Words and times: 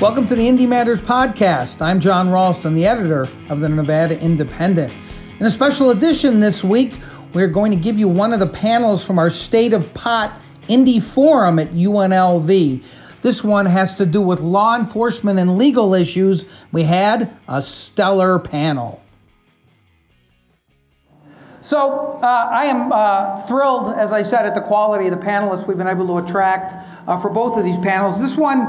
Welcome 0.00 0.26
to 0.26 0.36
the 0.36 0.46
IndyMatters 0.46 1.00
podcast. 1.00 1.82
I'm 1.82 1.98
Jon 1.98 2.30
Ralston, 2.30 2.74
the 2.74 2.86
editor 2.86 3.28
of 3.48 3.58
the 3.58 3.68
Nevada 3.68 4.16
Independent. 4.20 4.92
In 5.40 5.44
a 5.44 5.50
special 5.50 5.90
edition 5.90 6.38
this 6.38 6.62
week, 6.62 7.00
we're 7.32 7.48
going 7.48 7.72
to 7.72 7.76
give 7.76 7.98
you 7.98 8.06
one 8.06 8.32
of 8.32 8.38
the 8.38 8.46
panels 8.46 9.04
from 9.04 9.18
our 9.18 9.28
State 9.28 9.72
of 9.72 9.92
Pot 9.94 10.40
Indie 10.68 11.02
Forum 11.02 11.58
at 11.58 11.72
UNLV. 11.72 12.84
This 13.22 13.42
one 13.42 13.66
has 13.66 13.96
to 13.96 14.06
do 14.06 14.22
with 14.22 14.38
law 14.38 14.76
enforcement 14.78 15.40
and 15.40 15.58
legal 15.58 15.92
issues. 15.94 16.44
We 16.70 16.84
had 16.84 17.36
a 17.48 17.60
stellar 17.60 18.38
panel. 18.38 19.02
So 21.60 22.20
uh, 22.22 22.48
I 22.52 22.66
am 22.66 22.92
uh, 22.92 23.42
thrilled, 23.48 23.94
as 23.94 24.12
I 24.12 24.22
said, 24.22 24.46
at 24.46 24.54
the 24.54 24.60
quality 24.60 25.08
of 25.08 25.10
the 25.10 25.26
panelists 25.26 25.66
we've 25.66 25.76
been 25.76 25.88
able 25.88 26.06
to 26.06 26.24
attract 26.24 26.72
uh, 27.08 27.18
for 27.18 27.30
both 27.30 27.58
of 27.58 27.64
these 27.64 27.78
panels. 27.78 28.20
This 28.20 28.36
one 28.36 28.60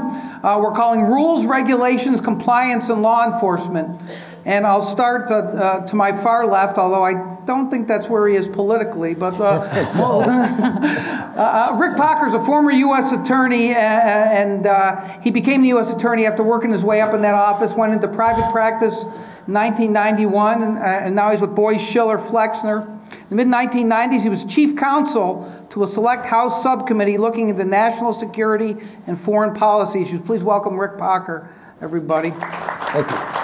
uh, 0.42 0.58
we're 0.60 0.72
calling 0.72 1.02
Rules, 1.02 1.46
Regulations, 1.46 2.20
Compliance, 2.20 2.88
and 2.88 3.02
Law 3.02 3.30
Enforcement. 3.30 4.00
And 4.46 4.66
I'll 4.66 4.82
start 4.82 5.30
uh, 5.30 5.34
uh, 5.34 5.86
to 5.86 5.94
my 5.94 6.12
far 6.12 6.46
left, 6.46 6.78
although 6.78 7.04
I 7.04 7.36
don't 7.44 7.70
think 7.70 7.86
that's 7.86 8.08
where 8.08 8.26
he 8.26 8.36
is 8.36 8.48
politically. 8.48 9.14
But 9.14 9.38
well, 9.38 10.20
Rick 11.78 11.98
Pocker 11.98 12.26
is 12.26 12.32
a 12.32 12.42
former 12.44 12.70
U.S. 12.70 13.12
attorney, 13.12 13.74
and 13.74 14.66
he 15.22 15.30
became 15.30 15.60
the 15.60 15.68
U.S. 15.68 15.92
attorney 15.92 16.24
after 16.24 16.42
working 16.42 16.72
his 16.72 16.82
way 16.82 17.02
up 17.02 17.12
in 17.12 17.20
that 17.20 17.34
office, 17.34 17.74
went 17.74 17.92
into 17.92 18.08
private 18.08 18.50
practice 18.50 19.04
1991, 19.46 20.62
and, 20.62 20.78
uh, 20.78 20.80
and 20.80 21.14
now 21.14 21.30
he's 21.30 21.40
with 21.40 21.54
Boies 21.54 21.82
Schiller 21.82 22.18
Flexner. 22.18 22.99
In 23.30 23.36
the 23.36 23.44
mid 23.44 23.54
1990s, 23.54 24.22
he 24.22 24.28
was 24.28 24.44
chief 24.44 24.76
counsel 24.76 25.64
to 25.70 25.84
a 25.84 25.86
select 25.86 26.26
House 26.26 26.64
subcommittee 26.64 27.16
looking 27.16 27.48
into 27.48 27.64
national 27.64 28.12
security 28.12 28.76
and 29.06 29.20
foreign 29.20 29.54
policy 29.54 30.02
issues. 30.02 30.20
Please 30.20 30.42
welcome 30.42 30.76
Rick 30.76 30.98
Pocker, 30.98 31.48
everybody. 31.80 32.30
Thank 32.30 33.08
you. 33.08 33.40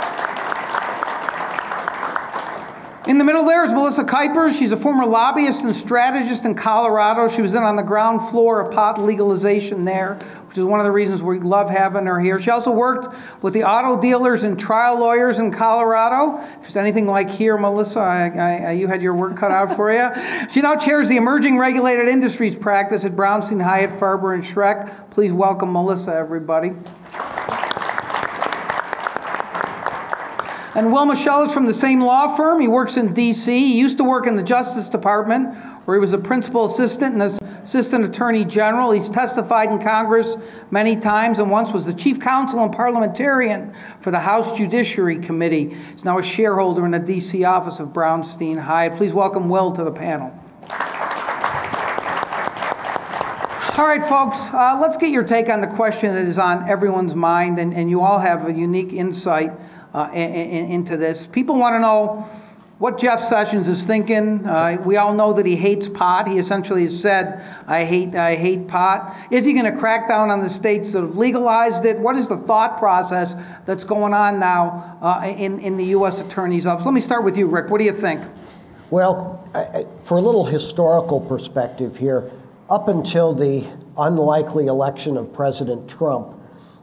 In 3.06 3.18
the 3.18 3.24
middle 3.24 3.44
there 3.44 3.62
is 3.62 3.70
Melissa 3.70 4.02
Kuiper. 4.02 4.52
She's 4.52 4.72
a 4.72 4.76
former 4.76 5.06
lobbyist 5.06 5.62
and 5.62 5.72
strategist 5.76 6.44
in 6.44 6.56
Colorado. 6.56 7.28
She 7.28 7.40
was 7.40 7.54
in 7.54 7.62
on 7.62 7.76
the 7.76 7.84
ground 7.84 8.28
floor 8.30 8.60
of 8.60 8.74
pot 8.74 9.00
legalization 9.00 9.84
there, 9.84 10.18
which 10.56 10.62
is 10.62 10.64
one 10.64 10.80
of 10.80 10.84
the 10.84 10.90
reasons 10.90 11.20
we 11.20 11.38
love 11.38 11.68
having 11.68 12.06
her 12.06 12.18
here. 12.18 12.40
She 12.40 12.48
also 12.48 12.70
worked 12.70 13.14
with 13.42 13.52
the 13.52 13.64
auto 13.64 14.00
dealers 14.00 14.42
and 14.42 14.58
trial 14.58 14.98
lawyers 14.98 15.38
in 15.38 15.52
Colorado. 15.52 16.42
If 16.62 16.68
it's 16.68 16.76
anything 16.76 17.06
like 17.06 17.30
here, 17.30 17.58
Melissa, 17.58 18.00
I, 18.00 18.68
I, 18.68 18.72
you 18.72 18.86
had 18.86 19.02
your 19.02 19.12
work 19.12 19.36
cut 19.36 19.50
out 19.50 19.76
for 19.76 19.92
you. 19.92 20.06
She 20.50 20.62
now 20.62 20.76
chairs 20.76 21.08
the 21.08 21.18
emerging 21.18 21.58
regulated 21.58 22.08
industries 22.08 22.56
practice 22.56 23.04
at 23.04 23.12
Brownstein, 23.12 23.62
Hyatt, 23.62 24.00
Farber, 24.00 24.34
and 24.34 24.42
Schreck. 24.42 25.10
Please 25.10 25.32
welcome 25.32 25.72
Melissa, 25.72 26.14
everybody. 26.14 26.68
And 30.74 30.92
Will 30.92 31.06
Moschella 31.06 31.46
is 31.46 31.52
from 31.52 31.66
the 31.66 31.74
same 31.74 32.00
law 32.00 32.34
firm. 32.34 32.60
He 32.60 32.68
works 32.68 32.96
in 32.96 33.12
D.C. 33.12 33.52
He 33.52 33.78
used 33.78 33.98
to 33.98 34.04
work 34.04 34.26
in 34.26 34.36
the 34.36 34.42
Justice 34.42 34.88
Department, 34.88 35.54
where 35.84 35.96
he 35.96 36.00
was 36.00 36.14
a 36.14 36.18
principal 36.18 36.64
assistant 36.64 37.14
in 37.14 37.20
and 37.20 37.38
assistant 37.66 38.04
attorney 38.04 38.44
general. 38.44 38.92
He's 38.92 39.10
testified 39.10 39.72
in 39.72 39.80
Congress 39.80 40.36
many 40.70 40.94
times 40.94 41.40
and 41.40 41.50
once 41.50 41.72
was 41.72 41.84
the 41.84 41.92
chief 41.92 42.20
counsel 42.20 42.62
and 42.62 42.72
parliamentarian 42.72 43.74
for 44.00 44.12
the 44.12 44.20
House 44.20 44.56
Judiciary 44.56 45.18
Committee. 45.18 45.76
He's 45.92 46.04
now 46.04 46.20
a 46.20 46.22
shareholder 46.22 46.84
in 46.84 46.92
the 46.92 47.00
D.C. 47.00 47.42
office 47.42 47.80
of 47.80 47.88
Brownstein 47.88 48.56
Hyatt. 48.56 48.96
Please 48.96 49.12
welcome 49.12 49.48
Will 49.48 49.72
to 49.72 49.82
the 49.82 49.90
panel. 49.90 50.32
All 53.76 53.84
right, 53.84 54.08
folks, 54.08 54.38
uh, 54.54 54.78
let's 54.80 54.96
get 54.96 55.10
your 55.10 55.24
take 55.24 55.48
on 55.48 55.60
the 55.60 55.66
question 55.66 56.14
that 56.14 56.24
is 56.24 56.38
on 56.38 56.68
everyone's 56.68 57.16
mind, 57.16 57.58
and, 57.58 57.74
and 57.74 57.90
you 57.90 58.00
all 58.00 58.20
have 58.20 58.48
a 58.48 58.52
unique 58.52 58.92
insight 58.92 59.50
uh, 59.92 60.08
in, 60.14 60.32
in, 60.32 60.70
into 60.70 60.96
this. 60.96 61.26
People 61.26 61.56
want 61.56 61.74
to 61.74 61.80
know 61.80 62.26
what 62.78 62.98
Jeff 62.98 63.22
Sessions 63.22 63.68
is 63.68 63.86
thinking. 63.86 64.46
Uh, 64.46 64.76
we 64.84 64.96
all 64.96 65.14
know 65.14 65.32
that 65.32 65.46
he 65.46 65.56
hates 65.56 65.88
pot. 65.88 66.28
He 66.28 66.38
essentially 66.38 66.82
has 66.82 67.00
said, 67.00 67.42
"I 67.66 67.84
hate, 67.84 68.14
I 68.14 68.36
hate 68.36 68.68
pot." 68.68 69.16
Is 69.30 69.44
he 69.44 69.54
going 69.54 69.64
to 69.64 69.78
crack 69.78 70.08
down 70.08 70.30
on 70.30 70.40
the 70.40 70.50
states 70.50 70.92
that 70.92 71.00
have 71.00 71.16
legalized 71.16 71.84
it? 71.86 71.98
What 71.98 72.16
is 72.16 72.28
the 72.28 72.36
thought 72.36 72.78
process 72.78 73.34
that's 73.64 73.84
going 73.84 74.12
on 74.12 74.38
now 74.38 74.98
uh, 75.00 75.26
in 75.26 75.58
in 75.60 75.76
the 75.76 75.86
U.S. 75.86 76.20
Attorney's 76.20 76.66
office? 76.66 76.84
Let 76.84 76.94
me 76.94 77.00
start 77.00 77.24
with 77.24 77.36
you, 77.36 77.46
Rick. 77.46 77.70
What 77.70 77.78
do 77.78 77.84
you 77.84 77.94
think? 77.94 78.22
Well, 78.90 79.48
I, 79.54 79.86
for 80.04 80.18
a 80.18 80.20
little 80.20 80.44
historical 80.44 81.20
perspective 81.20 81.96
here, 81.96 82.30
up 82.68 82.88
until 82.88 83.34
the 83.34 83.66
unlikely 83.96 84.66
election 84.66 85.16
of 85.16 85.32
President 85.32 85.88
Trump, 85.88 86.34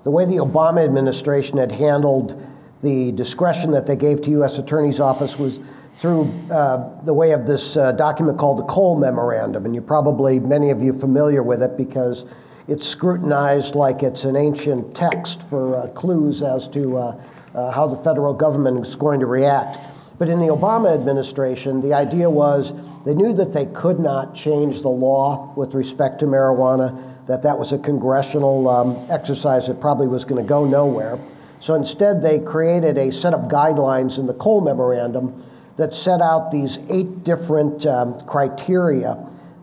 the 0.04 0.12
way 0.12 0.26
the 0.26 0.38
Obama 0.38 0.84
administration 0.84 1.58
had 1.58 1.72
handled 1.72 2.42
the 2.82 3.14
discretion 3.14 3.72
that 3.72 3.88
they 3.88 3.96
gave 3.96 4.22
to 4.24 4.32
U.S. 4.32 4.58
Attorney's 4.58 5.00
Office 5.00 5.40
was 5.40 5.60
through 5.98 6.34
uh, 6.52 7.04
the 7.04 7.14
way 7.14 7.32
of 7.32 7.46
this 7.46 7.78
uh, 7.78 7.92
document 7.94 8.38
called 8.38 8.60
the 8.60 8.64
Cole 8.64 8.98
Memorandum. 8.98 9.66
And 9.66 9.76
you 9.76 9.82
probably, 9.82 10.40
many 10.40 10.70
of 10.70 10.82
you, 10.82 10.94
familiar 10.94 11.44
with 11.44 11.62
it 11.62 11.78
because 11.78 12.26
it's 12.68 12.88
scrutinized 12.88 13.76
like 13.76 14.04
it's 14.04 14.24
an 14.24 14.36
ancient 14.36 14.96
text 14.96 15.48
for 15.50 15.78
uh, 15.78 15.88
clues 15.90 16.42
as 16.42 16.68
to 16.70 16.98
uh, 16.98 17.22
uh, 17.54 17.72
how 17.72 17.88
the 17.88 17.98
federal 18.04 18.34
government 18.34 18.86
is 18.86 18.96
going 18.96 19.20
to 19.20 19.26
react. 19.26 19.78
But 20.18 20.30
in 20.30 20.40
the 20.40 20.48
Obama 20.48 20.94
administration, 20.94 21.82
the 21.82 21.94
idea 21.94 22.30
was 22.30 22.72
they 23.06 23.14
knew 23.14 23.34
that 23.34 23.52
they 23.52 23.66
could 23.68 24.00
not 24.00 24.36
change 24.36 24.82
the 24.82 24.90
law 24.90 25.54
with 25.56 25.74
respect 25.74 26.20
to 26.20 26.26
marijuana, 26.26 27.16
that 27.28 27.42
that 27.44 27.58
was 27.58 27.72
a 27.72 27.78
congressional 27.78 28.68
um, 28.70 29.08
exercise 29.10 29.68
that 29.68 29.82
probably 29.82 30.08
was 30.08 30.24
going 30.24 30.42
to 30.42 30.48
go 30.48 30.66
nowhere. 30.66 31.20
So 31.60 31.74
instead, 31.76 32.22
they 32.22 32.40
created 32.40 32.98
a 32.98 33.12
set 33.12 33.34
of 33.34 33.50
guidelines 33.50 34.18
in 34.18 34.28
the 34.28 34.34
Cole 34.34 34.62
Memorandum 34.62 35.44
that 35.78 35.96
set 35.96 36.22
out 36.22 36.52
these 36.52 36.78
eight 36.90 37.24
different 37.24 37.86
um, 37.86 38.20
criteria 38.22 39.18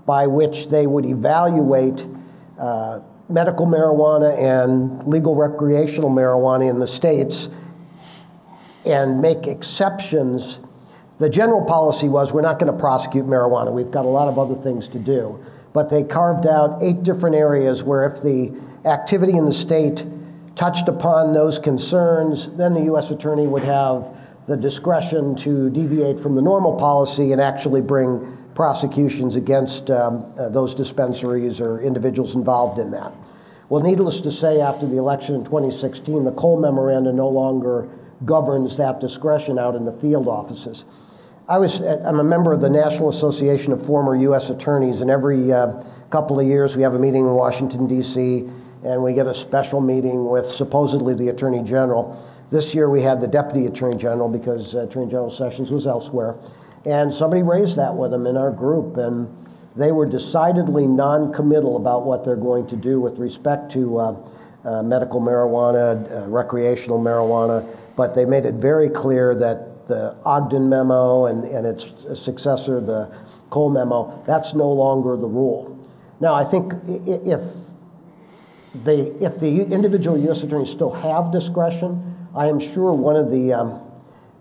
by 0.06 0.26
which 0.26 0.68
they 0.68 0.86
would 0.86 1.06
evaluate 1.06 2.04
uh, 2.58 3.00
medical 3.28 3.66
marijuana 3.66 4.36
and 4.38 5.06
legal 5.06 5.36
recreational 5.36 6.10
marijuana 6.10 6.68
in 6.68 6.80
the 6.80 6.86
states 6.86 7.48
and 8.84 9.20
make 9.20 9.46
exceptions. 9.46 10.58
The 11.18 11.28
general 11.28 11.64
policy 11.64 12.08
was 12.08 12.32
we're 12.32 12.42
not 12.42 12.58
going 12.58 12.72
to 12.72 12.78
prosecute 12.78 13.26
marijuana. 13.26 13.72
We've 13.72 13.90
got 13.90 14.04
a 14.04 14.08
lot 14.08 14.26
of 14.26 14.38
other 14.38 14.60
things 14.62 14.88
to 14.88 14.98
do. 14.98 15.38
But 15.72 15.88
they 15.88 16.02
carved 16.02 16.46
out 16.46 16.82
eight 16.82 17.04
different 17.04 17.36
areas 17.36 17.84
where 17.84 18.04
if 18.04 18.22
the 18.22 18.52
activity 18.84 19.34
in 19.34 19.44
the 19.44 19.52
state 19.52 20.04
touched 20.56 20.88
upon 20.88 21.32
those 21.32 21.58
concerns, 21.58 22.48
then 22.56 22.74
the 22.74 22.82
U.S. 22.82 23.10
Attorney 23.10 23.46
would 23.46 23.62
have 23.62 24.04
the 24.50 24.56
discretion 24.56 25.36
to 25.36 25.70
deviate 25.70 26.18
from 26.18 26.34
the 26.34 26.42
normal 26.42 26.76
policy 26.76 27.30
and 27.30 27.40
actually 27.40 27.80
bring 27.80 28.36
prosecutions 28.56 29.36
against 29.36 29.90
um, 29.90 30.26
uh, 30.36 30.48
those 30.48 30.74
dispensaries 30.74 31.60
or 31.60 31.80
individuals 31.80 32.34
involved 32.34 32.80
in 32.80 32.90
that. 32.90 33.12
Well, 33.68 33.80
needless 33.80 34.20
to 34.22 34.32
say, 34.32 34.60
after 34.60 34.88
the 34.88 34.96
election 34.96 35.36
in 35.36 35.44
2016, 35.44 36.24
the 36.24 36.32
Cole 36.32 36.60
Memoranda 36.60 37.12
no 37.12 37.28
longer 37.28 37.88
governs 38.24 38.76
that 38.76 38.98
discretion 38.98 39.56
out 39.56 39.76
in 39.76 39.84
the 39.84 39.92
field 39.92 40.26
offices. 40.26 40.84
I 41.48 41.58
was, 41.58 41.80
I'm 41.80 42.18
a 42.18 42.24
member 42.24 42.52
of 42.52 42.60
the 42.60 42.70
National 42.70 43.08
Association 43.08 43.72
of 43.72 43.86
Former 43.86 44.16
U.S. 44.16 44.50
Attorneys, 44.50 45.00
and 45.00 45.12
every 45.12 45.52
uh, 45.52 45.80
couple 46.10 46.40
of 46.40 46.46
years 46.48 46.76
we 46.76 46.82
have 46.82 46.94
a 46.94 46.98
meeting 46.98 47.24
in 47.24 47.34
Washington, 47.34 47.86
D.C 47.86 48.50
and 48.82 49.02
we 49.02 49.12
get 49.12 49.26
a 49.26 49.34
special 49.34 49.80
meeting 49.80 50.24
with 50.24 50.46
supposedly 50.46 51.14
the 51.14 51.28
Attorney 51.28 51.62
General. 51.62 52.16
This 52.50 52.74
year 52.74 52.90
we 52.90 53.00
had 53.00 53.20
the 53.20 53.28
Deputy 53.28 53.66
Attorney 53.66 53.96
General 53.96 54.28
because 54.28 54.74
uh, 54.74 54.80
Attorney 54.80 55.06
General 55.06 55.30
Sessions 55.30 55.70
was 55.70 55.86
elsewhere. 55.86 56.36
And 56.84 57.12
somebody 57.14 57.42
raised 57.42 57.76
that 57.76 57.94
with 57.94 58.10
them 58.10 58.26
in 58.26 58.36
our 58.36 58.50
group, 58.50 58.96
and 58.96 59.28
they 59.76 59.92
were 59.92 60.06
decidedly 60.06 60.86
non 60.86 61.32
committal 61.32 61.76
about 61.76 62.04
what 62.04 62.24
they're 62.24 62.36
going 62.36 62.66
to 62.68 62.76
do 62.76 63.00
with 63.00 63.18
respect 63.18 63.70
to 63.72 63.98
uh, 63.98 64.16
uh, 64.64 64.82
medical 64.82 65.20
marijuana, 65.20 66.10
uh, 66.10 66.26
recreational 66.26 66.98
marijuana, 66.98 67.66
but 67.96 68.14
they 68.14 68.24
made 68.24 68.44
it 68.44 68.54
very 68.54 68.88
clear 68.88 69.34
that 69.34 69.86
the 69.88 70.16
Ogden 70.24 70.68
memo 70.68 71.26
and, 71.26 71.44
and 71.44 71.66
its 71.66 71.86
successor, 72.20 72.80
the 72.80 73.12
Cole 73.50 73.70
memo, 73.70 74.22
that's 74.26 74.54
no 74.54 74.70
longer 74.70 75.16
the 75.16 75.26
rule. 75.26 75.76
Now, 76.20 76.34
I 76.34 76.44
think 76.44 76.72
if 76.86 77.40
they, 78.84 79.00
if 79.20 79.40
the 79.40 79.62
individual 79.62 80.18
U.S. 80.18 80.42
attorneys 80.42 80.70
still 80.70 80.92
have 80.92 81.32
discretion, 81.32 82.09
I 82.34 82.46
am 82.46 82.60
sure 82.60 82.92
one 82.92 83.16
of 83.16 83.30
the 83.30 83.52
um, 83.52 83.80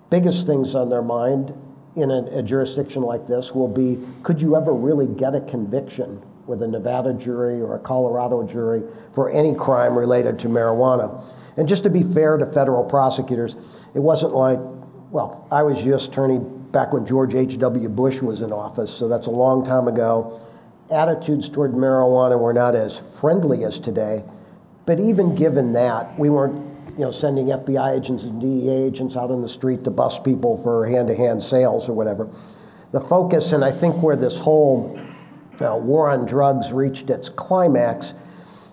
biggest 0.09 0.45
things 0.45 0.75
on 0.75 0.89
their 0.89 1.01
mind 1.01 1.53
in 1.95 2.11
a, 2.11 2.39
a, 2.39 2.43
jurisdiction 2.43 3.01
like 3.01 3.27
this 3.27 3.51
will 3.51 3.67
be 3.67 3.99
could 4.23 4.41
you 4.41 4.55
ever 4.55 4.73
really 4.73 5.07
get 5.07 5.33
a 5.33 5.41
conviction 5.41 6.21
with 6.45 6.61
a 6.61 6.67
Nevada 6.67 7.13
jury 7.13 7.61
or 7.61 7.75
a 7.75 7.79
Colorado 7.79 8.43
jury 8.43 8.83
for 9.13 9.29
any 9.31 9.55
crime 9.55 9.97
related 9.97 10.37
to 10.39 10.47
marijuana? 10.47 11.23
And 11.57 11.67
just 11.67 11.83
to 11.83 11.89
be 11.89 12.03
fair 12.03 12.37
to 12.37 12.45
federal 12.45 12.83
prosecutors, 12.83 13.55
it 13.93 13.99
wasn't 13.99 14.33
like, 14.33 14.59
well, 15.11 15.47
I 15.51 15.63
was 15.63 15.83
U.S. 15.83 16.05
attorney 16.05 16.39
back 16.39 16.93
when 16.93 17.05
George 17.05 17.33
H.W. 17.33 17.89
Bush 17.89 18.21
was 18.21 18.41
in 18.41 18.53
office, 18.53 18.93
so 18.93 19.07
that's 19.07 19.27
a 19.27 19.31
long 19.31 19.65
time 19.65 19.87
ago 19.87 20.39
attitudes 20.91 21.49
toward 21.49 21.73
marijuana 21.73 22.39
were 22.39 22.53
not 22.53 22.75
as 22.75 23.01
friendly 23.19 23.63
as 23.63 23.79
today. 23.79 24.23
But 24.85 24.99
even 24.99 25.35
given 25.35 25.73
that, 25.73 26.17
we 26.17 26.29
weren't 26.29 26.68
you 26.99 27.05
know, 27.05 27.11
sending 27.11 27.45
FBI 27.45 27.97
agents 27.97 28.23
and 28.23 28.41
DEA 28.41 28.83
agents 28.83 29.15
out 29.15 29.31
on 29.31 29.41
the 29.41 29.47
street 29.47 29.85
to 29.85 29.89
bust 29.89 30.21
people 30.21 30.61
for 30.61 30.85
hand-to-hand 30.85 31.41
sales 31.41 31.87
or 31.87 31.93
whatever. 31.93 32.29
The 32.91 32.99
focus, 32.99 33.53
and 33.53 33.63
I 33.63 33.71
think 33.71 34.03
where 34.03 34.17
this 34.17 34.37
whole 34.37 34.99
uh, 35.61 35.77
war 35.77 36.09
on 36.09 36.25
drugs 36.25 36.73
reached 36.73 37.09
its 37.09 37.29
climax, 37.29 38.15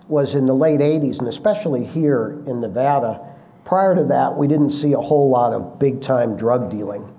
was 0.09 0.35
in 0.35 0.45
the 0.45 0.53
late 0.53 0.81
80s, 0.81 1.19
and 1.19 1.29
especially 1.29 1.85
here 1.85 2.43
in 2.47 2.59
Nevada. 2.59 3.33
Prior 3.63 3.95
to 3.95 4.03
that, 4.03 4.35
we 4.35 4.45
didn't 4.45 4.71
see 4.71 4.91
a 4.91 4.99
whole 4.99 5.29
lot 5.29 5.53
of 5.53 5.79
big 5.79 6.01
time 6.01 6.35
drug 6.35 6.69
dealing. 6.69 7.09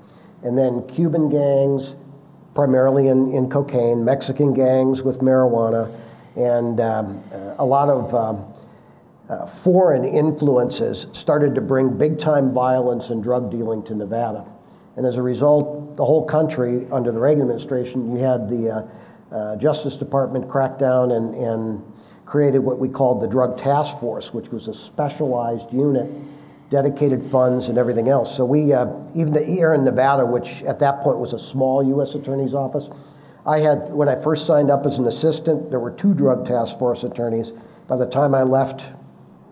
And 0.42 0.58
then 0.58 0.86
Cuban 0.88 1.30
gangs, 1.30 1.94
primarily 2.54 3.08
in, 3.08 3.32
in 3.32 3.48
cocaine, 3.48 4.04
Mexican 4.04 4.52
gangs 4.52 5.02
with 5.02 5.20
marijuana, 5.20 5.90
and 6.36 6.80
um, 6.80 7.22
a 7.58 7.64
lot 7.64 7.88
of 7.88 8.14
um, 8.14 8.44
uh, 9.28 9.46
foreign 9.46 10.04
influences 10.04 11.06
started 11.12 11.54
to 11.54 11.60
bring 11.60 11.96
big 11.96 12.18
time 12.18 12.52
violence 12.52 13.10
and 13.10 13.22
drug 13.22 13.50
dealing 13.50 13.82
to 13.84 13.94
Nevada. 13.94 14.46
And 14.96 15.06
as 15.06 15.16
a 15.16 15.22
result, 15.22 15.96
the 15.96 16.04
whole 16.04 16.24
country, 16.24 16.86
under 16.90 17.12
the 17.12 17.20
Reagan 17.20 17.42
administration, 17.42 18.10
you 18.10 18.18
had 18.18 18.48
the 18.48 18.70
uh, 18.70 19.34
uh, 19.34 19.56
Justice 19.56 19.96
Department 19.96 20.48
crack 20.48 20.78
down 20.78 21.12
and, 21.12 21.34
and 21.34 21.82
created 22.24 22.58
what 22.58 22.78
we 22.78 22.88
called 22.88 23.20
the 23.20 23.26
Drug 23.26 23.58
Task 23.58 23.98
Force, 24.00 24.32
which 24.32 24.48
was 24.48 24.66
a 24.66 24.74
specialized 24.74 25.72
unit, 25.72 26.10
dedicated 26.70 27.30
funds, 27.30 27.68
and 27.68 27.78
everything 27.78 28.08
else. 28.08 28.34
So 28.34 28.44
we, 28.44 28.72
uh, 28.72 28.88
even 29.14 29.46
here 29.46 29.74
in 29.74 29.84
Nevada, 29.84 30.24
which 30.24 30.62
at 30.62 30.78
that 30.80 31.00
point 31.00 31.18
was 31.18 31.32
a 31.32 31.38
small 31.38 31.86
U.S. 31.86 32.14
Attorney's 32.14 32.54
office, 32.54 32.88
I 33.46 33.60
had, 33.60 33.92
when 33.92 34.08
I 34.08 34.20
first 34.20 34.46
signed 34.46 34.70
up 34.70 34.84
as 34.84 34.98
an 34.98 35.06
assistant, 35.06 35.70
there 35.70 35.80
were 35.80 35.92
two 35.92 36.12
Drug 36.12 36.46
Task 36.46 36.78
Force 36.78 37.04
attorneys. 37.04 37.52
By 37.86 37.96
the 37.96 38.06
time 38.06 38.34
I 38.34 38.42
left 38.42 38.86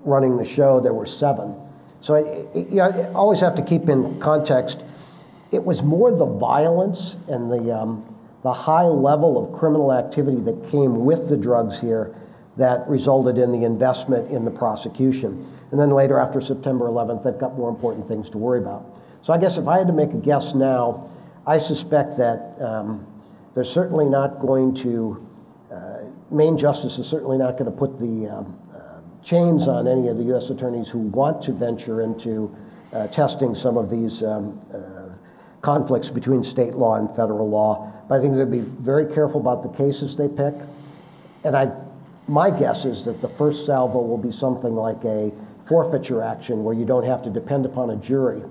running 0.06 0.36
the 0.36 0.44
show, 0.44 0.80
there 0.80 0.94
were 0.94 1.06
seven. 1.06 1.54
So 2.00 2.14
I, 2.14 2.58
you, 2.58 2.80
I 2.80 3.12
always 3.12 3.40
have 3.40 3.54
to 3.56 3.62
keep 3.62 3.88
in 3.88 4.18
context. 4.20 4.82
It 5.52 5.62
was 5.62 5.82
more 5.82 6.10
the 6.10 6.26
violence 6.26 7.16
and 7.28 7.50
the, 7.50 7.76
um, 7.76 8.14
the 8.42 8.52
high 8.52 8.84
level 8.84 9.42
of 9.42 9.58
criminal 9.58 9.92
activity 9.92 10.40
that 10.42 10.70
came 10.70 11.04
with 11.04 11.28
the 11.28 11.36
drugs 11.36 11.78
here 11.78 12.14
that 12.56 12.88
resulted 12.88 13.38
in 13.38 13.52
the 13.52 13.64
investment 13.64 14.30
in 14.30 14.44
the 14.44 14.50
prosecution. 14.50 15.46
And 15.70 15.80
then 15.80 15.90
later, 15.90 16.18
after 16.18 16.40
September 16.40 16.86
11th, 16.86 17.24
they've 17.24 17.38
got 17.38 17.56
more 17.56 17.68
important 17.68 18.08
things 18.08 18.30
to 18.30 18.38
worry 18.38 18.60
about. 18.60 18.86
So 19.22 19.32
I 19.32 19.38
guess 19.38 19.58
if 19.58 19.68
I 19.68 19.78
had 19.78 19.88
to 19.88 19.92
make 19.92 20.12
a 20.12 20.16
guess 20.16 20.54
now, 20.54 21.10
I 21.46 21.58
suspect 21.58 22.16
that 22.18 22.56
um, 22.60 23.06
they're 23.54 23.64
certainly 23.64 24.06
not 24.06 24.40
going 24.40 24.74
to, 24.76 25.26
uh, 25.72 25.98
Main 26.30 26.56
Justice 26.56 26.98
is 26.98 27.06
certainly 27.06 27.36
not 27.36 27.52
going 27.58 27.70
to 27.70 27.76
put 27.76 27.98
the 27.98 28.28
um, 28.28 28.58
chains 29.26 29.67
on 29.67 29.88
any 29.88 30.06
of 30.06 30.17
the 30.17 30.25
U.S. 30.25 30.50
attorneys 30.50 30.88
who 30.88 31.00
want 31.00 31.43
to 31.43 31.52
venture 31.52 32.00
into 32.00 32.55
uh, 32.93 33.08
testing 33.08 33.55
some 33.56 33.76
of 33.76 33.90
these 33.90 34.23
um, 34.23 34.58
uh, 34.73 35.12
conflicts 35.62 36.08
between 36.08 36.44
state 36.44 36.75
law 36.75 36.94
and 36.94 37.08
federal 37.17 37.50
law. 37.50 37.93
But 38.08 38.19
I 38.19 38.20
think 38.20 38.37
they'll 38.37 38.46
be 38.46 38.61
very 38.61 39.12
careful 39.12 39.40
about 39.40 39.64
the 39.64 39.76
cases 39.76 40.17
they 40.17 40.28
pick. 40.28 40.55
And 41.43 41.56
I 41.56 41.73
my 42.28 42.50
guess 42.50 42.84
is 42.84 43.05
that 43.05 43.20
the 43.20 43.28
first 43.31 43.67
salvo 43.67 44.00
will 44.00 44.19
be 44.19 44.32
something 44.32 44.75
like 44.75 45.05
a 45.05 45.32
forfeiture 45.69 46.23
action 46.23 46.64
where 46.64 46.75
you 46.75 46.84
don't 46.84 47.05
have 47.05 47.23
to 47.23 47.31
depend 47.31 47.67
upon 47.67 47.90
a 47.90 47.96
jury 47.96 48.43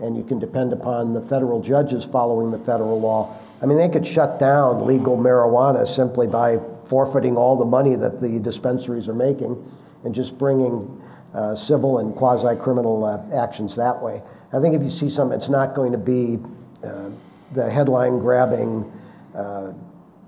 and 0.00 0.16
you 0.16 0.22
can 0.22 0.38
depend 0.38 0.72
upon 0.72 1.12
the 1.12 1.20
federal 1.22 1.60
judges 1.60 2.04
following 2.04 2.50
the 2.50 2.58
federal 2.58 3.00
law. 3.00 3.36
I 3.62 3.66
mean, 3.66 3.78
they 3.78 3.88
could 3.88 4.06
shut 4.06 4.38
down 4.38 4.86
legal 4.86 5.16
marijuana 5.16 5.86
simply 5.86 6.26
by 6.26 6.58
forfeiting 6.86 7.36
all 7.36 7.56
the 7.56 7.64
money 7.64 7.96
that 7.96 8.20
the 8.20 8.38
dispensaries 8.38 9.08
are 9.08 9.14
making 9.14 9.64
and 10.04 10.14
just 10.14 10.38
bringing 10.38 11.02
uh, 11.34 11.54
civil 11.54 11.98
and 11.98 12.14
quasi 12.14 12.56
criminal 12.56 13.04
uh, 13.04 13.36
actions 13.36 13.74
that 13.76 14.00
way. 14.00 14.22
I 14.52 14.60
think 14.60 14.74
if 14.74 14.82
you 14.82 14.90
see 14.90 15.10
something, 15.10 15.36
it's 15.36 15.48
not 15.48 15.74
going 15.74 15.92
to 15.92 15.98
be 15.98 16.38
uh, 16.84 17.10
the 17.52 17.68
headline 17.68 18.18
grabbing 18.18 18.90
uh, 19.34 19.72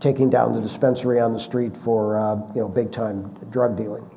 taking 0.00 0.28
down 0.28 0.52
the 0.52 0.60
dispensary 0.60 1.20
on 1.20 1.32
the 1.32 1.40
street 1.40 1.76
for 1.76 2.18
uh, 2.18 2.36
you 2.54 2.60
know 2.60 2.68
big 2.68 2.92
time 2.92 3.24
drug 3.50 3.76
dealing. 3.76 4.08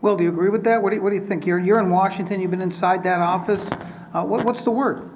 Will, 0.00 0.16
do 0.16 0.24
you 0.24 0.28
agree 0.28 0.50
with 0.50 0.64
that? 0.64 0.82
What 0.82 0.90
do 0.90 0.96
you, 0.96 1.02
what 1.02 1.10
do 1.10 1.16
you 1.16 1.24
think? 1.24 1.46
You're, 1.46 1.58
you're 1.58 1.78
in 1.80 1.88
Washington, 1.88 2.40
you've 2.40 2.50
been 2.50 2.60
inside 2.60 3.02
that 3.04 3.20
office. 3.20 3.70
Uh, 4.12 4.22
what, 4.22 4.44
what's 4.44 4.62
the 4.62 4.70
word? 4.70 5.08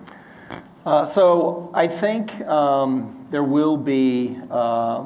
Uh, 0.86 1.04
so 1.04 1.70
I 1.74 1.86
think 1.86 2.32
um, 2.46 3.26
there 3.30 3.44
will 3.44 3.76
be 3.76 4.38
uh, 4.50 5.04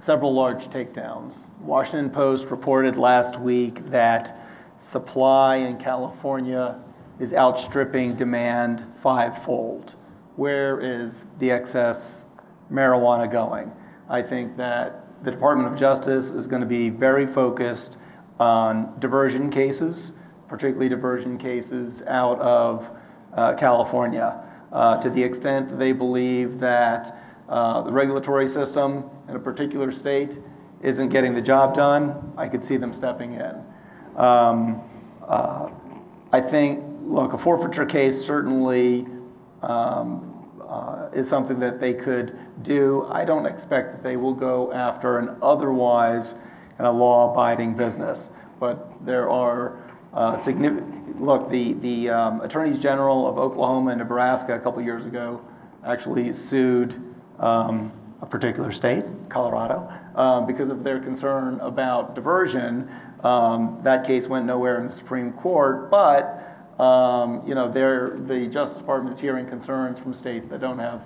several 0.00 0.32
large 0.32 0.64
takedowns. 0.68 1.34
Washington 1.60 2.10
Post 2.10 2.46
reported 2.46 2.96
last 2.96 3.38
week 3.38 3.90
that 3.90 4.36
supply 4.80 5.56
in 5.56 5.76
California 5.78 6.80
is 7.18 7.34
outstripping 7.34 8.16
demand 8.16 8.82
fivefold. 9.02 9.94
Where 10.36 10.80
is 10.80 11.12
the 11.38 11.50
excess 11.50 12.22
marijuana 12.72 13.30
going? 13.30 13.70
I 14.08 14.22
think 14.22 14.56
that 14.56 15.06
the 15.22 15.30
Department 15.30 15.70
of 15.70 15.78
Justice 15.78 16.30
is 16.30 16.46
going 16.46 16.62
to 16.62 16.66
be 16.68 16.88
very 16.88 17.26
focused 17.26 17.98
on 18.38 18.98
diversion 19.00 19.50
cases, 19.50 20.12
particularly 20.48 20.88
diversion 20.88 21.36
cases 21.36 22.00
out 22.08 22.40
of 22.40 22.88
uh, 23.36 23.54
California, 23.54 24.42
uh, 24.72 24.96
to 25.02 25.10
the 25.10 25.22
extent 25.22 25.78
they 25.78 25.92
believe 25.92 26.58
that 26.58 27.19
uh, 27.50 27.82
the 27.82 27.90
regulatory 27.90 28.48
system 28.48 29.10
in 29.28 29.34
a 29.34 29.38
particular 29.38 29.90
state 29.90 30.30
isn't 30.82 31.08
getting 31.08 31.34
the 31.34 31.40
job 31.40 31.74
done, 31.74 32.32
I 32.36 32.46
could 32.46 32.64
see 32.64 32.76
them 32.76 32.94
stepping 32.94 33.34
in. 33.34 33.64
Um, 34.16 34.80
uh, 35.26 35.68
I 36.32 36.40
think, 36.40 36.84
look, 37.02 37.32
a 37.32 37.38
forfeiture 37.38 37.84
case 37.84 38.24
certainly 38.24 39.04
um, 39.62 40.48
uh, 40.66 41.08
is 41.12 41.28
something 41.28 41.58
that 41.58 41.80
they 41.80 41.92
could 41.92 42.38
do. 42.62 43.08
I 43.10 43.24
don't 43.24 43.46
expect 43.46 43.92
that 43.92 44.02
they 44.04 44.16
will 44.16 44.32
go 44.32 44.72
after 44.72 45.18
an 45.18 45.36
otherwise 45.42 46.34
kind 46.78 46.86
of 46.86 46.94
law-abiding 46.94 47.74
business, 47.74 48.30
but 48.60 49.04
there 49.04 49.28
are 49.28 49.90
uh, 50.14 50.36
significant. 50.36 51.20
Look, 51.20 51.50
the 51.50 51.74
the 51.74 52.08
um, 52.08 52.40
attorneys 52.40 52.78
general 52.78 53.28
of 53.28 53.38
Oklahoma 53.38 53.90
and 53.90 53.98
Nebraska 53.98 54.54
a 54.54 54.60
couple 54.60 54.82
years 54.82 55.04
ago 55.04 55.42
actually 55.84 56.32
sued 56.32 57.09
um, 57.40 57.92
a 58.22 58.26
particular 58.26 58.70
state, 58.70 59.04
Colorado, 59.28 59.90
um, 60.14 60.46
because 60.46 60.70
of 60.70 60.84
their 60.84 61.00
concern 61.00 61.58
about 61.60 62.14
diversion. 62.14 62.88
Um, 63.24 63.80
that 63.82 64.06
case 64.06 64.26
went 64.26 64.46
nowhere 64.46 64.80
in 64.80 64.88
the 64.88 64.94
Supreme 64.94 65.32
Court, 65.32 65.90
but 65.90 66.46
um, 66.80 67.46
you 67.46 67.54
know, 67.54 67.70
the 67.70 68.48
Justice 68.50 68.78
Department 68.78 69.16
is 69.16 69.20
hearing 69.20 69.46
concerns 69.46 69.98
from 69.98 70.14
states 70.14 70.48
that 70.48 70.60
don't 70.60 70.78
have 70.78 71.02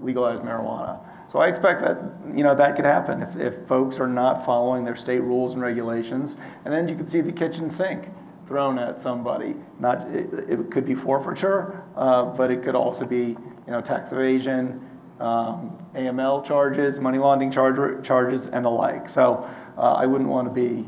legalized 0.00 0.42
marijuana. 0.42 1.00
So 1.32 1.40
I 1.40 1.48
expect 1.48 1.82
that 1.82 1.98
you 2.34 2.42
know 2.42 2.54
that 2.54 2.76
could 2.76 2.84
happen 2.84 3.22
if, 3.22 3.36
if 3.36 3.68
folks 3.68 3.98
are 3.98 4.06
not 4.06 4.46
following 4.46 4.84
their 4.84 4.96
state 4.96 5.20
rules 5.20 5.52
and 5.52 5.62
regulations, 5.62 6.36
and 6.64 6.72
then 6.72 6.88
you 6.88 6.96
could 6.96 7.10
see 7.10 7.20
the 7.20 7.32
kitchen 7.32 7.70
sink 7.70 8.08
thrown 8.46 8.78
at 8.78 9.02
somebody. 9.02 9.54
Not 9.78 10.08
it, 10.08 10.30
it 10.48 10.70
could 10.70 10.86
be 10.86 10.94
forfeiture, 10.94 11.84
uh, 11.96 12.24
but 12.24 12.50
it 12.50 12.62
could 12.62 12.74
also 12.74 13.04
be 13.04 13.16
you 13.16 13.36
know 13.72 13.82
tax 13.82 14.12
evasion, 14.12 14.80
um, 15.20 15.76
AML 15.94 16.44
charges, 16.46 17.00
money 17.00 17.18
laundering 17.18 17.50
charge, 17.50 18.04
charges, 18.04 18.46
and 18.46 18.64
the 18.64 18.70
like. 18.70 19.08
So 19.08 19.48
uh, 19.76 19.80
I 19.80 20.06
wouldn't 20.06 20.30
want 20.30 20.48
to 20.48 20.54
be 20.54 20.86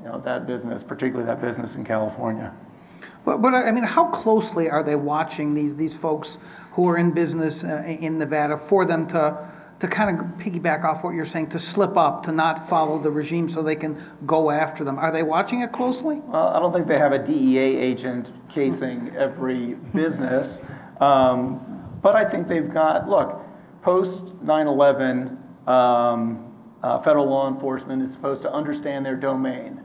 you 0.00 0.04
know 0.04 0.20
that 0.24 0.46
business, 0.46 0.82
particularly 0.82 1.26
that 1.26 1.40
business 1.40 1.74
in 1.74 1.84
California. 1.84 2.54
But, 3.24 3.42
but 3.42 3.54
I 3.54 3.72
mean, 3.72 3.84
how 3.84 4.06
closely 4.06 4.70
are 4.70 4.82
they 4.82 4.96
watching 4.96 5.54
these, 5.54 5.76
these 5.76 5.94
folks 5.94 6.38
who 6.72 6.88
are 6.88 6.96
in 6.96 7.10
business 7.12 7.64
uh, 7.64 7.82
in 7.86 8.18
Nevada 8.18 8.56
for 8.56 8.84
them 8.84 9.06
to, 9.08 9.50
to 9.80 9.88
kind 9.88 10.18
of 10.18 10.26
piggyback 10.38 10.84
off 10.84 11.04
what 11.04 11.10
you're 11.10 11.26
saying, 11.26 11.48
to 11.50 11.58
slip 11.58 11.96
up, 11.96 12.22
to 12.24 12.32
not 12.32 12.68
follow 12.68 12.98
the 12.98 13.10
regime 13.10 13.48
so 13.48 13.62
they 13.62 13.76
can 13.76 14.02
go 14.24 14.50
after 14.50 14.84
them? 14.84 14.98
Are 14.98 15.12
they 15.12 15.22
watching 15.22 15.60
it 15.60 15.72
closely? 15.72 16.16
Well, 16.16 16.48
I 16.48 16.58
don't 16.58 16.72
think 16.72 16.86
they 16.86 16.98
have 16.98 17.12
a 17.12 17.18
DEA 17.18 17.58
agent 17.58 18.32
casing 18.48 19.14
every 19.16 19.74
business. 19.94 20.58
Um, 20.98 21.98
but 22.02 22.16
I 22.16 22.28
think 22.28 22.48
they've 22.48 22.74
got, 22.74 23.08
look, 23.08 23.40
post 23.88 24.20
9 24.42 24.66
11, 24.66 25.38
um, 25.66 26.52
uh, 26.82 27.00
federal 27.00 27.24
law 27.24 27.48
enforcement 27.48 28.02
is 28.02 28.12
supposed 28.12 28.42
to 28.42 28.52
understand 28.52 29.06
their 29.06 29.16
domain. 29.16 29.80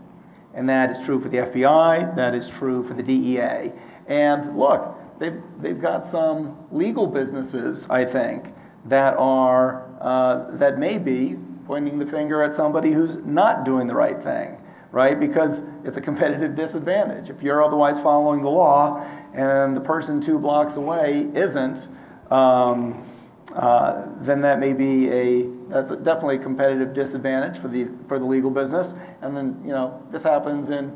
And 0.53 0.67
that 0.67 0.91
is 0.91 0.99
true 0.99 1.21
for 1.21 1.29
the 1.29 1.37
FBI, 1.37 2.13
that 2.17 2.35
is 2.35 2.49
true 2.49 2.85
for 2.85 2.95
the 2.95 3.01
DEA. 3.01 3.71
And 4.07 4.57
look, 4.59 4.93
they've, 5.19 5.41
they've 5.61 5.79
got 5.79 6.11
some 6.11 6.67
legal 6.69 7.07
businesses, 7.07 7.87
I 7.89 8.03
think, 8.03 8.53
that 8.87 9.15
are, 9.17 9.87
uh, 10.01 10.57
that 10.57 10.77
may 10.77 10.97
be 10.97 11.37
pointing 11.65 11.97
the 11.97 12.05
finger 12.05 12.43
at 12.43 12.53
somebody 12.53 12.91
who's 12.91 13.19
not 13.19 13.63
doing 13.63 13.87
the 13.87 13.95
right 13.95 14.21
thing, 14.21 14.57
right? 14.91 15.17
Because 15.17 15.61
it's 15.85 15.95
a 15.95 16.01
competitive 16.01 16.57
disadvantage. 16.57 17.29
If 17.29 17.41
you're 17.41 17.63
otherwise 17.63 17.99
following 17.99 18.41
the 18.41 18.49
law 18.49 19.01
and 19.33 19.77
the 19.77 19.81
person 19.81 20.19
two 20.19 20.39
blocks 20.39 20.75
away 20.75 21.29
isn't, 21.33 21.87
um, 22.29 23.09
uh, 23.51 24.05
then 24.21 24.41
that 24.41 24.59
may 24.59 24.73
be 24.73 25.09
a 25.09 25.47
that's 25.69 25.91
a, 25.91 25.95
definitely 25.95 26.37
a 26.37 26.39
competitive 26.39 26.93
disadvantage 26.93 27.61
for 27.61 27.67
the 27.67 27.87
for 28.07 28.17
the 28.19 28.25
legal 28.25 28.49
business. 28.49 28.93
And 29.21 29.35
then 29.35 29.61
you 29.63 29.71
know 29.71 30.01
this 30.11 30.23
happens 30.23 30.69
in 30.69 30.95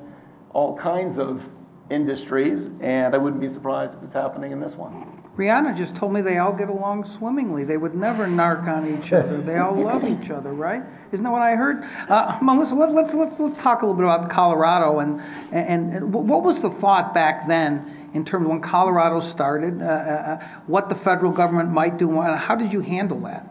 all 0.52 0.78
kinds 0.78 1.20
of 1.20 1.44
industries, 1.90 2.70
and 2.82 3.14
I 3.14 3.18
wouldn't 3.18 3.42
be 3.42 3.52
surprised 3.52 3.98
if 3.98 4.04
it's 4.04 4.14
happening 4.14 4.52
in 4.52 4.60
this 4.60 4.76
one. 4.76 5.24
Riana 5.38 5.78
just 5.78 5.96
told 5.96 6.14
me 6.14 6.22
they 6.22 6.40
all 6.40 6.52
get 6.52 6.68
along 6.68 7.08
swimmingly. 7.08 7.64
They 7.64 7.78
would 7.78 7.94
never 7.94 8.26
narc 8.26 8.68
on 8.68 8.88
each 8.88 9.14
other. 9.14 9.40
They 9.40 9.58
all 9.58 9.76
love 9.84 10.04
each 10.04 10.32
other, 10.32 10.52
right? 10.52 10.82
Isn't 11.12 11.24
that 11.24 11.32
what 11.32 11.44
I 11.44 11.56
heard? 11.56 11.84
Uh, 12.10 12.40
Melissa, 12.42 12.74
let, 12.74 12.90
us 12.90 13.14
let's 13.14 13.40
let's 13.40 13.62
talk 13.62 13.84
a 13.84 13.86
little 13.86 14.02
bit 14.02 14.06
about 14.06 14.32
Colorado 14.32 15.00
and, 15.00 15.22
and 15.52 15.92
and 15.92 16.14
what 16.14 16.44
was 16.44 16.62
the 16.62 16.72
thought 16.72 17.14
back 17.14 17.48
then 17.48 17.97
in 18.14 18.26
terms 18.26 18.46
of 18.46 18.52
when 18.52 18.62
Colorado 18.62 19.20
started, 19.20 19.82
uh, 19.82 19.86
uh, 19.86 19.90
uh 19.90 20.48
what 20.68 20.90
the 20.90 20.96
federal 20.96 21.32
government 21.32 21.70
might 21.70 21.98
do, 21.98 22.20
and 22.22 22.38
how 22.38 22.56
did 22.56 22.72
you 22.72 22.82
handle 22.82 23.20
that? 23.22 23.48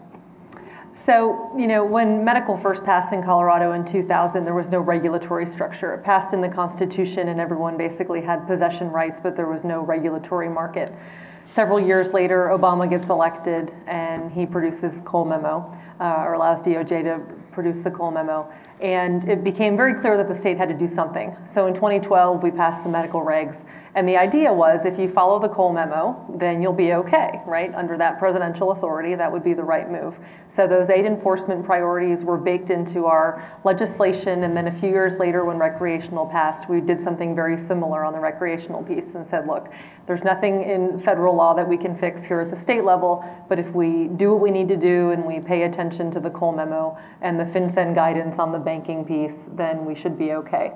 So, 1.07 1.53
you 1.57 1.69
know, 1.69 1.85
when 1.85 2.25
medical 2.25 2.57
first 2.59 2.83
passed 2.83 3.13
in 3.13 3.23
Colorado 3.23 3.73
in 3.73 3.85
2000, 3.85 4.45
there 4.45 4.55
was 4.55 4.71
no 4.71 4.81
regulatory 4.81 5.47
structure. 5.47 5.95
It 5.95 6.03
passed 6.03 6.35
in 6.35 6.41
the 6.41 6.49
Constitution, 6.49 7.29
and 7.29 7.39
everyone 7.39 7.77
basically 7.77 8.21
had 8.21 8.45
possession 8.49 8.91
rights, 8.91 9.21
but 9.21 9.37
there 9.37 9.47
was 9.47 9.63
no 9.63 9.83
regulatory 9.83 10.49
market. 10.49 10.93
Several 11.49 11.79
years 11.79 12.13
later, 12.13 12.49
Obama 12.53 12.91
gets 12.91 13.09
elected 13.09 13.73
and 13.87 14.33
he 14.33 14.47
produces 14.47 14.97
the 14.97 15.01
Cole 15.03 15.25
memo, 15.25 15.73
uh, 16.01 16.25
or 16.27 16.33
allows 16.33 16.61
DOJ 16.61 17.05
to 17.05 17.21
produce 17.53 17.79
the 17.79 17.91
Cole 17.91 18.11
memo. 18.11 18.53
And 18.81 19.29
it 19.29 19.45
became 19.45 19.77
very 19.77 19.95
clear 19.95 20.17
that 20.17 20.29
the 20.29 20.35
state 20.35 20.59
had 20.59 20.69
to 20.69 20.75
do 20.75 20.89
something. 20.89 21.37
So 21.47 21.67
in 21.67 21.75
2012, 21.75 22.43
we 22.43 22.51
passed 22.51 22.83
the 22.83 22.91
medical 22.91 23.21
regs. 23.21 23.65
And 23.97 24.07
the 24.07 24.19
idea 24.19 24.53
was 24.53 24.85
if 24.85 24.99
you 24.99 25.11
follow 25.11 25.41
the 25.41 25.49
Cole 25.49 25.73
memo, 25.73 26.23
then 26.39 26.61
you'll 26.61 26.75
be 26.75 26.93
okay, 26.93 27.41
right? 27.47 27.75
Under 27.75 27.97
that 27.97 28.19
presidential 28.19 28.73
authority, 28.73 29.15
that 29.15 29.33
would 29.33 29.43
be 29.43 29.55
the 29.55 29.65
right 29.65 29.91
move. 29.91 30.19
So 30.49 30.67
those 30.67 30.91
eight 30.91 31.07
enforcement 31.07 31.65
priorities 31.65 32.23
were 32.23 32.37
baked 32.37 32.69
into 32.69 33.07
our 33.07 33.43
legislation. 33.65 34.45
And 34.45 34.55
then 34.55 34.69
a 34.69 34.71
few 34.71 34.91
years 34.91 35.17
later, 35.17 35.47
when 35.47 35.57
recreational 35.57 36.27
passed, 36.27 36.69
we 36.69 36.83
did 36.83 37.01
something 37.01 37.35
very 37.35 37.57
similar 37.57 38.05
on 38.05 38.13
the 38.13 38.21
recreational 38.21 38.83
piece 38.83 39.15
and 39.15 39.27
said, 39.27 39.47
look, 39.47 39.73
there's 40.07 40.23
nothing 40.23 40.65
in 40.65 41.01
federal 41.01 41.35
law 41.35 41.55
that 41.55 41.67
we 41.67 41.79
can 41.79 41.97
fix 41.97 42.27
here 42.27 42.43
at 42.43 42.51
the 42.51 42.57
state 42.57 42.85
level, 42.85 43.25
but 43.49 43.59
if 43.59 43.69
we 43.75 44.09
do 44.09 44.31
what 44.31 44.43
we 44.43 44.51
need 44.51 44.69
to 44.69 44.77
do 44.77 45.13
and 45.13 45.25
we 45.25 45.41
pay 45.41 45.63
attention 45.63 46.11
to 46.11 46.21
the 46.21 46.31
Cole 46.31 46.53
memo 46.53 46.99
and 47.23 47.41
the 47.41 47.45
FinCEN 47.45 47.95
guidance 47.95 48.39
on 48.39 48.53
the 48.53 48.59
banking 48.59 49.07
piece, 49.07 49.47
then 49.53 49.87
we 49.87 49.95
should 49.95 50.19
be 50.19 50.33
okay. 50.33 50.73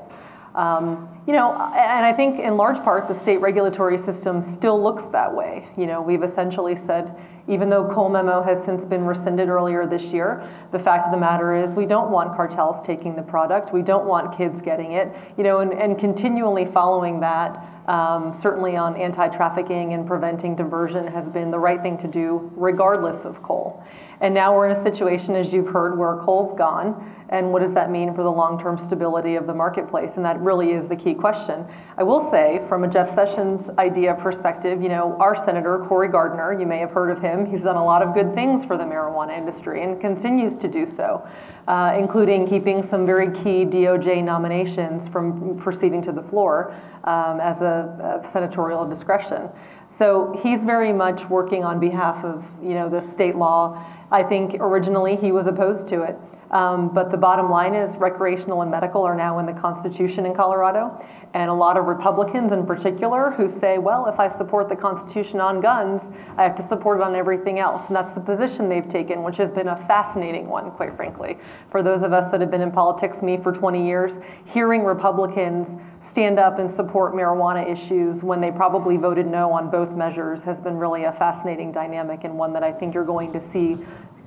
Um, 0.54 1.08
you 1.26 1.32
know, 1.32 1.52
and 1.52 2.04
I 2.04 2.12
think 2.12 2.40
in 2.40 2.56
large 2.56 2.78
part 2.82 3.06
the 3.06 3.14
state 3.14 3.40
regulatory 3.40 3.96
system 3.98 4.42
still 4.42 4.82
looks 4.82 5.04
that 5.06 5.32
way. 5.32 5.68
You 5.76 5.86
know, 5.86 6.02
we've 6.02 6.22
essentially 6.22 6.74
said, 6.74 7.14
even 7.46 7.70
though 7.70 7.88
Cole 7.88 8.08
memo 8.08 8.42
has 8.42 8.62
since 8.64 8.84
been 8.84 9.04
rescinded 9.04 9.48
earlier 9.48 9.86
this 9.86 10.04
year, 10.04 10.48
the 10.72 10.78
fact 10.78 11.06
of 11.06 11.12
the 11.12 11.18
matter 11.18 11.54
is 11.54 11.74
we 11.74 11.86
don't 11.86 12.10
want 12.10 12.36
cartels 12.36 12.84
taking 12.84 13.14
the 13.14 13.22
product. 13.22 13.72
We 13.72 13.82
don't 13.82 14.06
want 14.06 14.36
kids 14.36 14.60
getting 14.60 14.92
it. 14.92 15.14
You 15.36 15.44
know, 15.44 15.60
and, 15.60 15.72
and 15.72 15.98
continually 15.98 16.66
following 16.66 17.20
that 17.20 17.64
um, 17.90 18.32
certainly 18.32 18.76
on 18.76 18.96
anti-trafficking 18.96 19.94
and 19.94 20.06
preventing 20.06 20.54
diversion 20.54 21.06
has 21.08 21.28
been 21.28 21.50
the 21.50 21.58
right 21.58 21.82
thing 21.82 21.98
to 21.98 22.06
do 22.06 22.50
regardless 22.54 23.24
of 23.24 23.42
Cole. 23.42 23.82
And 24.20 24.32
now 24.32 24.54
we're 24.54 24.66
in 24.66 24.76
a 24.76 24.82
situation, 24.82 25.34
as 25.34 25.52
you've 25.52 25.68
heard, 25.68 25.98
where 25.98 26.16
Cole's 26.18 26.56
gone. 26.56 27.14
And 27.30 27.52
what 27.52 27.62
does 27.62 27.70
that 27.72 27.90
mean 27.90 28.12
for 28.12 28.24
the 28.24 28.30
long 28.30 28.60
term 28.60 28.76
stability 28.76 29.36
of 29.36 29.46
the 29.46 29.54
marketplace? 29.54 30.12
And 30.16 30.24
that 30.24 30.38
really 30.40 30.72
is 30.72 30.88
the 30.88 30.96
key 30.96 31.14
question. 31.14 31.64
I 31.96 32.02
will 32.02 32.28
say, 32.28 32.60
from 32.68 32.82
a 32.82 32.88
Jeff 32.88 33.08
Sessions 33.08 33.70
idea 33.78 34.14
perspective, 34.14 34.82
you 34.82 34.88
know, 34.88 35.16
our 35.20 35.36
Senator, 35.36 35.78
Cory 35.88 36.08
Gardner, 36.08 36.58
you 36.58 36.66
may 36.66 36.78
have 36.78 36.90
heard 36.90 37.08
of 37.08 37.22
him, 37.22 37.46
he's 37.46 37.62
done 37.62 37.76
a 37.76 37.84
lot 37.84 38.02
of 38.02 38.14
good 38.14 38.34
things 38.34 38.64
for 38.64 38.76
the 38.76 38.82
marijuana 38.82 39.38
industry 39.38 39.84
and 39.84 40.00
continues 40.00 40.56
to 40.56 40.66
do 40.66 40.88
so, 40.88 41.24
uh, 41.68 41.94
including 41.96 42.48
keeping 42.48 42.82
some 42.82 43.06
very 43.06 43.30
key 43.30 43.64
DOJ 43.64 44.24
nominations 44.24 45.06
from 45.06 45.56
proceeding 45.56 46.02
to 46.02 46.10
the 46.10 46.22
floor 46.22 46.74
um, 47.04 47.40
as 47.40 47.62
a, 47.62 48.20
a 48.24 48.28
senatorial 48.28 48.88
discretion. 48.88 49.48
So 49.86 50.36
he's 50.42 50.64
very 50.64 50.92
much 50.92 51.28
working 51.30 51.62
on 51.62 51.78
behalf 51.78 52.24
of, 52.24 52.44
you 52.60 52.74
know, 52.74 52.88
the 52.88 53.00
state 53.00 53.36
law. 53.36 53.84
I 54.10 54.24
think 54.24 54.54
originally 54.54 55.14
he 55.14 55.30
was 55.30 55.46
opposed 55.46 55.86
to 55.88 56.02
it. 56.02 56.18
Um, 56.50 56.92
but 56.92 57.10
the 57.10 57.16
bottom 57.16 57.48
line 57.48 57.74
is 57.74 57.96
recreational 57.96 58.62
and 58.62 58.70
medical 58.70 59.04
are 59.04 59.14
now 59.14 59.38
in 59.38 59.46
the 59.46 59.52
Constitution 59.52 60.26
in 60.26 60.34
Colorado. 60.34 61.00
And 61.32 61.48
a 61.48 61.54
lot 61.54 61.76
of 61.76 61.84
Republicans 61.84 62.50
in 62.52 62.66
particular 62.66 63.30
who 63.30 63.48
say, 63.48 63.78
well, 63.78 64.06
if 64.06 64.18
I 64.18 64.28
support 64.28 64.68
the 64.68 64.74
Constitution 64.74 65.40
on 65.40 65.60
guns, 65.60 66.02
I 66.36 66.42
have 66.42 66.56
to 66.56 66.62
support 66.62 66.98
it 66.98 67.04
on 67.04 67.14
everything 67.14 67.60
else. 67.60 67.84
And 67.86 67.94
that's 67.94 68.10
the 68.10 68.20
position 68.20 68.68
they've 68.68 68.88
taken, 68.88 69.22
which 69.22 69.36
has 69.36 69.52
been 69.52 69.68
a 69.68 69.76
fascinating 69.86 70.48
one, 70.48 70.72
quite 70.72 70.96
frankly. 70.96 71.38
For 71.70 71.84
those 71.84 72.02
of 72.02 72.12
us 72.12 72.26
that 72.28 72.40
have 72.40 72.50
been 72.50 72.62
in 72.62 72.72
politics, 72.72 73.22
me 73.22 73.36
for 73.36 73.52
20 73.52 73.86
years, 73.86 74.18
hearing 74.44 74.82
Republicans 74.82 75.76
stand 76.00 76.40
up 76.40 76.58
and 76.58 76.68
support 76.68 77.14
marijuana 77.14 77.70
issues 77.70 78.24
when 78.24 78.40
they 78.40 78.50
probably 78.50 78.96
voted 78.96 79.26
no 79.28 79.52
on 79.52 79.70
both 79.70 79.92
measures 79.92 80.42
has 80.42 80.60
been 80.60 80.76
really 80.76 81.04
a 81.04 81.12
fascinating 81.12 81.70
dynamic 81.70 82.24
and 82.24 82.36
one 82.36 82.52
that 82.52 82.64
I 82.64 82.72
think 82.72 82.92
you're 82.92 83.04
going 83.04 83.32
to 83.34 83.40
see 83.40 83.78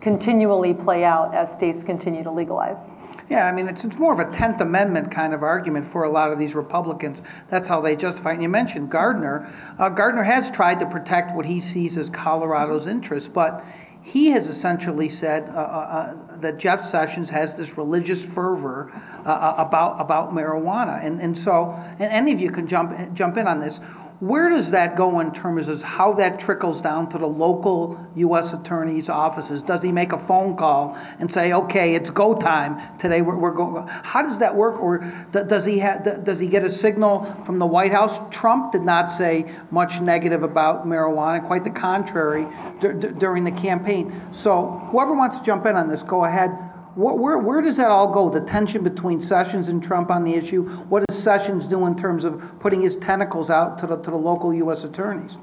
continually 0.03 0.73
play 0.73 1.05
out 1.05 1.33
as 1.33 1.51
states 1.51 1.81
continue 1.81 2.23
to 2.23 2.29
legalize. 2.29 2.91
Yeah, 3.29 3.47
I 3.47 3.53
mean, 3.53 3.69
it's, 3.69 3.85
it's 3.85 3.95
more 3.95 4.11
of 4.11 4.19
a 4.19 4.25
10th 4.25 4.59
Amendment 4.59 5.09
kind 5.09 5.33
of 5.33 5.43
argument 5.43 5.87
for 5.87 6.03
a 6.03 6.09
lot 6.09 6.33
of 6.33 6.37
these 6.37 6.55
Republicans. 6.55 7.21
That's 7.49 7.69
how 7.69 7.79
they 7.79 7.95
justify. 7.95 8.33
And 8.33 8.43
you 8.43 8.49
mentioned 8.49 8.91
Gardner. 8.91 9.49
Uh, 9.79 9.87
Gardner 9.87 10.23
has 10.23 10.51
tried 10.51 10.81
to 10.81 10.85
protect 10.85 11.33
what 11.33 11.45
he 11.45 11.61
sees 11.61 11.97
as 11.97 12.09
Colorado's 12.09 12.85
interests, 12.85 13.29
but 13.33 13.65
he 14.01 14.31
has 14.31 14.49
essentially 14.49 15.07
said 15.07 15.47
uh, 15.49 15.53
uh, 15.53 15.55
uh 15.55 16.39
that 16.41 16.57
Jeff 16.57 16.83
Sessions 16.83 17.29
has 17.29 17.55
this 17.55 17.77
religious 17.77 18.25
fervor 18.25 18.91
uh, 19.25 19.29
uh, 19.29 19.55
about, 19.57 20.01
about 20.01 20.33
marijuana. 20.33 21.03
And, 21.03 21.21
and 21.21 21.37
so, 21.37 21.71
and 21.99 22.11
any 22.11 22.33
of 22.33 22.41
you 22.41 22.51
can 22.51 22.67
jump, 22.67 23.13
jump 23.13 23.37
in 23.37 23.47
on 23.47 23.61
this. 23.61 23.79
Where 24.23 24.49
does 24.49 24.71
that 24.71 24.95
go 24.95 25.19
in 25.19 25.33
terms 25.33 25.67
of 25.67 25.81
how 25.81 26.13
that 26.13 26.39
trickles 26.39 26.79
down 26.79 27.09
to 27.09 27.17
the 27.17 27.27
local 27.27 27.99
U.S. 28.15 28.53
attorney's 28.53 29.09
offices? 29.09 29.61
Does 29.61 29.81
he 29.81 29.91
make 29.91 30.13
a 30.13 30.17
phone 30.17 30.55
call 30.55 30.97
and 31.19 31.29
say, 31.29 31.51
"Okay, 31.51 31.93
it's 31.93 32.09
go 32.09 32.33
time 32.33 32.79
today"? 32.97 33.21
We're, 33.21 33.35
we're 33.35 33.51
going. 33.51 33.85
How 33.85 34.21
does 34.21 34.39
that 34.39 34.55
work? 34.55 34.81
Or 34.81 34.99
does 35.33 35.65
he? 35.65 35.79
Does 35.79 36.39
he 36.39 36.47
get 36.47 36.63
a 36.63 36.71
signal 36.71 37.35
from 37.45 37.59
the 37.59 37.65
White 37.65 37.91
House? 37.91 38.21
Trump 38.33 38.71
did 38.71 38.83
not 38.83 39.11
say 39.11 39.51
much 39.71 39.99
negative 39.99 40.41
about 40.41 40.87
marijuana. 40.87 41.45
Quite 41.45 41.65
the 41.65 41.71
contrary 41.71 42.47
during 42.79 43.43
the 43.43 43.51
campaign. 43.51 44.21
So 44.31 44.87
whoever 44.89 45.13
wants 45.13 45.37
to 45.37 45.43
jump 45.43 45.65
in 45.65 45.75
on 45.75 45.89
this, 45.89 46.01
go 46.01 46.23
ahead. 46.23 46.72
What, 46.95 47.17
where, 47.17 47.39
where 47.39 47.61
does 47.61 47.77
that 47.77 47.89
all 47.89 48.07
go? 48.11 48.29
The 48.29 48.41
tension 48.41 48.83
between 48.83 49.19
Sessions 49.19 49.67
and 49.67 49.81
Trump 49.81 50.11
on 50.11 50.23
the 50.23 50.35
issue? 50.35 50.63
What 50.89 51.03
does 51.07 51.17
Sessions 51.17 51.67
do 51.67 51.85
in 51.85 51.95
terms 51.95 52.23
of 52.23 52.41
putting 52.59 52.81
his 52.81 52.95
tentacles 52.95 53.49
out 53.49 53.77
to 53.79 53.87
the, 53.87 53.97
to 53.97 54.11
the 54.11 54.17
local 54.17 54.53
U.S. 54.53 54.83
attorneys? 54.83 55.37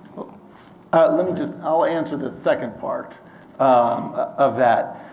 Uh, 0.92 1.12
let 1.16 1.26
me 1.26 1.38
just, 1.38 1.52
I'll 1.62 1.84
answer 1.84 2.16
the 2.16 2.32
second 2.42 2.78
part 2.80 3.14
um, 3.58 4.14
of 4.14 4.56
that. 4.58 5.10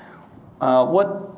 Uh, 0.61 0.85
what 0.85 1.33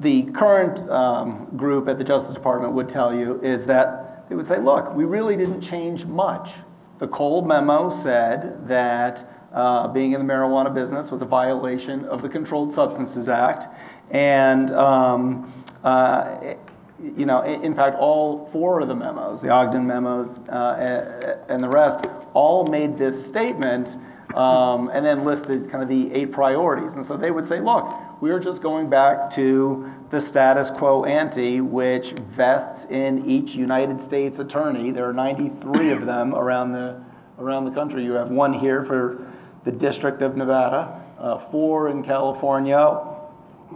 the 0.00 0.22
current 0.32 0.90
um, 0.90 1.48
group 1.56 1.88
at 1.88 1.98
the 1.98 2.04
Justice 2.04 2.32
Department 2.32 2.72
would 2.72 2.88
tell 2.88 3.14
you 3.14 3.40
is 3.42 3.66
that 3.66 4.28
they 4.28 4.34
would 4.34 4.46
say, 4.46 4.58
look, 4.58 4.94
we 4.94 5.04
really 5.04 5.36
didn't 5.36 5.60
change 5.60 6.04
much. 6.04 6.50
The 6.98 7.08
Cole 7.08 7.42
memo 7.42 7.90
said 7.90 8.66
that 8.68 9.48
uh, 9.52 9.88
being 9.88 10.12
in 10.12 10.26
the 10.26 10.32
marijuana 10.32 10.72
business 10.74 11.10
was 11.10 11.22
a 11.22 11.24
violation 11.24 12.04
of 12.06 12.22
the 12.22 12.28
Controlled 12.28 12.74
Substances 12.74 13.28
Act, 13.28 13.66
and 14.10 14.70
um, 14.72 15.52
uh, 15.84 16.54
you 17.00 17.26
know, 17.26 17.42
in 17.42 17.74
fact, 17.74 17.96
all 17.96 18.48
four 18.52 18.80
of 18.80 18.88
the 18.88 18.94
memos, 18.94 19.40
the 19.40 19.50
Ogden 19.50 19.86
memos 19.86 20.38
uh, 20.48 21.36
and 21.48 21.62
the 21.62 21.68
rest, 21.68 22.00
all 22.34 22.66
made 22.66 22.98
this 22.98 23.24
statement 23.24 23.96
um, 24.34 24.90
and 24.92 25.06
then 25.06 25.24
listed 25.24 25.70
kind 25.70 25.82
of 25.82 25.88
the 25.88 26.12
eight 26.12 26.32
priorities. 26.32 26.94
And 26.94 27.06
so 27.06 27.16
they 27.16 27.30
would 27.30 27.46
say, 27.46 27.60
look, 27.60 27.88
we're 28.20 28.40
just 28.40 28.62
going 28.62 28.90
back 28.90 29.30
to 29.30 29.90
the 30.10 30.20
status 30.20 30.70
quo 30.70 31.04
ante, 31.04 31.60
which 31.60 32.12
vests 32.36 32.86
in 32.90 33.24
each 33.30 33.54
United 33.54 34.02
States 34.02 34.38
attorney. 34.38 34.90
There 34.90 35.08
are 35.08 35.12
93 35.12 35.92
of 35.92 36.04
them 36.04 36.34
around 36.34 36.72
the, 36.72 37.00
around 37.38 37.64
the 37.64 37.70
country. 37.70 38.04
You 38.04 38.12
have 38.12 38.30
one 38.30 38.52
here 38.52 38.84
for 38.84 39.32
the 39.64 39.70
District 39.70 40.20
of 40.22 40.36
Nevada, 40.36 41.00
uh, 41.18 41.38
four 41.50 41.90
in 41.90 42.02
California, 42.02 42.76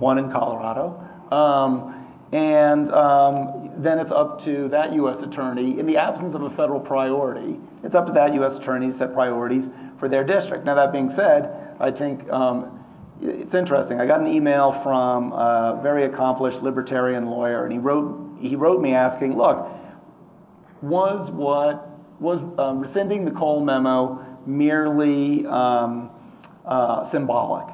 one 0.02 0.18
in 0.18 0.30
Colorado. 0.30 0.99
Um, 1.30 1.94
and 2.32 2.92
um, 2.92 3.71
then 3.76 3.99
it's 3.99 4.11
up 4.11 4.42
to 4.44 4.68
that 4.68 4.92
U.S. 4.94 5.23
attorney, 5.23 5.78
in 5.78 5.87
the 5.87 5.97
absence 5.97 6.35
of 6.35 6.42
a 6.42 6.50
federal 6.50 6.80
priority, 6.80 7.59
it's 7.85 7.94
up 7.94 8.06
to 8.06 8.12
that 8.12 8.35
U.S. 8.35 8.56
attorney 8.56 8.88
to 8.88 8.94
set 8.94 9.14
priorities 9.14 9.66
for 9.99 10.09
their 10.09 10.25
district. 10.25 10.64
Now, 10.64 10.75
that 10.75 10.92
being 10.92 11.11
said, 11.11 11.76
I 11.78 11.90
think 11.90 12.28
um, 12.30 12.85
it's 13.21 13.54
interesting. 13.54 14.00
I 14.00 14.06
got 14.06 14.21
an 14.21 14.26
email 14.26 14.73
from 14.82 15.32
a 15.32 15.78
very 15.82 16.04
accomplished 16.04 16.62
libertarian 16.62 17.26
lawyer, 17.26 17.64
and 17.64 17.73
he 17.73 17.78
wrote, 17.78 18.38
he 18.40 18.56
wrote 18.56 18.80
me 18.80 18.94
asking, 18.94 19.37
look, 19.37 19.68
was 20.80 21.30
what 21.30 21.88
was 22.18 22.40
um, 22.59 22.80
rescinding 22.80 23.25
the 23.25 23.30
Cole 23.30 23.64
memo 23.64 24.25
merely 24.47 25.47
um, 25.47 26.11
uh, 26.64 27.04
symbolic? 27.04 27.72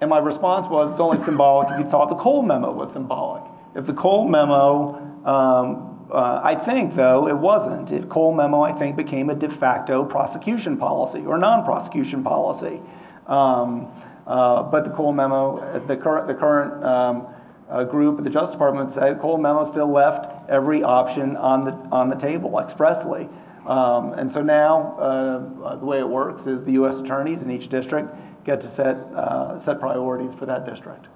And 0.00 0.10
my 0.10 0.18
response 0.18 0.68
was, 0.68 0.92
it's 0.92 1.00
only 1.00 1.18
symbolic 1.20 1.70
if 1.72 1.78
you 1.78 1.90
thought 1.90 2.08
the 2.08 2.16
Cole 2.16 2.42
memo 2.42 2.72
was 2.72 2.92
symbolic. 2.92 3.42
If 3.74 3.86
the 3.86 3.94
Cole 3.94 4.28
memo 4.28 4.94
um, 5.24 5.88
Uh, 6.10 6.40
I 6.42 6.54
think, 6.54 6.96
though, 6.96 7.28
it 7.28 7.36
wasn't. 7.36 7.90
It, 7.90 8.08
Cole 8.08 8.34
memo, 8.34 8.62
I 8.62 8.72
think, 8.72 8.96
became 8.96 9.28
a 9.28 9.34
de 9.34 9.50
facto 9.50 10.04
prosecution 10.04 10.78
policy 10.78 11.26
or 11.26 11.36
non-prosecution 11.36 12.22
policy. 12.22 12.80
Um, 13.26 13.88
uh, 14.26 14.62
but 14.62 14.84
the 14.84 14.90
Cole 14.90 15.12
memo, 15.12 15.58
as 15.74 15.84
the 15.86 15.96
current 15.96 16.26
the 16.26 16.34
current 16.34 16.82
um, 16.82 17.26
uh, 17.68 17.84
group 17.84 18.16
at 18.18 18.24
the 18.24 18.30
Justice 18.30 18.52
Department 18.52 18.90
said, 18.90 19.20
Cole 19.20 19.36
memo 19.36 19.66
still 19.66 19.90
left 19.92 20.48
every 20.48 20.82
option 20.82 21.36
on 21.36 21.64
the 21.66 21.72
on 21.92 22.08
the 22.08 22.16
table 22.16 22.58
expressly. 22.58 23.28
Um, 23.66 24.14
and 24.14 24.32
so 24.32 24.40
now, 24.40 24.96
uh, 24.98 25.76
the 25.76 25.84
way 25.84 25.98
it 25.98 26.08
works 26.08 26.46
is 26.46 26.64
the 26.64 26.72
U.S. 26.72 26.96
attorneys 26.96 27.42
in 27.42 27.50
each 27.50 27.68
district 27.68 28.08
get 28.48 28.62
to 28.62 28.68
set 28.68 28.96
uh, 29.14 29.58
set 29.58 29.78
priorities 29.78 30.32
for 30.38 30.46
that 30.46 30.64
district. 30.64 31.06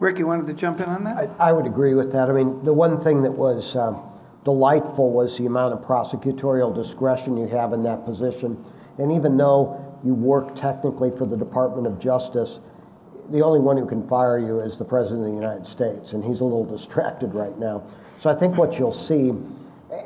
Rick, 0.00 0.18
you 0.18 0.26
wanted 0.26 0.46
to 0.48 0.54
jump 0.54 0.80
in 0.80 0.86
on 0.86 1.04
that? 1.04 1.30
I, 1.38 1.50
I 1.50 1.52
would 1.52 1.66
agree 1.66 1.94
with 1.94 2.10
that. 2.12 2.28
I 2.28 2.32
mean, 2.32 2.64
the 2.64 2.72
one 2.72 3.00
thing 3.00 3.22
that 3.22 3.30
was 3.30 3.76
um, 3.76 4.02
delightful 4.44 5.12
was 5.12 5.38
the 5.38 5.46
amount 5.46 5.74
of 5.74 5.80
prosecutorial 5.80 6.74
discretion 6.74 7.36
you 7.36 7.46
have 7.46 7.72
in 7.72 7.84
that 7.84 8.04
position. 8.04 8.64
And 8.98 9.12
even 9.12 9.36
though 9.36 9.60
you 10.04 10.14
work 10.14 10.56
technically 10.56 11.10
for 11.16 11.26
the 11.26 11.36
Department 11.36 11.86
of 11.86 12.00
Justice, 12.00 12.58
the 13.30 13.40
only 13.40 13.60
one 13.60 13.76
who 13.76 13.86
can 13.86 14.08
fire 14.08 14.38
you 14.38 14.60
is 14.60 14.76
the 14.76 14.84
President 14.84 15.20
of 15.20 15.28
the 15.28 15.34
United 15.34 15.66
States, 15.66 16.12
and 16.12 16.24
he's 16.24 16.40
a 16.40 16.44
little 16.44 16.64
distracted 16.64 17.34
right 17.34 17.56
now. 17.58 17.84
So 18.20 18.30
I 18.30 18.34
think 18.34 18.56
what 18.56 18.78
you'll 18.78 18.92
see, 18.92 19.28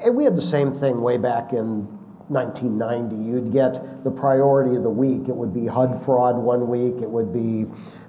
and 0.04 0.16
we 0.16 0.25
had 0.25 0.37
the 0.37 0.42
same 0.42 0.75
thing 0.75 1.00
way 1.00 1.16
back 1.16 1.52
in 1.52 1.87
1990. 2.32 3.16
You'd 3.16 3.52
get 3.52 4.02
the 4.04 4.10
priority 4.10 4.76
of 4.76 4.82
the 4.82 4.90
week. 4.90 5.28
It 5.28 5.36
would 5.36 5.52
be 5.52 5.66
HUD 5.66 6.02
fraud 6.04 6.36
one 6.36 6.68
week. 6.68 7.02
It 7.02 7.08
would 7.08 7.32
be, 7.32 7.66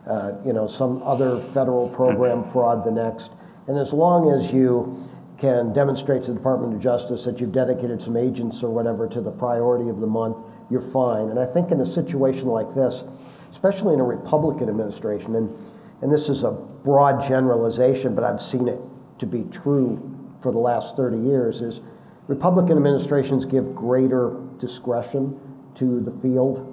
uh, 0.08 0.34
you 0.46 0.54
know, 0.54 0.68
some 0.68 1.04
other 1.04 1.40
federal 1.54 1.90
program 1.90 2.44
fraud 2.52 2.86
the 2.86 2.92
next. 2.92 3.32
And 3.68 3.78
as 3.78 3.94
long 3.94 4.32
as 4.32 4.52
you 4.52 4.98
can 5.38 5.74
demonstrate 5.74 6.24
to 6.24 6.32
the 6.32 6.38
Department 6.38 6.74
of 6.74 6.80
Justice 6.80 7.24
that 7.26 7.40
you've 7.40 7.52
dedicated 7.52 8.02
some 8.02 8.16
agents 8.16 8.64
or 8.64 8.70
whatever 8.70 9.08
to 9.10 9.22
the 9.22 9.32
priority 9.32 9.90
of 9.90 10.00
the 10.00 10.08
month, 10.08 10.38
you're 10.70 10.90
fine. 10.92 11.30
And 11.30 11.40
I 11.40 11.46
think 11.46 11.72
in 11.72 11.82
a 11.82 11.86
situation 11.86 12.46
like 12.46 12.74
this, 12.74 13.04
especially 13.52 13.94
in 13.94 14.00
a 14.00 14.06
Republican 14.06 14.70
administration, 14.70 15.36
and, 15.36 15.54
and 16.02 16.12
this 16.12 16.30
is 16.30 16.44
a 16.44 16.52
broad 16.52 17.22
generalization, 17.28 18.16
but 18.16 18.24
I've 18.24 18.42
seen 18.42 18.68
it 18.68 18.80
to 19.20 19.26
be 19.26 19.44
true 19.52 20.10
for 20.42 20.52
the 20.52 20.60
last 20.60 20.96
30 20.98 21.18
years, 21.18 21.62
is 21.62 21.82
Republican 22.28 22.78
administrations 22.78 23.46
give 23.46 23.76
greater 23.76 24.40
discretion 24.60 25.40
to 25.76 26.00
the 26.00 26.12
field. 26.22 26.70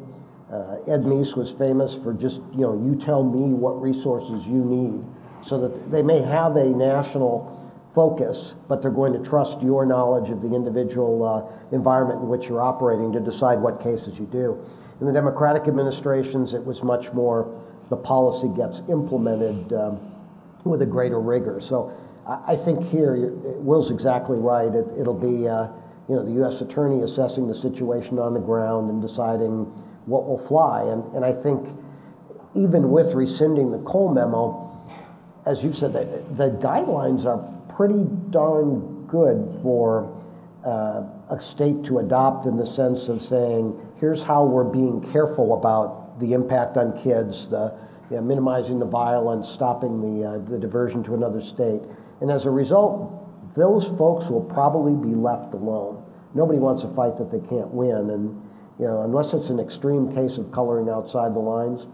Uh, 0.53 0.77
Ed 0.87 1.03
Meese 1.03 1.37
was 1.37 1.53
famous 1.53 1.97
for 1.97 2.13
just, 2.13 2.41
you 2.53 2.61
know, 2.61 2.81
you 2.85 2.95
tell 2.95 3.23
me 3.23 3.53
what 3.53 3.81
resources 3.81 4.47
you 4.47 4.65
need, 4.65 5.05
so 5.45 5.61
that 5.61 5.91
they 5.91 6.03
may 6.03 6.21
have 6.21 6.57
a 6.57 6.67
national 6.67 7.57
focus, 7.95 8.55
but 8.69 8.81
they're 8.81 8.91
going 8.91 9.13
to 9.13 9.19
trust 9.19 9.61
your 9.61 9.85
knowledge 9.85 10.31
of 10.31 10.43
the 10.43 10.55
individual 10.55 11.25
uh, 11.25 11.75
environment 11.75 12.21
in 12.21 12.29
which 12.29 12.47
you're 12.49 12.61
operating 12.61 13.13
to 13.13 13.21
decide 13.21 13.59
what 13.61 13.83
cases 13.83 14.19
you 14.19 14.27
do. 14.27 14.61
In 15.01 15.07
the 15.07 15.13
Democratic 15.13 15.67
administrations, 15.67 16.55
it 16.55 16.65
was 16.65 16.83
much 16.83 17.13
more 17.13 17.61
the 17.89 17.97
policy 17.97 18.49
gets 18.57 18.83
implemented 18.89 19.73
um, 19.73 19.99
with 20.65 20.83
a 20.83 20.87
greater 20.87 21.19
rigor. 21.21 21.61
So 21.61 21.93
I, 22.31 22.57
think 22.57 22.87
here, 22.87 23.33
Will's 23.59 23.91
exactly 23.91 24.39
right. 24.39 24.73
It, 24.73 24.87
will 25.05 25.15
be 25.15 25.49
uh, 25.49 25.67
you 26.09 26.15
know, 26.15 26.25
the 26.25 26.33
U.S. 26.43 26.61
attorney 26.61 27.03
assessing 27.03 27.49
the 27.49 27.55
situation 27.55 28.19
on 28.19 28.35
the 28.35 28.41
ground 28.41 28.89
and 28.89 29.03
deciding 29.03 29.65
what 30.07 30.27
will 30.27 30.45
fly. 30.47 30.83
And, 30.83 31.03
and 31.15 31.25
I 31.25 31.33
think 31.33 31.69
even 32.55 32.91
with 32.91 33.15
rescinding 33.15 33.73
the 33.73 33.79
Cole 33.79 34.13
memo, 34.13 34.71
as 35.47 35.65
you've 35.65 35.77
said, 35.77 35.93
the, 35.93 36.23
the 36.35 36.51
guidelines 36.51 37.25
are 37.25 37.39
pretty 37.75 38.07
darn 38.31 39.07
good 39.07 39.59
for 39.63 40.17
uh, 40.65 41.03
a 41.31 41.41
state 41.41 41.85
to 41.85 41.99
adopt 41.99 42.47
in 42.47 42.57
the 42.57 42.67
sense 42.67 43.09
of 43.09 43.23
saying, 43.23 43.77
here's 43.99 44.23
how 44.23 44.45
we're 44.45 44.65
being 44.65 45.01
careful 45.13 45.55
about 45.55 46.21
the 46.21 46.33
impact 46.33 46.77
on 46.77 46.97
kids, 47.03 47.49
the 47.49 47.75
you 48.11 48.17
know, 48.17 48.23
minimizing 48.23 48.79
the 48.79 48.87
violence, 48.87 49.49
stopping 49.49 50.01
the, 50.01 50.29
uh, 50.29 50.39
the 50.51 50.59
diversion 50.59 51.03
to 51.05 51.15
another 51.15 51.41
state. 51.41 51.81
And 52.21 52.31
as 52.31 52.47
a 52.47 52.51
result, 52.51 53.17
those 53.55 53.87
folks 53.99 54.29
will 54.29 54.45
probably 54.45 54.95
be 54.95 55.15
left 55.15 55.55
alone. 55.55 56.03
Nobody 56.35 56.59
wants 56.59 56.85
a 56.85 56.95
fight 56.95 57.17
that 57.19 57.31
they 57.31 57.41
can't 57.49 57.69
win. 57.69 58.11
And 58.11 58.43
you 58.79 58.87
know, 58.87 59.03
unless 59.03 59.35
it's 59.35 59.51
an 59.51 59.59
extreme 59.59 60.15
case 60.15 60.39
of 60.39 60.51
coloring 60.53 60.89
outside 60.89 61.35
the 61.35 61.41
lines, 61.41 61.87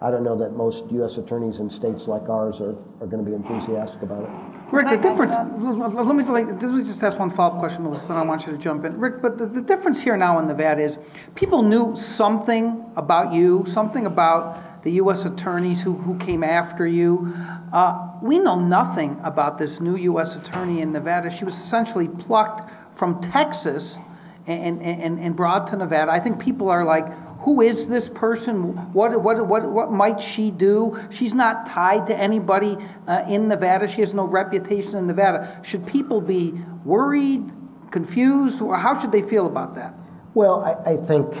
I 0.00 0.10
don't 0.10 0.22
know 0.22 0.36
that 0.38 0.56
most 0.56 0.84
U.S. 0.90 1.16
attorneys 1.16 1.60
in 1.60 1.70
states 1.70 2.06
like 2.06 2.28
ours 2.28 2.60
are, 2.60 2.76
are 3.00 3.06
going 3.06 3.24
to 3.24 3.30
be 3.30 3.34
enthusiastic 3.34 4.02
about 4.02 4.24
it. 4.24 4.30
Rick, 4.72 4.88
the 4.88 4.96
difference, 4.96 5.32
um, 5.34 5.56
let 5.94 6.16
me, 6.16 6.24
let 6.24 6.62
me 6.62 6.82
just 6.82 7.02
ask 7.02 7.18
one 7.18 7.30
follow-up 7.30 7.60
question, 7.60 7.84
Melissa, 7.84 8.08
then 8.08 8.16
I 8.16 8.22
want 8.22 8.44
you 8.46 8.52
to 8.52 8.58
jump 8.58 8.84
in. 8.84 8.98
Rick, 8.98 9.22
but 9.22 9.38
the, 9.38 9.46
the 9.46 9.60
difference 9.60 10.00
here 10.00 10.16
now 10.16 10.38
in 10.38 10.46
Nevada 10.46 10.82
is 10.82 10.98
people 11.34 11.62
knew 11.62 11.94
something 11.96 12.84
about 12.96 13.32
you, 13.32 13.64
something 13.68 14.06
about 14.06 14.63
the 14.84 14.92
U.S. 14.92 15.24
attorneys 15.24 15.82
who, 15.82 15.94
who 15.94 16.16
came 16.18 16.44
after 16.44 16.86
you. 16.86 17.34
Uh, 17.72 18.10
we 18.22 18.38
know 18.38 18.60
nothing 18.60 19.18
about 19.24 19.58
this 19.58 19.80
new 19.80 19.96
U.S. 19.96 20.36
attorney 20.36 20.82
in 20.82 20.92
Nevada. 20.92 21.30
She 21.30 21.44
was 21.44 21.54
essentially 21.54 22.06
plucked 22.06 22.70
from 22.96 23.20
Texas 23.20 23.98
and, 24.46 24.80
and, 24.82 25.18
and 25.18 25.34
brought 25.34 25.66
to 25.68 25.76
Nevada. 25.76 26.12
I 26.12 26.20
think 26.20 26.38
people 26.38 26.68
are 26.68 26.84
like, 26.84 27.06
who 27.40 27.62
is 27.62 27.88
this 27.88 28.08
person? 28.08 28.92
What, 28.92 29.22
what, 29.22 29.46
what, 29.46 29.70
what 29.70 29.90
might 29.90 30.20
she 30.20 30.50
do? 30.50 31.02
She's 31.10 31.34
not 31.34 31.66
tied 31.66 32.06
to 32.06 32.16
anybody 32.16 32.76
uh, 33.06 33.24
in 33.28 33.48
Nevada. 33.48 33.88
She 33.88 34.02
has 34.02 34.14
no 34.14 34.24
reputation 34.24 34.96
in 34.96 35.06
Nevada. 35.06 35.60
Should 35.62 35.86
people 35.86 36.20
be 36.20 36.52
worried, 36.84 37.50
confused, 37.90 38.60
or 38.60 38.78
how 38.78 38.98
should 39.00 39.12
they 39.12 39.22
feel 39.22 39.46
about 39.46 39.74
that? 39.76 39.94
Well, 40.34 40.62
I, 40.62 40.92
I 40.92 40.96
think 40.96 41.34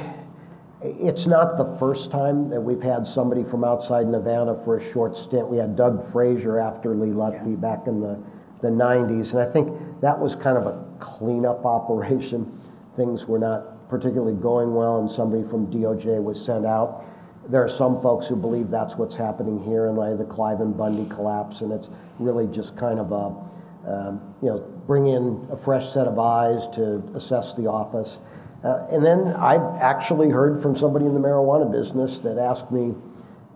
it's 0.84 1.26
not 1.26 1.56
the 1.56 1.64
first 1.78 2.10
time 2.10 2.50
that 2.50 2.60
we've 2.60 2.82
had 2.82 3.08
somebody 3.08 3.42
from 3.42 3.64
outside 3.64 4.06
Nevada 4.06 4.60
for 4.64 4.76
a 4.76 4.92
short 4.92 5.16
stint. 5.16 5.48
We 5.48 5.56
had 5.56 5.76
Doug 5.76 6.12
Frazier 6.12 6.58
after 6.60 6.94
Lee 6.94 7.08
Lutfi 7.08 7.52
yeah. 7.52 7.56
back 7.56 7.86
in 7.86 8.00
the, 8.00 8.22
the 8.60 8.68
90s, 8.68 9.32
and 9.32 9.40
I 9.40 9.50
think 9.50 9.72
that 10.02 10.18
was 10.18 10.36
kind 10.36 10.58
of 10.58 10.66
a 10.66 10.84
cleanup 11.00 11.64
operation. 11.64 12.60
Things 12.96 13.26
were 13.26 13.38
not 13.38 13.88
particularly 13.88 14.34
going 14.34 14.74
well 14.74 15.00
and 15.00 15.10
somebody 15.10 15.42
from 15.48 15.68
DOJ 15.68 16.22
was 16.22 16.44
sent 16.44 16.66
out. 16.66 17.04
There 17.48 17.64
are 17.64 17.68
some 17.68 18.00
folks 18.00 18.26
who 18.26 18.36
believe 18.36 18.70
that's 18.70 18.96
what's 18.96 19.16
happening 19.16 19.62
here 19.62 19.86
in 19.86 19.96
light 19.96 20.12
of 20.12 20.18
the 20.18 20.24
Cliven 20.24 20.76
Bundy 20.76 21.08
collapse, 21.08 21.62
and 21.62 21.72
it's 21.72 21.88
really 22.18 22.46
just 22.46 22.76
kind 22.76 22.98
of 22.98 23.12
a, 23.12 23.90
um, 23.90 24.34
you 24.42 24.48
know, 24.48 24.58
bring 24.86 25.06
in 25.08 25.46
a 25.50 25.56
fresh 25.56 25.92
set 25.92 26.06
of 26.06 26.18
eyes 26.18 26.66
to 26.74 27.02
assess 27.14 27.54
the 27.54 27.66
office. 27.66 28.18
Uh, 28.64 28.86
and 28.90 29.04
then 29.04 29.28
I 29.28 29.56
actually 29.78 30.30
heard 30.30 30.62
from 30.62 30.76
somebody 30.76 31.04
in 31.04 31.12
the 31.12 31.20
marijuana 31.20 31.70
business 31.70 32.18
that 32.18 32.38
asked 32.38 32.70
me 32.70 32.94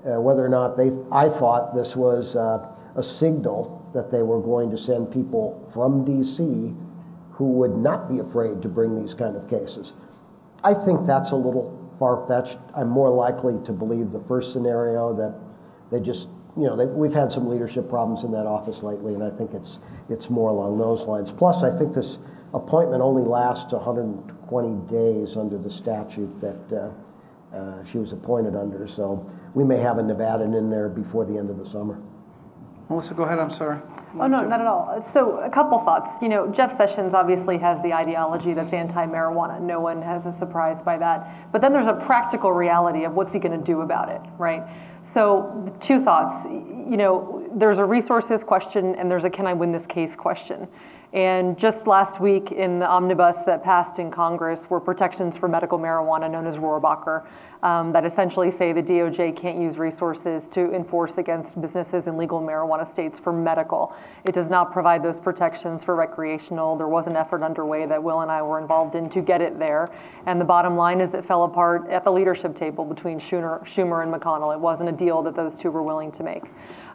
uh, 0.07 0.21
whether 0.21 0.45
or 0.45 0.51
not 0.51 0.77
they, 0.77 0.93
I 1.11 1.31
thought 1.31 1.75
this 1.75 1.97
was 1.97 2.37
uh, 2.37 2.69
a 2.95 3.03
signal 3.03 3.75
that 3.95 4.11
they 4.11 4.23
were 4.23 4.41
going 4.41 4.71
to 4.71 4.79
send 4.79 5.11
people 5.11 5.69
from 5.73 6.05
DC 6.05 6.77
who 7.33 7.45
would 7.53 7.77
not 7.77 8.09
be 8.09 8.19
afraid 8.19 8.61
to 8.63 8.69
bring 8.69 9.01
these 9.01 9.15
kind 9.15 9.35
of 9.35 9.49
cases. 9.49 9.95
I 10.63 10.75
think 10.75 11.07
that's 11.07 11.31
a 11.31 11.37
little 11.37 11.75
far 11.99 12.27
fetched. 12.29 12.59
I'm 12.77 12.89
more 12.89 13.11
likely 13.11 13.55
to 13.65 13.73
believe 13.73 14.13
the 14.13 14.23
first 14.29 14.53
scenario 14.53 15.15
that 15.15 15.35
they 15.91 16.05
just, 16.05 16.29
you 16.57 16.65
know, 16.65 16.77
they, 16.77 16.85
we've 16.85 17.15
had 17.15 17.33
some 17.33 17.49
leadership 17.49 17.89
problems 17.89 18.25
in 18.25 18.33
that 18.33 18.47
office 18.47 18.83
lately, 18.83 19.15
and 19.15 19.23
I 19.23 19.31
think 19.31 19.55
it's 19.55 19.79
it's 20.11 20.29
more 20.29 20.51
along 20.51 20.79
those 20.79 21.07
lines. 21.07 21.31
Plus, 21.31 21.63
I 21.63 21.77
think 21.77 21.95
this 21.95 22.19
appointment 22.55 23.03
only 23.03 23.23
lasts 23.23 23.73
120 23.73 24.93
days 24.93 25.37
under 25.37 25.59
the 25.59 25.71
statute 25.71 26.41
that 26.41 26.73
uh, 26.73 27.57
uh, 27.57 27.85
she 27.85 27.99
was 27.99 28.13
appointed 28.13 28.55
under, 28.57 28.87
so 28.87 29.29
we 29.55 29.65
may 29.65 29.79
have 29.79 29.99
a 29.99 30.03
Nevadan 30.03 30.57
in 30.57 30.71
there 30.71 30.89
before 30.89 31.25
the 31.25 31.37
end 31.37 31.51
of 31.51 31.59
the 31.59 31.69
summer. 31.69 32.01
Melissa, 32.89 33.13
go 33.13 33.25
ahead. 33.25 33.39
I'm 33.39 33.51
sorry. 33.51 33.81
Oh, 34.19 34.27
no, 34.27 34.43
not 34.47 34.61
at 34.61 34.67
all. 34.67 35.07
So, 35.13 35.41
a 35.41 35.51
couple 35.51 35.79
thoughts. 35.81 36.13
You 36.23 36.31
know, 36.31 36.51
Jeff 36.51 36.73
Sessions 36.73 37.13
obviously 37.13 37.59
has 37.59 37.81
the 37.83 37.93
ideology 37.93 38.55
that's 38.55 38.73
anti 38.73 39.07
marijuana. 39.07 39.61
No 39.61 39.79
one 39.79 40.01
has 40.01 40.25
a 40.25 40.33
surprise 40.33 40.81
by 40.81 40.97
that. 40.97 41.53
But 41.53 41.61
then 41.61 41.75
there's 41.75 41.87
a 41.87 41.93
practical 41.93 42.51
reality 42.53 43.05
of 43.05 43.13
what's 43.13 43.35
he 43.35 43.39
going 43.39 43.59
to 43.59 43.63
do 43.63 43.83
about 43.83 44.09
it, 44.09 44.23
right? 44.39 44.63
So, 45.03 45.71
two 45.81 46.03
thoughts. 46.03 46.47
You 46.47 46.97
know, 46.97 47.47
there's 47.55 47.79
a 47.79 47.85
resources 47.85 48.43
question 48.43 48.95
and 48.95 49.11
there's 49.11 49.25
a 49.25 49.31
can 49.31 49.47
I 49.47 49.53
win 49.53 49.71
this 49.71 49.87
case 49.87 50.17
question. 50.17 50.67
And 51.15 51.59
just 51.59 51.87
last 51.87 52.21
week 52.21 52.53
in 52.53 52.81
the 52.81 52.87
omnibus 52.87 53.39
that 53.47 53.65
passed 53.65 53.99
in 53.99 54.11
Congress 54.11 54.69
were 54.69 54.79
protections 54.79 55.39
for 55.39 55.49
medical 55.49 55.79
marijuana 55.79 56.31
known 56.31 56.47
as 56.47 56.57
Rohrabacher 56.57 57.27
um, 57.63 57.93
that 57.93 58.05
essentially 58.05 58.51
say 58.51 58.75
the 58.75 58.83
DOJ 58.83 59.35
can't 59.35 59.59
use 59.59 59.79
resources 59.79 60.51
to 60.51 60.71
enforce 60.75 61.17
against 61.17 61.59
businesses 61.63 62.07
in 62.07 62.19
legal 62.19 62.43
marijuana 62.43 62.87
states 62.87 63.19
for 63.19 63.33
medical. 63.33 63.97
It 64.25 64.35
does 64.35 64.51
not 64.51 64.71
provide 64.71 65.03
those 65.03 65.19
protections 65.19 65.83
for 65.83 65.97
recreational. 65.97 66.77
There 66.77 66.89
was 66.89 67.07
an 67.07 67.17
effort 67.17 67.43
underway 67.43 67.87
that 67.87 68.03
Will 68.03 68.21
and 68.21 68.31
I 68.31 68.43
were 68.43 68.61
involved 68.61 68.95
in 68.95 69.09
to 69.09 69.23
get 69.23 69.41
it 69.41 69.59
there. 69.59 69.91
And 70.27 70.39
the 70.39 70.45
bottom 70.45 70.77
line 70.77 71.01
is 71.01 71.15
it 71.15 71.25
fell 71.25 71.45
apart 71.45 71.89
at 71.89 72.05
the 72.05 72.13
leadership 72.13 72.55
table 72.55 72.85
between 72.85 73.19
Schumer, 73.19 73.63
Schumer 73.65 74.03
and 74.03 74.13
McConnell. 74.13 74.53
It 74.53 74.61
wasn't 74.61 74.91
a 74.91 74.93
deal 74.93 75.23
that 75.23 75.35
those 75.35 75.57
two 75.57 75.71
were 75.71 75.83
willing 75.83 76.13
to 76.13 76.23
make. 76.23 76.45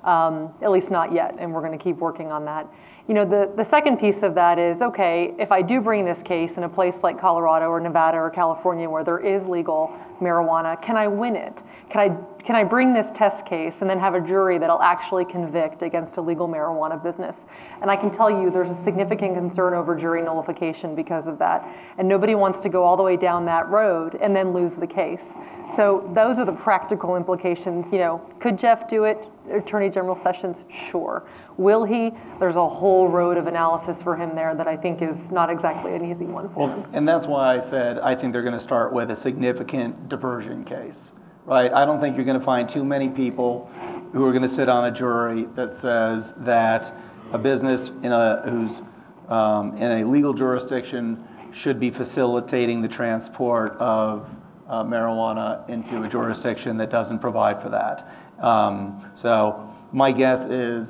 um, 0.04 0.54
at 0.62 0.72
least 0.72 0.92
not 0.92 1.12
yet, 1.12 1.36
and 1.40 1.54
we're 1.54 1.62
going 1.62 1.78
to 1.78 1.84
keep 1.84 1.98
working 1.98 2.32
on 2.32 2.46
that. 2.46 2.68
You 3.06 3.14
know, 3.14 3.26
the, 3.26 3.52
the 3.58 3.66
second 3.66 3.98
piece 3.98 4.24
of 4.24 4.34
that 4.36 4.58
is 4.58 4.82
okay, 4.82 5.34
if 5.38 5.52
I 5.52 5.62
do 5.62 5.82
bring 5.82 6.06
this 6.06 6.24
case 6.24 6.56
in 6.56 6.64
a 6.64 6.70
place 6.70 6.96
like 7.04 7.20
Colorado 7.20 7.66
or 7.66 7.82
Nevada 7.82 8.18
or 8.18 8.30
California 8.30 8.90
where 8.90 9.04
there 9.04 9.20
is 9.20 9.46
legal 9.46 9.94
marijuana, 10.22 10.82
can 10.82 10.96
I 10.96 11.08
win 11.08 11.36
it? 11.36 11.54
Can 11.90 12.00
I, 12.00 12.42
can 12.44 12.56
I 12.56 12.64
bring 12.64 12.94
this 12.94 13.12
test 13.12 13.46
case 13.46 13.80
and 13.82 13.90
then 13.90 14.00
have 14.00 14.16
a 14.16 14.22
jury 14.22 14.58
that'll 14.58 14.82
actually 14.82 15.26
convict 15.26 15.82
against 15.84 16.16
a 16.16 16.22
legal 16.22 16.48
marijuana 16.48 17.02
business? 17.04 17.46
And 17.82 17.92
I 17.92 17.98
can 17.98 18.10
tell 18.10 18.32
you 18.32 18.50
there's 18.50 18.72
a 18.72 18.74
significant 18.74 19.36
concern 19.36 19.74
over 19.74 19.98
jury 19.98 20.22
nullification 20.22 20.96
because 20.96 21.28
of 21.28 21.38
that. 21.40 21.68
And 21.98 22.08
nobody 22.08 22.36
wants 22.36 22.62
to 22.62 22.70
go 22.70 22.86
all 22.86 22.96
the 22.96 23.04
way 23.04 23.18
down 23.18 23.44
that 23.46 23.68
road 23.68 24.16
and 24.22 24.34
then 24.34 24.54
lose 24.54 24.78
the 24.78 24.88
case. 24.88 25.34
So 25.76 26.10
those 26.16 26.40
are 26.40 26.46
the 26.46 26.54
practical 26.54 27.18
implications. 27.18 27.92
You 27.92 27.98
know, 27.98 28.32
could 28.40 28.58
Jeff 28.58 28.88
do 28.88 29.04
it? 29.04 29.18
Attorney 29.52 29.90
General 29.90 30.16
Sessions, 30.16 30.64
sure. 30.72 31.24
Will 31.58 31.84
he? 31.84 32.12
There's 32.40 32.56
a 32.56 32.68
whole 32.68 33.08
road 33.08 33.38
of 33.38 33.48
analysis 33.48 34.02
for 34.02 34.16
him 34.16 34.36
there 34.36 34.56
that 34.56 34.68
I 34.68 34.78
think 34.78 35.02
is 35.02 35.32
not 35.32 35.50
exactly 35.50 35.94
an 35.96 36.10
easy 36.10 36.26
one 36.26 36.50
for 36.54 36.70
him. 36.70 36.86
And 36.94 37.08
that's 37.08 37.28
why 37.28 37.60
I 37.60 37.70
said 37.70 38.00
I 38.00 38.16
think 38.16 38.34
they're 38.34 38.42
going 38.42 38.54
to 38.54 38.60
start 38.60 38.94
with 38.94 39.12
a 39.12 39.16
significant 39.16 40.10
diversion 40.10 40.64
case, 40.64 41.12
right? 41.46 41.72
I 41.72 41.86
don't 41.86 42.00
think 42.00 42.16
you're 42.16 42.26
going 42.26 42.40
to 42.40 42.46
find 42.46 42.68
too 42.68 42.84
many 42.84 43.10
people 43.10 43.70
who 44.14 44.26
are 44.26 44.32
going 44.32 44.44
to 44.44 44.54
sit 44.54 44.70
on 44.70 44.86
a 44.86 44.92
jury 44.92 45.48
that 45.56 45.80
says 45.82 46.34
that 46.38 46.96
a 47.32 47.38
business 47.38 47.90
in 48.04 48.12
a 48.12 48.44
who's 48.50 48.82
um, 49.30 49.78
in 49.78 50.04
a 50.04 50.06
legal 50.06 50.34
jurisdiction 50.34 51.24
should 51.54 51.80
be 51.80 51.90
facilitating 51.90 52.82
the 52.82 52.88
transport 52.88 53.74
of 53.78 54.30
uh, 54.68 54.84
marijuana 54.84 55.68
into 55.70 56.04
a 56.04 56.08
jurisdiction 56.08 56.78
that 56.78 56.90
doesn't 56.90 57.20
provide 57.20 57.62
for 57.62 57.70
that. 57.70 58.23
Um, 58.44 59.10
so 59.16 59.74
my 59.94 60.12
guess 60.12 60.42
is 60.42 60.88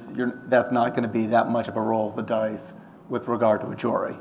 that's 0.47 0.71
not 0.71 0.91
going 0.91 1.03
to 1.03 1.09
be 1.09 1.27
that 1.27 1.49
much 1.49 1.67
of 1.67 1.77
a 1.77 1.81
roll 1.81 2.09
of 2.09 2.15
the 2.15 2.23
dice 2.23 2.73
with 3.09 3.27
regard 3.27 3.61
to 3.61 3.69
a 3.69 3.75
jury. 3.75 4.15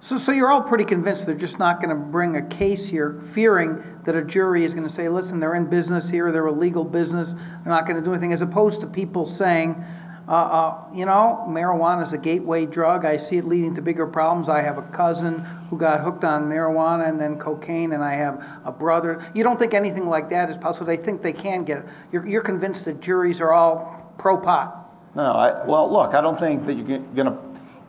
So, 0.00 0.18
so 0.18 0.32
you're 0.32 0.50
all 0.50 0.62
pretty 0.62 0.84
convinced 0.84 1.26
they're 1.26 1.36
just 1.36 1.60
not 1.60 1.80
going 1.80 1.90
to 1.90 2.02
bring 2.02 2.34
a 2.34 2.42
case 2.42 2.86
here, 2.86 3.20
fearing 3.32 3.84
that 4.04 4.16
a 4.16 4.24
jury 4.24 4.64
is 4.64 4.74
going 4.74 4.88
to 4.88 4.92
say, 4.92 5.08
listen, 5.08 5.38
they're 5.38 5.54
in 5.54 5.66
business 5.66 6.10
here, 6.10 6.32
they're 6.32 6.46
a 6.46 6.52
legal 6.52 6.84
business, 6.84 7.34
they're 7.34 7.72
not 7.72 7.86
going 7.86 7.96
to 7.96 8.04
do 8.04 8.12
anything, 8.12 8.32
as 8.32 8.42
opposed 8.42 8.80
to 8.80 8.88
people 8.88 9.24
saying, 9.24 9.84
uh, 10.28 10.32
uh, 10.32 10.84
you 10.94 11.04
know, 11.04 11.44
marijuana 11.48 12.02
is 12.02 12.12
a 12.12 12.18
gateway 12.18 12.64
drug. 12.64 13.04
I 13.04 13.16
see 13.16 13.38
it 13.38 13.44
leading 13.44 13.74
to 13.74 13.82
bigger 13.82 14.06
problems. 14.06 14.48
I 14.48 14.62
have 14.62 14.78
a 14.78 14.82
cousin 14.82 15.40
who 15.68 15.76
got 15.76 16.00
hooked 16.00 16.22
on 16.22 16.44
marijuana 16.44 17.08
and 17.08 17.20
then 17.20 17.38
cocaine, 17.38 17.92
and 17.92 18.04
I 18.04 18.14
have 18.14 18.44
a 18.64 18.70
brother. 18.70 19.28
You 19.34 19.42
don't 19.42 19.58
think 19.58 19.74
anything 19.74 20.08
like 20.08 20.30
that 20.30 20.48
is 20.48 20.56
possible? 20.56 20.86
They 20.86 20.96
think 20.96 21.22
they 21.22 21.32
can 21.32 21.64
get 21.64 21.78
it. 21.78 21.84
You're, 22.12 22.26
you're 22.26 22.42
convinced 22.42 22.84
that 22.84 23.00
juries 23.00 23.40
are 23.40 23.52
all 23.52 24.14
pro 24.18 24.36
pot. 24.36 24.78
No, 25.16 25.24
I, 25.24 25.64
well, 25.66 25.92
look, 25.92 26.14
I 26.14 26.20
don't 26.20 26.38
think 26.38 26.66
that 26.66 26.74
you're 26.74 26.98
going 26.98 27.26
to, 27.26 27.38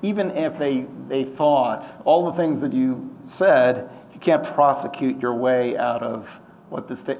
even 0.01 0.31
if 0.31 0.57
they, 0.57 0.85
they 1.07 1.25
thought 1.35 2.01
all 2.03 2.31
the 2.31 2.37
things 2.37 2.61
that 2.61 2.73
you 2.73 3.15
said, 3.23 3.89
you 4.13 4.19
can't 4.19 4.43
prosecute 4.43 5.21
your 5.21 5.35
way 5.35 5.77
out 5.77 6.01
of 6.01 6.27
what 6.69 6.87
the 6.87 6.97
state, 6.97 7.19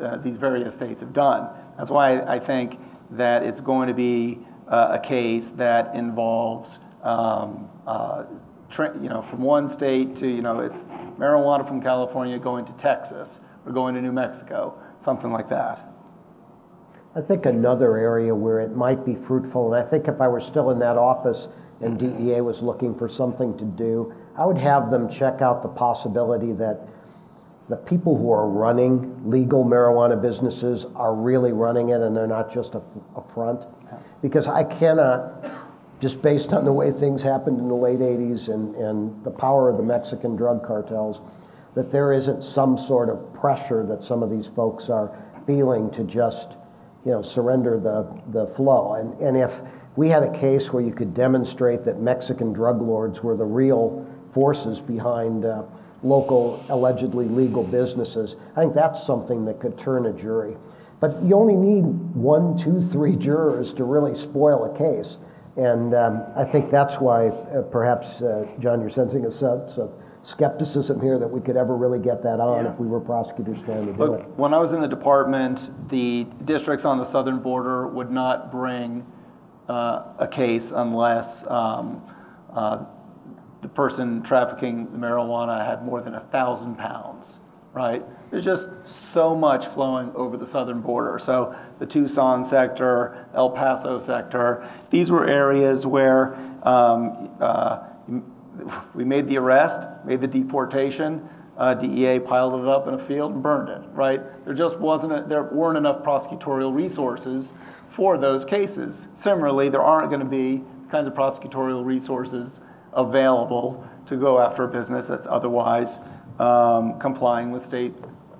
uh, 0.00 0.18
these 0.18 0.36
various 0.36 0.74
states 0.74 1.00
have 1.00 1.14
done. 1.14 1.48
That's 1.78 1.90
why 1.90 2.20
I 2.20 2.38
think 2.38 2.78
that 3.12 3.42
it's 3.42 3.60
going 3.60 3.88
to 3.88 3.94
be 3.94 4.38
uh, 4.68 4.90
a 4.92 4.98
case 4.98 5.46
that 5.56 5.94
involves, 5.94 6.78
um, 7.02 7.68
uh, 7.86 8.24
tra- 8.70 8.98
you 9.00 9.08
know, 9.08 9.22
from 9.22 9.40
one 9.40 9.68
state 9.70 10.16
to, 10.16 10.26
you 10.26 10.42
know, 10.42 10.60
it's 10.60 10.78
marijuana 11.18 11.66
from 11.66 11.82
California 11.82 12.38
going 12.38 12.64
to 12.64 12.72
Texas 12.74 13.40
or 13.66 13.72
going 13.72 13.94
to 13.94 14.00
New 14.00 14.12
Mexico, 14.12 14.78
something 15.04 15.30
like 15.30 15.48
that. 15.48 15.92
I 17.14 17.20
think 17.20 17.44
another 17.44 17.98
area 17.98 18.34
where 18.34 18.60
it 18.60 18.74
might 18.74 19.04
be 19.04 19.14
fruitful, 19.14 19.74
and 19.74 19.84
I 19.84 19.86
think 19.86 20.08
if 20.08 20.20
I 20.20 20.28
were 20.28 20.40
still 20.40 20.70
in 20.70 20.78
that 20.78 20.96
office 20.96 21.48
and 21.82 21.98
DEA 21.98 22.40
was 22.40 22.62
looking 22.62 22.94
for 22.94 23.08
something 23.08 23.56
to 23.58 23.64
do, 23.64 24.14
I 24.38 24.46
would 24.46 24.56
have 24.56 24.90
them 24.90 25.10
check 25.10 25.42
out 25.42 25.62
the 25.62 25.68
possibility 25.68 26.52
that 26.52 26.88
the 27.72 27.78
people 27.78 28.18
who 28.18 28.30
are 28.30 28.46
running 28.46 29.30
legal 29.30 29.64
marijuana 29.64 30.20
businesses 30.20 30.84
are 30.94 31.14
really 31.14 31.52
running 31.52 31.88
it 31.88 32.02
and 32.02 32.14
they're 32.14 32.26
not 32.26 32.52
just 32.52 32.74
a, 32.74 32.82
a 33.16 33.22
front. 33.32 33.64
Because 34.20 34.46
I 34.46 34.62
cannot, 34.62 35.42
just 35.98 36.20
based 36.20 36.52
on 36.52 36.66
the 36.66 36.72
way 36.72 36.90
things 36.90 37.22
happened 37.22 37.58
in 37.58 37.68
the 37.68 37.74
late 37.74 38.00
80s 38.00 38.48
and, 38.52 38.74
and 38.74 39.24
the 39.24 39.30
power 39.30 39.70
of 39.70 39.78
the 39.78 39.82
Mexican 39.82 40.36
drug 40.36 40.62
cartels, 40.62 41.22
that 41.74 41.90
there 41.90 42.12
isn't 42.12 42.44
some 42.44 42.76
sort 42.76 43.08
of 43.08 43.32
pressure 43.32 43.86
that 43.86 44.04
some 44.04 44.22
of 44.22 44.28
these 44.28 44.48
folks 44.48 44.90
are 44.90 45.10
feeling 45.46 45.90
to 45.92 46.04
just, 46.04 46.50
you 47.06 47.12
know, 47.12 47.22
surrender 47.22 47.80
the, 47.80 48.06
the 48.38 48.48
flow. 48.48 48.96
And, 48.96 49.18
and 49.18 49.34
if 49.34 49.62
we 49.96 50.10
had 50.10 50.22
a 50.22 50.38
case 50.38 50.74
where 50.74 50.82
you 50.82 50.92
could 50.92 51.14
demonstrate 51.14 51.84
that 51.84 52.02
Mexican 52.02 52.52
drug 52.52 52.82
lords 52.82 53.22
were 53.22 53.34
the 53.34 53.46
real 53.46 54.06
forces 54.34 54.78
behind 54.78 55.46
uh, 55.46 55.62
local 56.02 56.64
allegedly 56.68 57.26
legal 57.26 57.62
businesses. 57.62 58.36
I 58.56 58.60
think 58.60 58.74
that's 58.74 59.04
something 59.04 59.44
that 59.44 59.60
could 59.60 59.78
turn 59.78 60.06
a 60.06 60.12
jury. 60.12 60.56
But 61.00 61.20
you 61.22 61.34
only 61.34 61.56
need 61.56 61.82
one, 62.14 62.56
two, 62.56 62.80
three 62.80 63.16
jurors 63.16 63.72
to 63.74 63.84
really 63.84 64.16
spoil 64.16 64.72
a 64.72 64.78
case. 64.78 65.18
And 65.56 65.94
um, 65.94 66.24
I 66.36 66.44
think 66.44 66.70
that's 66.70 66.98
why 66.98 67.28
uh, 67.28 67.62
perhaps, 67.62 68.22
uh, 68.22 68.46
Jon, 68.60 68.80
you're 68.80 68.88
sensing 68.88 69.26
a 69.26 69.30
sense 69.30 69.78
of 69.78 69.92
skepticism 70.22 71.00
here 71.00 71.18
that 71.18 71.26
we 71.26 71.40
could 71.40 71.56
ever 71.56 71.76
really 71.76 71.98
get 71.98 72.22
that 72.22 72.38
on 72.38 72.64
yeah. 72.64 72.72
if 72.72 72.78
we 72.78 72.86
were 72.86 73.00
prosecutors 73.00 73.58
trying 73.64 73.86
to 73.86 73.92
do 73.92 73.98
Look, 73.98 74.20
it. 74.20 74.28
When 74.36 74.54
I 74.54 74.58
was 74.58 74.72
in 74.72 74.80
the 74.80 74.88
department, 74.88 75.88
the 75.88 76.26
districts 76.44 76.84
on 76.84 76.98
the 76.98 77.04
southern 77.04 77.40
border 77.40 77.88
would 77.88 78.10
not 78.10 78.52
bring 78.52 79.04
uh, 79.68 80.04
a 80.18 80.28
case 80.30 80.72
unless 80.74 81.44
um, 81.48 82.02
uh, 82.54 82.84
the 83.62 83.68
person 83.68 84.22
trafficking 84.22 84.90
the 84.92 84.98
marijuana 84.98 85.64
had 85.64 85.84
more 85.84 86.02
than 86.02 86.14
a 86.16 86.20
thousand 86.32 86.76
pounds, 86.76 87.38
right? 87.72 88.04
There's 88.30 88.44
just 88.44 88.68
so 88.86 89.34
much 89.34 89.72
flowing 89.72 90.10
over 90.14 90.36
the 90.36 90.46
southern 90.46 90.80
border. 90.80 91.18
So 91.18 91.54
the 91.78 91.86
Tucson 91.86 92.44
sector, 92.44 93.28
El 93.34 93.50
Paso 93.50 94.04
sector, 94.04 94.68
these 94.90 95.10
were 95.10 95.26
areas 95.28 95.86
where 95.86 96.34
um, 96.64 97.30
uh, 97.40 97.84
we 98.94 99.04
made 99.04 99.28
the 99.28 99.38
arrest, 99.38 99.80
made 100.04 100.20
the 100.20 100.26
deportation. 100.26 101.28
Uh, 101.56 101.74
DEA 101.74 102.18
piled 102.18 102.60
it 102.60 102.66
up 102.66 102.88
in 102.88 102.94
a 102.94 103.06
field 103.06 103.32
and 103.32 103.42
burned 103.42 103.68
it, 103.68 103.82
right? 103.92 104.20
There 104.44 104.54
just 104.54 104.78
wasn't, 104.78 105.12
a, 105.12 105.24
there 105.28 105.44
weren't 105.44 105.78
enough 105.78 106.02
prosecutorial 106.02 106.74
resources 106.74 107.52
for 107.94 108.18
those 108.18 108.44
cases. 108.44 109.06
Similarly, 109.14 109.68
there 109.68 109.82
aren't 109.82 110.08
going 110.08 110.20
to 110.20 110.26
be 110.26 110.64
kinds 110.90 111.06
of 111.06 111.14
prosecutorial 111.14 111.84
resources 111.84 112.60
available 112.92 113.86
to 114.06 114.16
go 114.16 114.40
after 114.40 114.64
a 114.64 114.68
business 114.68 115.06
that's 115.06 115.26
otherwise 115.26 115.98
um, 116.38 116.98
complying 116.98 117.50
with 117.50 117.66
state 117.66 117.94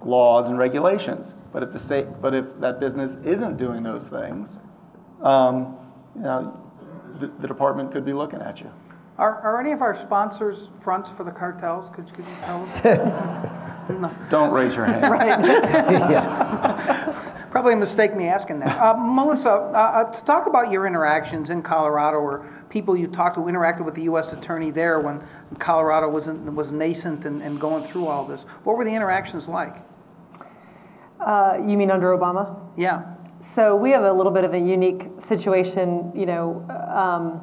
laws 0.04 0.48
and 0.48 0.58
regulations. 0.58 1.34
But 1.52 1.62
if 1.62 1.72
the 1.72 1.78
state, 1.78 2.06
but 2.20 2.34
if 2.34 2.44
that 2.60 2.80
business 2.80 3.12
isn't 3.24 3.56
doing 3.56 3.82
those 3.82 4.04
things, 4.04 4.56
um, 5.22 5.76
you 6.16 6.22
know, 6.22 6.60
the, 7.20 7.30
the, 7.40 7.46
department 7.46 7.92
could 7.92 8.04
be 8.04 8.12
looking 8.12 8.40
at 8.40 8.60
you. 8.60 8.70
Are, 9.18 9.40
are 9.40 9.60
any 9.60 9.70
of 9.72 9.82
our 9.82 9.96
sponsors 9.96 10.68
fronts 10.82 11.10
for 11.16 11.24
the 11.24 11.30
cartels? 11.30 11.90
Could, 11.94 12.12
could 12.14 12.24
you 12.24 12.34
tell 12.42 12.62
us? 12.64 12.84
no. 13.88 14.14
Don't 14.30 14.52
raise 14.52 14.74
your 14.74 14.86
hand. 14.86 15.10
right. 15.12 15.38
yeah. 16.10 17.48
Probably 17.50 17.74
a 17.74 17.76
mistake 17.76 18.16
me 18.16 18.26
asking 18.28 18.60
that. 18.60 18.78
Uh, 18.78 18.94
Melissa, 18.96 19.50
uh, 19.50 19.52
uh, 19.52 20.04
to 20.10 20.24
talk 20.24 20.46
about 20.46 20.72
your 20.72 20.86
interactions 20.86 21.50
in 21.50 21.62
Colorado 21.62 22.16
or 22.16 22.46
people 22.72 22.96
you 22.96 23.06
talked 23.06 23.34
to 23.36 23.42
interacted 23.42 23.84
with 23.84 23.94
the 23.94 24.04
U.S. 24.04 24.32
attorney 24.32 24.70
there 24.70 24.98
when 24.98 25.22
Colorado 25.58 26.08
was, 26.08 26.26
in, 26.26 26.54
was 26.54 26.72
nascent 26.72 27.26
and, 27.26 27.42
and 27.42 27.60
going 27.60 27.86
through 27.86 28.06
all 28.06 28.24
this. 28.24 28.44
What 28.64 28.78
were 28.78 28.84
the 28.84 28.94
interactions 28.94 29.46
like? 29.46 29.76
Uh, 31.20 31.58
you 31.66 31.76
mean 31.76 31.90
under 31.90 32.16
Obama? 32.16 32.58
Yeah. 32.76 33.14
So 33.54 33.76
we 33.76 33.90
have 33.90 34.04
a 34.04 34.12
little 34.12 34.32
bit 34.32 34.44
of 34.44 34.54
a 34.54 34.58
unique 34.58 35.08
situation. 35.18 36.12
You 36.14 36.24
know, 36.24 36.66
um, 36.94 37.42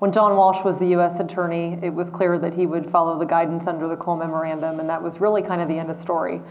when 0.00 0.12
John 0.12 0.36
Walsh 0.36 0.62
was 0.62 0.76
the 0.76 0.88
U.S. 0.88 1.18
attorney, 1.18 1.78
it 1.82 1.92
was 1.92 2.10
clear 2.10 2.38
that 2.38 2.52
he 2.52 2.66
would 2.66 2.90
follow 2.90 3.18
the 3.18 3.24
guidance 3.24 3.66
under 3.66 3.88
the 3.88 3.96
Cole 3.96 4.18
Memorandum, 4.18 4.80
and 4.80 4.88
that 4.90 5.02
was 5.02 5.18
really 5.18 5.40
kind 5.40 5.62
of 5.62 5.68
the 5.68 5.78
end 5.78 5.90
of 5.90 5.96
story. 5.96 6.42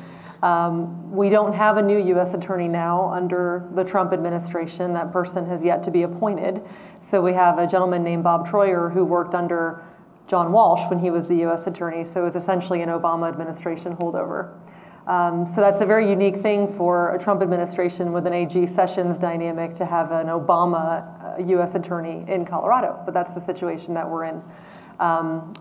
Um, 0.43 1.11
we 1.11 1.29
don't 1.29 1.53
have 1.53 1.77
a 1.77 1.81
new 1.81 1.97
U.S. 2.09 2.33
attorney 2.33 2.67
now 2.67 3.11
under 3.11 3.67
the 3.73 3.83
Trump 3.83 4.13
administration. 4.13 4.93
That 4.93 5.11
person 5.11 5.45
has 5.47 5.65
yet 5.65 5.83
to 5.83 5.91
be 5.91 6.03
appointed. 6.03 6.61
So 7.01 7.21
we 7.21 7.33
have 7.33 7.57
a 7.57 7.65
gentleman 7.65 8.03
named 8.03 8.23
Bob 8.23 8.47
Troyer 8.47 8.93
who 8.93 9.03
worked 9.03 9.33
under 9.33 9.83
John 10.27 10.51
Walsh 10.51 10.87
when 10.89 10.99
he 10.99 11.09
was 11.09 11.25
the 11.25 11.37
U.S. 11.37 11.65
attorney. 11.65 12.03
So 12.05 12.21
it 12.21 12.23
was 12.23 12.35
essentially 12.35 12.81
an 12.81 12.89
Obama 12.89 13.29
administration 13.29 13.95
holdover. 13.95 14.53
Um, 15.07 15.47
so 15.47 15.61
that's 15.61 15.81
a 15.81 15.85
very 15.85 16.09
unique 16.09 16.41
thing 16.41 16.75
for 16.75 17.15
a 17.15 17.19
Trump 17.19 17.41
administration 17.41 18.11
with 18.11 18.27
an 18.27 18.33
AG 18.33 18.67
Sessions 18.67 19.17
dynamic 19.17 19.73
to 19.75 19.85
have 19.85 20.11
an 20.11 20.27
Obama 20.27 21.39
uh, 21.39 21.45
U.S. 21.47 21.75
attorney 21.75 22.25
in 22.27 22.45
Colorado. 22.45 23.01
But 23.05 23.13
that's 23.13 23.31
the 23.31 23.39
situation 23.39 23.93
that 23.93 24.07
we're 24.07 24.25
in. 24.25 24.43
Um, 24.99 25.53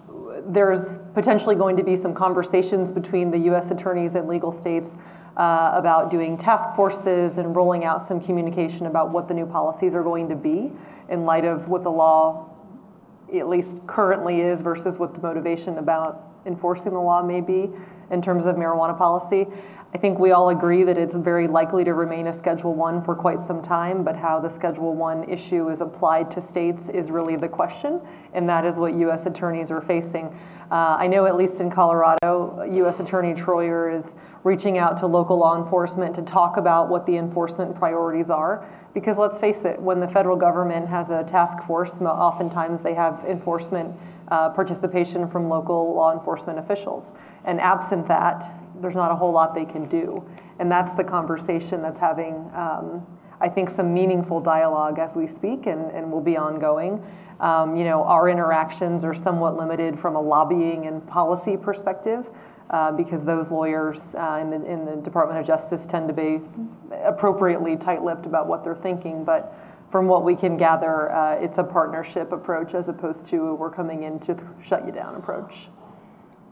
there's 0.47 0.99
potentially 1.15 1.55
going 1.55 1.77
to 1.77 1.85
be 1.85 1.97
some 1.97 2.15
conversations 2.15 2.93
between 2.93 3.31
the 3.31 3.39
U.S. 3.39 3.71
attorneys 3.71 4.15
and 4.15 4.29
legal 4.29 4.53
states 4.53 4.93
uh, 5.37 5.73
about 5.75 6.11
doing 6.11 6.37
task 6.37 6.75
forces 6.75 7.37
and 7.37 7.55
rolling 7.55 7.85
out 7.85 8.01
some 8.01 8.21
communication 8.21 8.87
about 8.87 9.11
what 9.11 9.29
the 9.29 9.35
new 9.35 9.47
policies 9.47 9.95
are 9.95 10.03
going 10.03 10.29
to 10.29 10.37
be 10.37 10.73
in 11.11 11.25
light 11.25 11.45
of 11.45 11.69
what 11.69 11.83
the 11.83 11.91
law 11.91 12.51
at 13.35 13.49
least 13.49 13.79
currently 13.87 14.41
is 14.41 14.61
versus 14.61 14.99
what 14.99 15.13
the 15.13 15.21
motivation 15.21 15.79
about 15.79 16.23
enforcing 16.47 16.93
the 16.93 16.99
law 16.99 17.23
may 17.23 17.41
be 17.41 17.71
in 18.11 18.23
terms 18.23 18.47
of 18.47 18.57
marijuana 18.57 18.97
policy. 18.97 19.47
I 19.97 19.99
think 19.99 20.19
we 20.19 20.33
all 20.33 20.51
agree 20.51 20.85
that 20.85 20.99
it's 20.99 21.17
very 21.17 21.49
likely 21.49 21.83
to 21.83 21.95
remain 21.95 22.27
a 22.27 22.33
Schedule 22.35 22.75
One 22.75 23.03
for 23.03 23.15
quite 23.15 23.41
some 23.41 23.63
time, 23.63 24.05
but 24.05 24.15
how 24.15 24.39
the 24.39 24.49
Schedule 24.51 24.93
One 24.95 25.25
issue 25.25 25.71
is 25.71 25.81
applied 25.81 26.31
to 26.33 26.41
states 26.43 26.91
is 26.91 27.11
really 27.11 27.35
the 27.35 27.49
question, 27.49 28.03
and 28.35 28.47
that 28.47 28.67
is 28.67 28.77
what 28.77 28.93
U.S. 28.93 29.25
attorneys 29.25 29.71
are 29.71 29.81
facing. 29.81 30.27
Uh, 30.71 30.99
I 30.99 31.07
know, 31.07 31.25
at 31.25 31.35
least 31.35 31.61
in 31.61 31.71
Colorado, 31.71 32.69
U.S. 32.73 33.01
Attorney 33.01 33.33
Troyer 33.33 33.91
is 33.91 34.15
reaching 34.45 34.77
out 34.77 34.99
to 34.99 35.07
local 35.07 35.39
law 35.39 35.57
enforcement 35.57 36.15
to 36.17 36.21
talk 36.21 36.59
about 36.59 36.91
what 36.91 37.07
the 37.07 37.17
enforcement 37.17 37.75
priorities 37.75 38.29
are. 38.29 38.69
Because 38.93 39.17
let's 39.17 39.41
face 39.41 39.65
it, 39.65 39.81
when 39.81 39.99
the 39.99 40.09
federal 40.09 40.37
government 40.37 40.87
has 40.89 41.09
a 41.09 41.25
task 41.25 41.63
force, 41.63 41.95
oftentimes 42.03 42.83
they 42.83 42.93
have 42.93 43.25
enforcement 43.27 43.97
uh, 44.29 44.51
participation 44.51 45.27
from 45.27 45.49
local 45.49 45.95
law 45.95 46.13
enforcement 46.13 46.59
officials. 46.59 47.13
And 47.47 47.59
absent 47.63 48.07
that, 48.09 48.45
there's 48.81 48.97
not 48.97 49.11
a 49.11 49.15
whole 49.15 49.33
lot 49.33 49.55
they 49.55 49.65
can 49.65 49.89
do. 49.89 50.25
And 50.59 50.71
that's 50.71 50.95
the 50.95 51.05
conversation 51.05 51.83
that's 51.83 52.01
having, 52.01 52.51
um, 52.55 53.07
I 53.41 53.49
think, 53.49 53.71
some 53.71 53.93
meaningful 53.93 54.41
dialogue 54.41 54.99
as 54.99 55.15
we 55.15 55.27
speak 55.27 55.67
and, 55.67 55.91
and 55.91 56.11
will 56.11 56.21
be 56.21 56.37
ongoing. 56.37 57.05
Um, 57.41 57.77
you 57.77 57.85
know, 57.85 58.03
our 58.05 58.29
interactions 58.31 59.05
are 59.05 59.15
somewhat 59.15 59.57
limited 59.57 59.99
from 59.99 60.17
a 60.17 60.21
lobbying 60.21 60.87
and 60.87 61.07
policy 61.07 61.57
perspective. 61.57 62.27
Uh, 62.69 62.91
because 62.91 63.25
those 63.25 63.49
lawyers 63.49 64.09
uh, 64.17 64.41
in, 64.43 64.51
the, 64.51 64.57
in 64.67 64.85
the 64.85 64.97
Department 64.97 65.39
of 65.39 65.47
Justice 65.47 65.87
tend 65.87 66.09
to 66.09 66.13
be 66.13 66.41
appropriately 67.05 67.77
tight-lipped 67.77 68.27
about 68.27 68.49
what 68.49 68.65
they're 68.65 68.75
thinking. 68.75 69.25
But 69.25 69.55
from 69.93 70.09
what 70.09 70.25
we 70.25 70.35
can 70.35 70.57
gather, 70.57 71.13
uh, 71.13 71.35
it's 71.35 71.59
a 71.59 71.63
partnership 71.63 72.33
approach 72.33 72.75
as 72.75 72.89
opposed 72.89 73.25
to 73.27 73.55
we're 73.55 73.71
coming 73.71 74.03
in 74.03 74.19
to 74.19 74.37
shut 74.67 74.85
you 74.85 74.91
down 74.91 75.15
approach. 75.15 75.69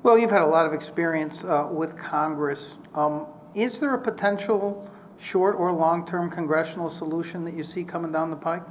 Well, 0.05 0.19
you've 0.19 0.31
had 0.31 0.43
a 0.43 0.47
lot 0.47 0.67
of 0.67 0.75
experience 0.75 1.45
uh, 1.45 1.67
with 1.71 1.97
Congress. 1.97 2.75
Um, 2.95 3.25
is 3.55 3.81
there 3.81 3.95
a 3.95 3.99
potential 3.99 4.87
short 5.19 5.57
or 5.57 5.73
long-term 5.73 6.31
congressional 6.31 6.90
solution 6.90 7.43
that 7.47 7.55
you 7.55 7.64
see 7.64 7.85
coming 7.85 8.12
down 8.12 8.29
the 8.29 8.37
pike? 8.37 8.62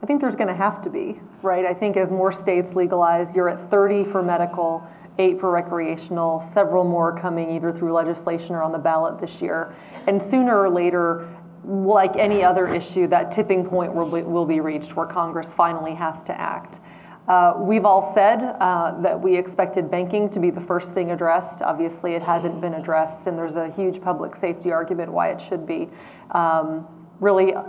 I 0.00 0.06
think 0.06 0.20
there's 0.20 0.36
going 0.36 0.46
to 0.46 0.54
have 0.54 0.80
to 0.82 0.88
be, 0.88 1.18
right? 1.42 1.64
I 1.64 1.74
think 1.74 1.96
as 1.96 2.12
more 2.12 2.30
states 2.30 2.74
legalize, 2.74 3.34
you're 3.34 3.48
at 3.48 3.72
30 3.72 4.04
for 4.04 4.22
medical, 4.22 4.86
eight 5.18 5.40
for 5.40 5.50
recreational, 5.50 6.40
several 6.42 6.84
more 6.84 7.18
coming 7.18 7.50
either 7.50 7.72
through 7.72 7.92
legislation 7.92 8.54
or 8.54 8.62
on 8.62 8.70
the 8.70 8.78
ballot 8.78 9.20
this 9.20 9.42
year. 9.42 9.74
And 10.06 10.22
sooner 10.22 10.56
or 10.56 10.70
later, 10.70 11.28
like 11.64 12.14
any 12.14 12.44
other 12.44 12.72
issue, 12.72 13.08
that 13.08 13.32
tipping 13.32 13.66
point 13.66 13.92
will 13.92 14.08
be, 14.08 14.22
will 14.22 14.46
be 14.46 14.60
reached 14.60 14.94
where 14.94 15.06
Congress 15.06 15.52
finally 15.52 15.96
has 15.96 16.22
to 16.22 16.40
act. 16.40 16.78
Uh, 17.28 17.54
we've 17.58 17.84
all 17.84 18.12
said 18.14 18.56
uh, 18.60 19.00
that 19.00 19.20
we 19.20 19.36
expected 19.36 19.90
banking 19.90 20.28
to 20.28 20.40
be 20.40 20.50
the 20.50 20.60
first 20.60 20.92
thing 20.92 21.12
addressed. 21.12 21.62
Obviously, 21.62 22.14
it 22.14 22.22
hasn't 22.22 22.60
been 22.60 22.74
addressed, 22.74 23.28
and 23.28 23.38
there's 23.38 23.54
a 23.54 23.70
huge 23.72 24.00
public 24.00 24.34
safety 24.34 24.72
argument 24.72 25.12
why 25.12 25.30
it 25.30 25.40
should 25.40 25.64
be. 25.64 25.88
Um, 26.32 26.86
really, 27.20 27.54
uh, 27.54 27.62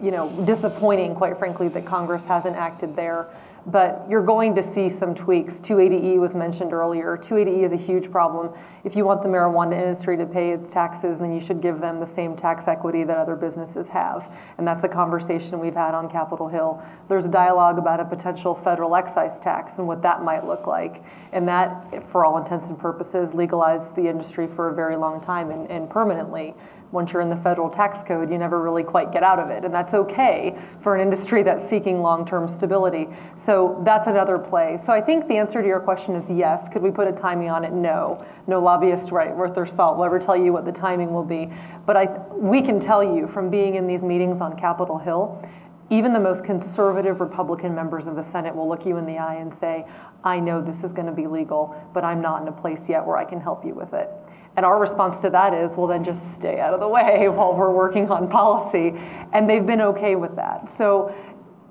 you 0.00 0.12
know, 0.12 0.30
disappointing, 0.44 1.14
quite 1.16 1.38
frankly, 1.38 1.68
that 1.68 1.84
Congress 1.84 2.24
hasn't 2.24 2.54
acted 2.54 2.94
there 2.94 3.28
but 3.66 4.04
you're 4.10 4.24
going 4.24 4.54
to 4.54 4.62
see 4.62 4.88
some 4.88 5.14
tweaks. 5.14 5.54
280E 5.54 6.18
was 6.18 6.34
mentioned 6.34 6.72
earlier. 6.72 7.16
280E 7.16 7.64
is 7.64 7.72
a 7.72 7.76
huge 7.76 8.10
problem. 8.10 8.50
If 8.84 8.94
you 8.94 9.06
want 9.06 9.22
the 9.22 9.28
marijuana 9.28 9.72
industry 9.72 10.18
to 10.18 10.26
pay 10.26 10.50
its 10.50 10.70
taxes, 10.70 11.18
then 11.18 11.32
you 11.32 11.40
should 11.40 11.62
give 11.62 11.80
them 11.80 11.98
the 11.98 12.06
same 12.06 12.36
tax 12.36 12.68
equity 12.68 13.04
that 13.04 13.16
other 13.16 13.36
businesses 13.36 13.88
have. 13.88 14.30
And 14.58 14.68
that's 14.68 14.84
a 14.84 14.88
conversation 14.88 15.60
we've 15.60 15.74
had 15.74 15.94
on 15.94 16.10
Capitol 16.10 16.46
Hill. 16.46 16.82
There's 17.08 17.24
a 17.24 17.30
dialogue 17.30 17.78
about 17.78 18.00
a 18.00 18.04
potential 18.04 18.54
federal 18.54 18.94
excise 18.96 19.40
tax 19.40 19.78
and 19.78 19.86
what 19.86 20.02
that 20.02 20.22
might 20.22 20.46
look 20.46 20.66
like. 20.66 21.02
And 21.32 21.48
that, 21.48 22.06
for 22.06 22.26
all 22.26 22.36
intents 22.36 22.68
and 22.68 22.78
purposes, 22.78 23.32
legalized 23.32 23.96
the 23.96 24.06
industry 24.06 24.46
for 24.46 24.68
a 24.68 24.74
very 24.74 24.96
long 24.96 25.22
time 25.22 25.50
and, 25.50 25.70
and 25.70 25.88
permanently 25.88 26.54
once 26.92 27.12
you're 27.12 27.22
in 27.22 27.28
the 27.28 27.36
federal 27.36 27.68
tax 27.68 28.06
code, 28.06 28.30
you 28.30 28.38
never 28.38 28.62
really 28.62 28.82
quite 28.82 29.12
get 29.12 29.22
out 29.22 29.38
of 29.38 29.50
it. 29.50 29.64
And 29.64 29.74
that's 29.74 29.94
okay 29.94 30.56
for 30.82 30.94
an 30.94 31.00
industry 31.00 31.42
that's 31.42 31.68
seeking 31.68 32.00
long 32.00 32.24
term 32.24 32.48
stability. 32.48 33.08
So 33.36 33.80
that's 33.84 34.06
another 34.06 34.38
play. 34.38 34.80
So 34.86 34.92
I 34.92 35.00
think 35.00 35.26
the 35.26 35.36
answer 35.36 35.60
to 35.60 35.66
your 35.66 35.80
question 35.80 36.14
is 36.14 36.30
yes. 36.30 36.68
Could 36.72 36.82
we 36.82 36.90
put 36.90 37.08
a 37.08 37.12
timing 37.12 37.50
on 37.50 37.64
it? 37.64 37.72
No. 37.72 38.24
No 38.46 38.60
lobbyist 38.60 39.10
right 39.10 39.34
worth 39.34 39.54
their 39.54 39.66
salt 39.66 39.96
will 39.96 40.04
ever 40.04 40.18
tell 40.18 40.36
you 40.36 40.52
what 40.52 40.64
the 40.64 40.72
timing 40.72 41.12
will 41.12 41.24
be. 41.24 41.50
But 41.86 41.96
I, 41.96 42.04
we 42.32 42.62
can 42.62 42.78
tell 42.78 43.02
you 43.02 43.26
from 43.28 43.50
being 43.50 43.74
in 43.74 43.86
these 43.86 44.04
meetings 44.04 44.40
on 44.40 44.56
Capitol 44.56 44.98
Hill, 44.98 45.42
even 45.90 46.12
the 46.12 46.20
most 46.20 46.44
conservative 46.44 47.20
Republican 47.20 47.74
members 47.74 48.06
of 48.06 48.16
the 48.16 48.22
Senate 48.22 48.54
will 48.54 48.68
look 48.68 48.86
you 48.86 48.96
in 48.96 49.04
the 49.04 49.18
eye 49.18 49.36
and 49.36 49.52
say, 49.52 49.86
I 50.22 50.40
know 50.40 50.62
this 50.62 50.82
is 50.82 50.92
going 50.92 51.06
to 51.06 51.12
be 51.12 51.26
legal, 51.26 51.76
but 51.92 52.04
I'm 52.04 52.22
not 52.22 52.40
in 52.40 52.48
a 52.48 52.52
place 52.52 52.88
yet 52.88 53.04
where 53.04 53.16
I 53.16 53.24
can 53.24 53.40
help 53.40 53.64
you 53.64 53.74
with 53.74 53.92
it. 53.92 54.08
And 54.56 54.64
our 54.64 54.78
response 54.78 55.20
to 55.22 55.30
that 55.30 55.52
is, 55.52 55.72
well, 55.72 55.86
then 55.86 56.04
just 56.04 56.34
stay 56.34 56.60
out 56.60 56.74
of 56.74 56.80
the 56.80 56.88
way 56.88 57.28
while 57.28 57.54
we're 57.54 57.72
working 57.72 58.10
on 58.10 58.28
policy. 58.28 58.94
And 59.32 59.48
they've 59.48 59.66
been 59.66 59.80
okay 59.80 60.16
with 60.16 60.36
that. 60.36 60.70
So, 60.78 61.14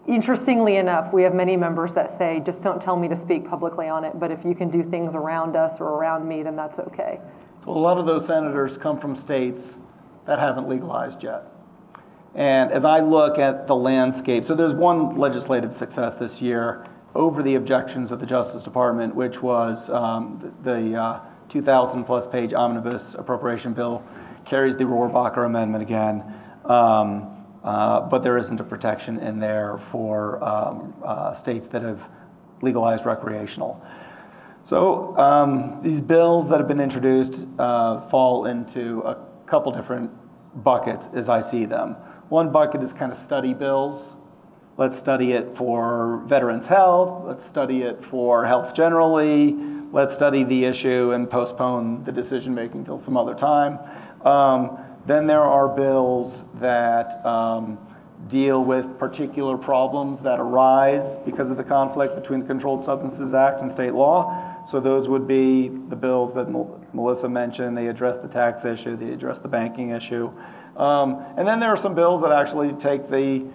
interestingly 0.05 0.75
enough, 0.75 1.13
we 1.13 1.23
have 1.23 1.33
many 1.33 1.55
members 1.55 1.93
that 1.93 2.09
say, 2.09 2.41
just 2.45 2.61
don't 2.61 2.81
tell 2.81 2.97
me 2.97 3.07
to 3.07 3.15
speak 3.15 3.47
publicly 3.47 3.87
on 3.87 4.03
it, 4.03 4.19
but 4.19 4.31
if 4.31 4.43
you 4.43 4.53
can 4.53 4.69
do 4.69 4.83
things 4.83 5.15
around 5.15 5.55
us 5.55 5.79
or 5.79 5.87
around 5.87 6.27
me, 6.27 6.43
then 6.43 6.57
that's 6.57 6.79
okay. 6.79 7.19
So, 7.63 7.71
a 7.71 7.79
lot 7.79 7.97
of 7.97 8.05
those 8.05 8.27
senators 8.27 8.77
come 8.77 8.99
from 8.99 9.15
states 9.15 9.75
that 10.25 10.39
haven't 10.39 10.67
legalized 10.67 11.23
yet. 11.23 11.45
And 12.35 12.71
as 12.71 12.83
I 12.83 12.99
look 12.99 13.37
at 13.37 13.67
the 13.67 13.75
landscape, 13.75 14.43
so 14.43 14.55
there's 14.55 14.73
one 14.73 15.17
legislative 15.17 15.73
success 15.73 16.15
this 16.15 16.41
year 16.41 16.85
over 17.15 17.43
the 17.43 17.55
objections 17.55 18.11
of 18.11 18.19
the 18.19 18.25
Justice 18.25 18.63
Department, 18.63 19.15
which 19.15 19.41
was 19.41 19.89
um, 19.89 20.53
the, 20.63 20.95
uh, 20.95 21.19
2,000 21.49 22.03
plus 22.03 22.25
page 22.25 22.53
omnibus 22.53 23.15
appropriation 23.15 23.73
bill 23.73 24.03
carries 24.45 24.75
the 24.75 24.83
Rohrabacher 24.83 25.45
amendment 25.45 25.81
again. 25.81 26.23
Um, 26.65 27.29
uh, 27.63 28.01
but 28.01 28.23
there 28.23 28.37
isn't 28.37 28.59
a 28.59 28.63
protection 28.63 29.19
in 29.19 29.39
there 29.39 29.79
for 29.91 30.43
um, 30.43 30.93
uh, 31.03 31.33
states 31.33 31.67
that 31.67 31.81
have 31.81 32.01
legalized 32.61 33.05
recreational. 33.05 33.81
So 34.65 35.17
um, 35.17 35.79
these 35.81 36.01
bills 36.01 36.49
that 36.49 36.59
have 36.59 36.67
been 36.67 36.79
introduced 36.79 37.45
uh, 37.59 38.01
fall 38.09 38.45
into 38.45 39.01
a 39.01 39.17
couple 39.45 39.71
different 39.71 40.11
buckets 40.63 41.07
as 41.13 41.29
I 41.29 41.41
see 41.41 41.65
them. 41.65 41.95
One 42.29 42.51
bucket 42.51 42.81
is 42.81 42.93
kind 42.93 43.11
of 43.11 43.17
study 43.23 43.53
bills. 43.53 44.13
Let's 44.77 44.97
study 44.97 45.33
it 45.33 45.55
for 45.55 46.23
veterans' 46.25 46.67
health. 46.67 47.23
Let's 47.25 47.45
study 47.45 47.83
it 47.83 48.03
for 48.05 48.45
health 48.45 48.73
generally 48.73 49.55
let's 49.93 50.15
study 50.15 50.43
the 50.43 50.65
issue 50.65 51.11
and 51.11 51.29
postpone 51.29 52.03
the 52.03 52.11
decision 52.11 52.53
making 52.53 52.79
until 52.79 52.97
some 52.97 53.15
other 53.15 53.35
time. 53.35 53.77
Um, 54.25 54.79
then 55.05 55.27
there 55.27 55.43
are 55.43 55.69
bills 55.69 56.43
that 56.55 57.23
um, 57.23 57.77
deal 58.27 58.63
with 58.63 58.97
particular 58.97 59.55
problems 59.55 60.19
that 60.23 60.39
arise 60.39 61.17
because 61.25 61.51
of 61.51 61.57
the 61.57 61.63
conflict 61.63 62.15
between 62.15 62.39
the 62.39 62.45
Controlled 62.47 62.83
Substances 62.83 63.35
Act 63.35 63.61
and 63.61 63.71
state 63.71 63.93
law. 63.93 64.65
So 64.65 64.79
those 64.79 65.07
would 65.07 65.27
be 65.27 65.67
the 65.67 65.95
bills 65.95 66.33
that 66.33 66.49
Melissa 66.93 67.29
mentioned. 67.29 67.77
They 67.77 67.87
address 67.87 68.17
the 68.17 68.27
tax 68.27 68.65
issue, 68.65 68.97
they 68.97 69.11
address 69.11 69.37
the 69.37 69.47
banking 69.47 69.91
issue. 69.91 70.31
Um, 70.75 71.23
and 71.37 71.47
then 71.47 71.59
there 71.59 71.69
are 71.69 71.77
some 71.77 71.93
bills 71.93 72.23
that 72.23 72.31
actually 72.31 72.73
take 72.73 73.11
the 73.11 73.45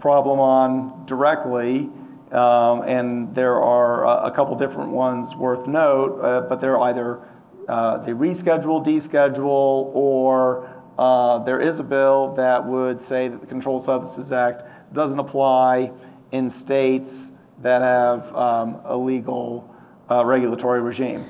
problem 0.00 0.40
on 0.40 1.04
directly 1.04 1.90
um, 2.32 2.82
and 2.82 3.34
there 3.34 3.60
are 3.60 4.04
a, 4.04 4.28
a, 4.28 4.30
couple 4.34 4.56
different 4.56 4.90
ones 4.90 5.34
worth 5.34 5.66
note, 5.66 6.20
uh, 6.22 6.48
but 6.48 6.60
they're 6.62 6.80
either 6.80 7.20
uh, 7.68 7.98
they 7.98 8.12
reschedule, 8.12 8.84
deschedule, 8.84 9.90
or 9.94 10.68
uh, 10.98 11.38
there 11.44 11.60
is 11.60 11.78
a 11.78 11.82
bill 11.82 12.34
that 12.36 12.64
would 12.66 13.02
say 13.02 13.28
that 13.28 13.40
the 13.40 13.46
Controlled 13.46 13.84
Substances 13.84 14.32
Act 14.32 14.62
doesn't 14.94 15.18
apply 15.18 15.92
in 16.32 16.48
states 16.48 17.12
that 17.60 17.82
have 17.82 18.34
um, 18.34 18.80
a 18.84 18.96
legal 18.96 19.72
uh, 20.10 20.24
regulatory 20.24 20.80
regime. 20.80 21.24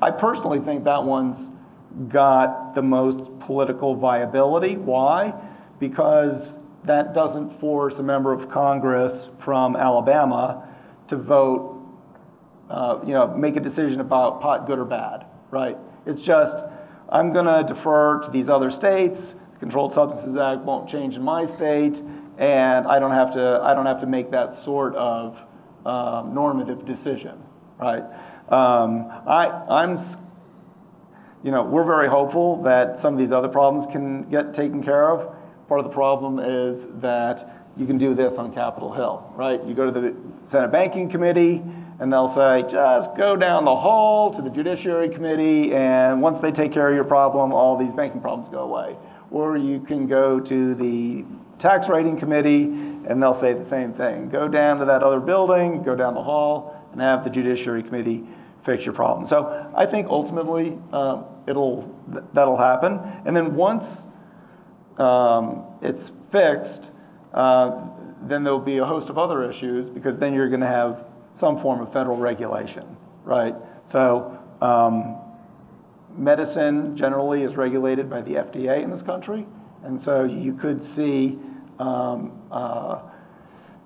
I 0.00 0.10
personally 0.10 0.60
think 0.60 0.84
that 0.84 1.02
one's 1.02 1.50
got 2.08 2.74
the 2.74 2.82
most 2.82 3.38
political 3.40 3.94
viability. 3.94 4.76
Why? 4.76 5.32
Because 5.78 6.56
that 6.86 7.14
doesn't 7.14 7.60
force 7.60 7.96
a 7.96 8.02
member 8.02 8.32
of 8.32 8.50
Congress 8.50 9.28
from 9.38 9.76
Alabama 9.76 10.68
to 11.08 11.16
vote, 11.16 11.80
uh, 12.70 12.98
you 13.04 13.12
know, 13.12 13.26
make 13.28 13.56
a 13.56 13.60
decision 13.60 14.00
about 14.00 14.40
pot 14.40 14.66
good 14.66 14.78
or 14.78 14.84
bad, 14.84 15.26
right? 15.50 15.76
It's 16.06 16.22
just, 16.22 16.56
I'm 17.08 17.32
going 17.32 17.46
to 17.46 17.64
defer 17.72 18.20
to 18.20 18.30
these 18.30 18.48
other 18.48 18.70
states. 18.70 19.34
The 19.54 19.58
Controlled 19.58 19.92
Substances 19.92 20.36
Act 20.36 20.62
won't 20.62 20.88
change 20.88 21.16
in 21.16 21.22
my 21.22 21.46
state, 21.46 22.00
and 22.38 22.86
I 22.86 22.98
don't 22.98 23.12
have 23.12 23.32
to, 23.34 23.60
I 23.62 23.74
don't 23.74 23.86
have 23.86 24.00
to 24.00 24.06
make 24.06 24.30
that 24.30 24.64
sort 24.64 24.94
of 24.96 25.38
um, 25.84 26.34
normative 26.34 26.84
decision, 26.84 27.42
right? 27.78 28.04
Um, 28.48 29.10
I, 29.26 29.46
I'm 29.68 29.98
you 31.42 31.52
know, 31.52 31.62
we're 31.62 31.84
very 31.84 32.08
hopeful 32.08 32.62
that 32.62 32.98
some 32.98 33.14
of 33.14 33.20
these 33.20 33.30
other 33.30 33.46
problems 33.46 33.86
can 33.92 34.28
get 34.30 34.52
taken 34.52 34.82
care 34.82 35.10
of. 35.12 35.32
Part 35.68 35.80
of 35.80 35.86
the 35.86 35.92
problem 35.92 36.38
is 36.38 36.86
that 37.00 37.64
you 37.76 37.86
can 37.86 37.98
do 37.98 38.14
this 38.14 38.34
on 38.34 38.52
Capitol 38.54 38.92
Hill, 38.92 39.32
right? 39.34 39.62
You 39.64 39.74
go 39.74 39.90
to 39.90 40.00
the 40.00 40.14
Senate 40.46 40.70
Banking 40.70 41.10
Committee, 41.10 41.62
and 41.98 42.12
they'll 42.12 42.28
say, 42.28 42.64
just 42.70 43.14
go 43.16 43.36
down 43.36 43.64
the 43.64 43.74
hall 43.74 44.32
to 44.34 44.42
the 44.42 44.50
Judiciary 44.50 45.08
Committee, 45.08 45.74
and 45.74 46.22
once 46.22 46.38
they 46.38 46.52
take 46.52 46.72
care 46.72 46.88
of 46.88 46.94
your 46.94 47.04
problem, 47.04 47.52
all 47.52 47.76
these 47.76 47.92
banking 47.92 48.20
problems 48.20 48.48
go 48.48 48.60
away. 48.60 48.96
Or 49.30 49.56
you 49.56 49.80
can 49.80 50.06
go 50.06 50.38
to 50.38 50.74
the 50.74 51.24
Tax 51.58 51.88
Rating 51.88 52.18
Committee, 52.18 52.64
and 52.64 53.22
they'll 53.22 53.34
say 53.34 53.52
the 53.52 53.64
same 53.64 53.92
thing. 53.92 54.28
Go 54.28 54.46
down 54.46 54.78
to 54.78 54.84
that 54.84 55.02
other 55.02 55.20
building, 55.20 55.82
go 55.82 55.96
down 55.96 56.14
the 56.14 56.22
hall, 56.22 56.80
and 56.92 57.00
have 57.00 57.24
the 57.24 57.30
Judiciary 57.30 57.82
Committee 57.82 58.24
fix 58.64 58.84
your 58.84 58.94
problem. 58.94 59.26
So 59.26 59.72
I 59.76 59.86
think 59.86 60.08
ultimately 60.08 60.78
um, 60.92 61.24
it'll 61.46 61.94
that'll 62.34 62.56
happen, 62.56 63.00
and 63.24 63.34
then 63.34 63.54
once 63.54 63.86
um, 64.98 65.64
it's 65.82 66.10
fixed, 66.32 66.90
uh, 67.34 67.82
then 68.22 68.44
there'll 68.44 68.58
be 68.58 68.78
a 68.78 68.84
host 68.84 69.08
of 69.08 69.18
other 69.18 69.48
issues 69.48 69.88
because 69.88 70.16
then 70.16 70.34
you're 70.34 70.48
going 70.48 70.60
to 70.60 70.66
have 70.66 71.04
some 71.38 71.60
form 71.60 71.80
of 71.80 71.92
federal 71.92 72.16
regulation, 72.16 72.96
right? 73.24 73.54
So 73.88 74.38
um, 74.60 75.18
medicine 76.16 76.96
generally 76.96 77.42
is 77.42 77.56
regulated 77.56 78.08
by 78.08 78.22
the 78.22 78.32
FDA 78.32 78.82
in 78.82 78.90
this 78.90 79.02
country, 79.02 79.46
and 79.84 80.02
so 80.02 80.24
you 80.24 80.54
could 80.54 80.84
see 80.84 81.38
um, 81.78 82.40
uh, 82.50 83.00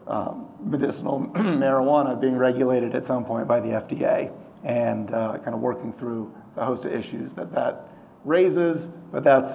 um, 0.07 0.49
medicinal 0.63 1.21
marijuana 1.35 2.21
being 2.21 2.37
regulated 2.37 2.95
at 2.95 3.05
some 3.05 3.25
point 3.25 3.47
by 3.49 3.61
the 3.61 3.69
FDA 3.69 4.33
and 4.65 5.13
uh, 5.13 5.39
kind 5.39 5.55
of 5.55 5.61
working 5.61 5.93
through 5.95 6.33
a 6.57 6.65
host 6.65 6.85
of 6.85 6.93
issues 6.93 7.33
that 7.33 7.53
that 7.55 7.89
raises, 8.25 8.89
but 9.11 9.25
that's 9.25 9.53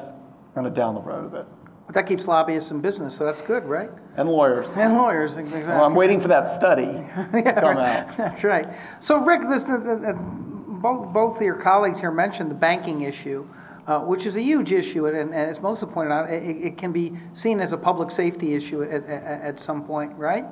kind 0.56 0.66
of 0.66 0.74
down 0.74 0.96
the 0.96 1.02
road 1.02 1.26
a 1.26 1.30
bit. 1.30 1.46
But 1.86 1.94
that 1.94 2.08
keeps 2.08 2.26
lobbyists 2.28 2.72
in 2.72 2.82
business, 2.82 3.16
so 3.16 3.26
that's 3.26 3.42
good, 3.44 3.64
right? 3.66 3.92
And 4.18 4.28
lawyers. 4.28 4.66
And 4.76 4.94
lawyers, 4.98 5.38
exactly. 5.38 5.68
Well, 5.68 5.84
I'm 5.84 5.94
waiting 5.94 6.20
for 6.20 6.30
that 6.30 6.48
study 6.50 6.86
to 6.86 7.30
Yeah, 7.34 7.60
come 7.60 7.78
right. 7.78 8.00
out. 8.00 8.18
That's 8.18 8.44
right. 8.44 8.68
So 9.02 9.20
Rick, 9.24 9.42
this, 9.48 9.64
the, 9.66 9.78
the, 9.78 9.96
the, 9.98 10.14
both, 10.18 11.14
both 11.14 11.36
of 11.36 11.42
your 11.44 11.58
colleagues 11.58 12.00
here 12.00 12.10
mentioned 12.12 12.50
the 12.50 12.56
banking 12.56 13.02
issue, 13.02 13.48
uh, 13.86 14.00
which 14.00 14.26
is 14.26 14.36
a 14.36 14.42
huge 14.42 14.72
issue, 14.72 15.06
and, 15.06 15.16
and 15.18 15.34
as 15.36 15.62
Melissa 15.62 15.86
pointed 15.86 16.12
out, 16.12 16.32
it, 16.32 16.42
it 16.44 16.78
can 16.78 16.92
be 16.92 17.14
seen 17.34 17.60
as 17.60 17.72
a 17.72 17.78
public 17.78 18.10
safety 18.10 18.56
issue 18.56 18.82
at, 18.82 19.04
at, 19.06 19.42
at 19.42 19.60
some 19.60 19.84
point, 19.84 20.16
right? 20.16 20.46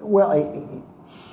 Well, 0.00 0.30
I- 0.32 0.82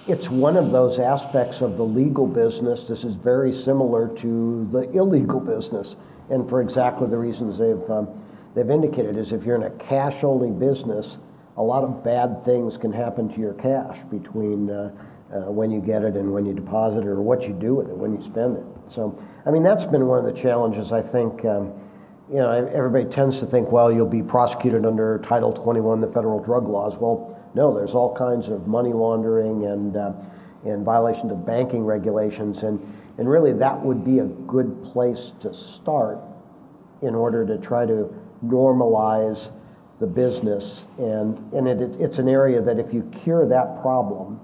it's 0.08 0.30
one 0.30 0.56
of 0.56 0.72
those 0.72 1.00
aspects 1.00 1.62
of 1.62 1.78
the 1.78 1.84
legal 1.84 2.28
business. 2.28 2.84
This 2.84 3.04
is 3.04 3.16
very 3.16 3.52
similar 3.54 4.08
to 4.18 4.68
the 4.72 4.82
illegal 4.92 5.40
business, 5.40 5.96
and 6.30 6.48
for 6.50 6.62
exactly 6.62 7.08
the 7.08 7.18
reasons 7.18 7.58
they've 7.58 7.90
um, 7.90 8.08
they've 8.54 8.70
indicated 8.70 9.18
is 9.18 9.32
if 9.32 9.44
you're 9.44 9.56
in 9.56 9.64
a 9.64 9.72
cash-only 9.72 10.52
business, 10.52 11.18
a 11.58 11.64
lot 11.64 11.84
of 11.84 12.04
bad 12.04 12.44
things 12.44 12.78
can 12.78 12.92
happen 12.92 13.30
to 13.34 13.40
your 13.40 13.54
cash 13.54 14.00
between 14.12 14.70
uh, 14.70 14.92
uh, 15.34 15.52
when 15.52 15.72
you 15.72 15.82
get 15.82 16.04
it 16.04 16.16
and 16.16 16.32
when 16.32 16.46
you 16.46 16.54
deposit 16.54 17.00
it, 17.00 17.08
or 17.08 17.22
what 17.22 17.48
you 17.48 17.54
do 17.54 17.76
with 17.76 17.90
it 17.90 17.96
when 17.96 18.16
you 18.16 18.24
spend 18.24 18.58
it. 18.58 18.64
So, 18.88 19.18
I 19.46 19.52
mean, 19.52 19.64
that's 19.64 19.86
been 19.86 20.08
one 20.08 20.20
of 20.20 20.26
the 20.26 20.40
challenges. 20.40 20.92
I 20.92 21.02
think. 21.02 21.46
Um, 21.46 21.74
you 22.28 22.38
know, 22.38 22.52
everybody 22.74 23.06
tends 23.06 23.38
to 23.38 23.46
think, 23.46 23.72
well, 23.72 23.92
you'll 23.92 24.08
be 24.08 24.24
prosecuted 24.24 24.84
under 24.84 25.20
Title 25.20 25.54
21, 25.54 26.02
the 26.02 26.08
federal 26.08 26.40
drug 26.40 26.68
laws. 26.68 26.96
Well, 26.98 27.40
no, 27.54 27.74
there's 27.74 27.94
all 27.94 28.16
kinds 28.16 28.48
of 28.48 28.68
money 28.68 28.94
laundering 28.94 29.66
and, 29.66 29.96
uh, 29.96 30.14
and 30.64 30.84
violations 30.84 31.32
of 31.32 31.46
banking 31.46 31.86
regulations, 31.86 32.64
and, 32.64 32.80
and 33.18 33.30
really 33.30 33.54
that 33.54 33.80
would 33.80 34.04
be 34.04 34.20
a 34.20 34.26
good 34.26 34.84
place 34.84 35.34
to 35.42 35.54
start 35.54 36.20
in 37.02 37.16
order 37.16 37.46
to 37.46 37.58
try 37.58 37.86
to 37.86 38.14
normalize 38.46 39.52
the 40.00 40.08
business. 40.08 40.88
And, 40.98 41.38
and 41.54 41.68
it, 41.68 42.02
it's 42.02 42.20
an 42.20 42.28
area 42.28 42.62
that 42.62 42.80
if 42.80 42.94
you 42.94 43.04
cure 43.24 43.46
that 43.48 43.82
problem, 43.82 44.40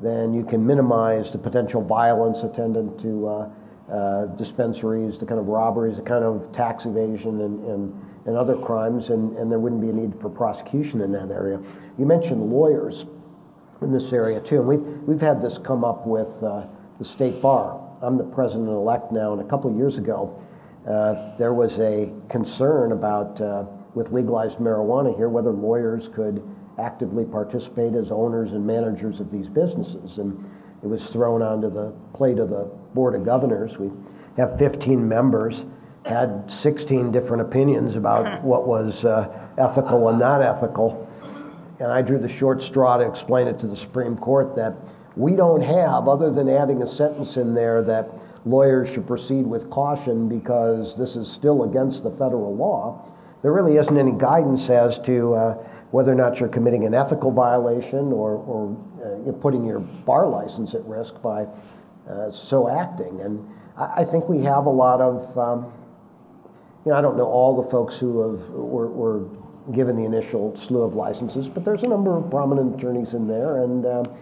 then 0.00 0.34
you 0.34 0.44
can 0.44 0.66
minimize 0.66 1.30
the 1.30 1.38
potential 1.38 1.82
violence 1.82 2.42
attendant 2.42 3.00
to 3.00 3.28
uh, 3.28 3.48
uh, 3.90 4.26
dispensaries, 4.36 5.18
the 5.18 5.24
kind 5.24 5.40
of 5.40 5.46
robberies, 5.46 5.96
the 5.96 6.02
kind 6.02 6.24
of 6.24 6.50
tax 6.52 6.86
evasion, 6.86 7.40
and, 7.40 7.64
and, 7.66 8.06
and 8.26 8.36
other 8.36 8.56
crimes, 8.56 9.10
and, 9.10 9.36
and 9.36 9.50
there 9.50 9.60
wouldn't 9.60 9.80
be 9.80 9.88
a 9.88 9.92
need 9.92 10.12
for 10.20 10.28
prosecution 10.28 11.00
in 11.00 11.12
that 11.12 11.30
area. 11.30 11.60
You 11.96 12.04
mentioned 12.04 12.50
lawyers 12.50 13.06
in 13.82 13.92
this 13.92 14.12
area 14.12 14.40
too, 14.40 14.58
and 14.58 14.66
we've, 14.66 15.02
we've 15.06 15.20
had 15.20 15.40
this 15.40 15.58
come 15.58 15.84
up 15.84 16.06
with 16.06 16.42
uh, 16.42 16.66
the 16.98 17.04
state 17.04 17.40
bar. 17.40 17.80
I'm 18.02 18.18
the 18.18 18.24
president 18.24 18.68
elect 18.68 19.10
now, 19.10 19.32
and 19.32 19.40
a 19.40 19.44
couple 19.44 19.70
of 19.70 19.76
years 19.76 19.96
ago, 19.98 20.38
uh, 20.88 21.36
there 21.38 21.54
was 21.54 21.78
a 21.78 22.12
concern 22.28 22.92
about, 22.92 23.40
uh, 23.40 23.64
with 23.94 24.12
legalized 24.12 24.58
marijuana 24.58 25.16
here, 25.16 25.28
whether 25.28 25.50
lawyers 25.50 26.08
could 26.08 26.42
actively 26.78 27.24
participate 27.24 27.94
as 27.94 28.10
owners 28.10 28.52
and 28.52 28.66
managers 28.66 29.18
of 29.18 29.30
these 29.30 29.48
businesses. 29.48 30.18
And 30.18 30.38
it 30.82 30.86
was 30.86 31.08
thrown 31.08 31.42
onto 31.42 31.70
the 31.70 31.92
plate 32.12 32.38
of 32.38 32.50
the 32.50 32.70
Board 32.94 33.14
of 33.14 33.24
Governors. 33.24 33.78
We 33.78 33.90
have 34.36 34.58
15 34.58 35.08
members, 35.08 35.64
had 36.04 36.50
16 36.50 37.10
different 37.10 37.42
opinions 37.42 37.96
about 37.96 38.42
what 38.44 38.66
was 38.66 39.04
uh, 39.04 39.28
ethical 39.56 40.08
and 40.08 40.18
not 40.18 40.42
ethical. 40.42 41.08
And 41.80 41.90
I 41.90 42.02
drew 42.02 42.18
the 42.18 42.28
short 42.28 42.62
straw 42.62 42.98
to 42.98 43.06
explain 43.06 43.48
it 43.48 43.58
to 43.60 43.66
the 43.66 43.76
Supreme 43.76 44.16
Court 44.16 44.54
that 44.56 44.74
we 45.16 45.34
don't 45.34 45.62
have, 45.62 46.08
other 46.08 46.30
than 46.30 46.48
adding 46.48 46.82
a 46.82 46.86
sentence 46.86 47.38
in 47.38 47.54
there 47.54 47.82
that 47.82 48.10
lawyers 48.44 48.90
should 48.90 49.06
proceed 49.06 49.46
with 49.46 49.68
caution 49.70 50.28
because 50.28 50.96
this 50.96 51.16
is 51.16 51.30
still 51.30 51.64
against 51.64 52.02
the 52.02 52.10
federal 52.10 52.54
law, 52.54 53.10
there 53.42 53.52
really 53.52 53.76
isn't 53.76 53.96
any 53.96 54.12
guidance 54.12 54.68
as 54.70 54.98
to 55.00 55.34
uh, 55.34 55.54
whether 55.90 56.12
or 56.12 56.14
not 56.14 56.38
you're 56.38 56.48
committing 56.48 56.84
an 56.84 56.94
ethical 56.94 57.30
violation 57.30 58.12
or, 58.12 58.32
or 58.32 58.76
uh, 59.04 59.32
putting 59.40 59.64
your 59.64 59.80
bar 59.80 60.28
license 60.28 60.74
at 60.74 60.84
risk 60.84 61.20
by 61.22 61.46
uh, 62.10 62.30
so 62.30 62.68
acting. 62.68 63.20
And 63.22 63.48
I, 63.76 64.02
I 64.02 64.04
think 64.04 64.28
we 64.28 64.42
have 64.42 64.66
a 64.66 64.70
lot 64.70 65.00
of, 65.00 65.38
um, 65.38 65.72
you 66.84 66.92
know, 66.92 66.98
I 66.98 67.00
don't 67.00 67.16
know 67.16 67.26
all 67.26 67.62
the 67.62 67.70
folks 67.70 67.96
who 67.96 68.20
have, 68.20 68.50
were, 68.50 68.88
were 68.88 69.28
given 69.72 69.96
the 69.96 70.04
initial 70.04 70.56
slew 70.56 70.82
of 70.82 70.94
licenses, 70.94 71.48
but 71.48 71.64
there's 71.64 71.82
a 71.82 71.88
number 71.88 72.16
of 72.16 72.30
prominent 72.30 72.78
attorneys 72.78 73.14
in 73.14 73.26
there. 73.26 73.62
And, 73.62 73.86
um, 73.86 74.16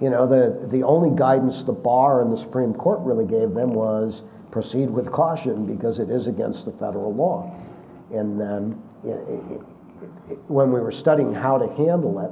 you 0.00 0.10
know, 0.10 0.26
the, 0.26 0.66
the 0.68 0.82
only 0.82 1.16
guidance 1.16 1.62
the 1.62 1.72
bar 1.72 2.22
and 2.22 2.32
the 2.32 2.36
Supreme 2.36 2.74
Court 2.74 3.00
really 3.00 3.26
gave 3.26 3.54
them 3.54 3.74
was 3.74 4.22
proceed 4.50 4.90
with 4.90 5.10
caution 5.10 5.66
because 5.66 5.98
it 5.98 6.10
is 6.10 6.26
against 6.26 6.64
the 6.64 6.72
federal 6.72 7.12
law. 7.14 7.52
And 8.12 8.42
um, 8.42 8.82
it, 9.04 9.18
it, 9.28 9.60
it, 10.30 10.38
when 10.48 10.72
we 10.72 10.80
were 10.80 10.92
studying 10.92 11.32
how 11.32 11.58
to 11.58 11.66
handle 11.74 12.20
it, 12.20 12.30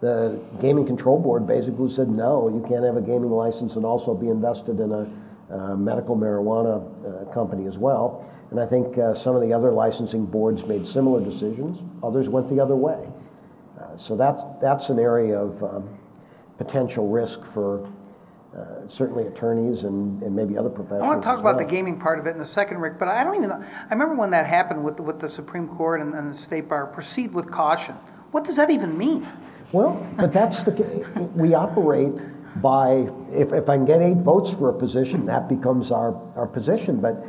the 0.00 0.38
Gaming 0.60 0.86
Control 0.86 1.18
Board 1.18 1.46
basically 1.46 1.90
said, 1.90 2.08
no, 2.08 2.48
you 2.48 2.64
can't 2.68 2.84
have 2.84 2.96
a 2.96 3.00
gaming 3.00 3.30
license 3.30 3.76
and 3.76 3.84
also 3.84 4.14
be 4.14 4.28
invested 4.28 4.78
in 4.78 4.92
a 4.92 5.10
uh, 5.50 5.76
medical 5.76 6.16
marijuana 6.16 6.82
uh, 7.06 7.32
company 7.32 7.66
as 7.66 7.78
well. 7.78 8.30
And 8.50 8.60
I 8.60 8.66
think 8.66 8.98
uh, 8.98 9.14
some 9.14 9.34
of 9.34 9.42
the 9.42 9.52
other 9.52 9.72
licensing 9.72 10.26
boards 10.26 10.64
made 10.64 10.86
similar 10.86 11.24
decisions. 11.24 11.78
Others 12.02 12.28
went 12.28 12.48
the 12.48 12.60
other 12.60 12.76
way. 12.76 13.08
Uh, 13.80 13.96
so 13.96 14.16
that, 14.16 14.60
that's 14.60 14.90
an 14.90 14.98
area 14.98 15.38
of 15.38 15.62
um, 15.62 15.88
potential 16.58 17.08
risk 17.08 17.44
for 17.44 17.88
uh, 18.56 18.88
certainly 18.88 19.26
attorneys 19.26 19.82
and, 19.84 20.22
and 20.22 20.34
maybe 20.34 20.56
other 20.56 20.70
professionals. 20.70 21.02
I 21.02 21.08
want 21.08 21.22
to 21.22 21.26
talk 21.26 21.40
about 21.40 21.58
the 21.58 21.64
gaming 21.64 22.00
part 22.00 22.18
of 22.18 22.26
it 22.26 22.34
in 22.34 22.40
a 22.40 22.46
second, 22.46 22.78
Rick, 22.78 22.98
but 22.98 23.08
I 23.08 23.22
don't 23.22 23.34
even 23.36 23.50
know. 23.50 23.62
I 23.62 23.92
remember 23.92 24.14
when 24.14 24.30
that 24.30 24.46
happened 24.46 24.82
with, 24.82 24.96
the- 24.96 25.02
with 25.02 25.20
the 25.20 25.28
Supreme 25.28 25.68
Court 25.68 26.00
and, 26.00 26.14
and 26.14 26.30
the 26.30 26.34
State 26.34 26.68
Bar, 26.68 26.86
proceed 26.86 27.34
with 27.34 27.50
caution. 27.50 27.94
What 28.30 28.44
does 28.44 28.56
that 28.56 28.70
even 28.70 28.96
mean? 28.96 29.28
Well, 29.72 30.04
but 30.16 30.32
that's 30.32 30.62
the, 30.62 30.72
we 31.34 31.52
operate 31.52 32.12
by, 32.62 33.10
if, 33.30 33.52
if 33.52 33.68
I 33.68 33.76
can 33.76 33.84
get 33.84 34.00
eight 34.00 34.18
votes 34.18 34.52
for 34.54 34.70
a 34.70 34.72
position, 34.72 35.26
that 35.26 35.48
becomes 35.48 35.90
our, 35.90 36.14
our 36.34 36.46
position. 36.46 36.98
But 37.00 37.22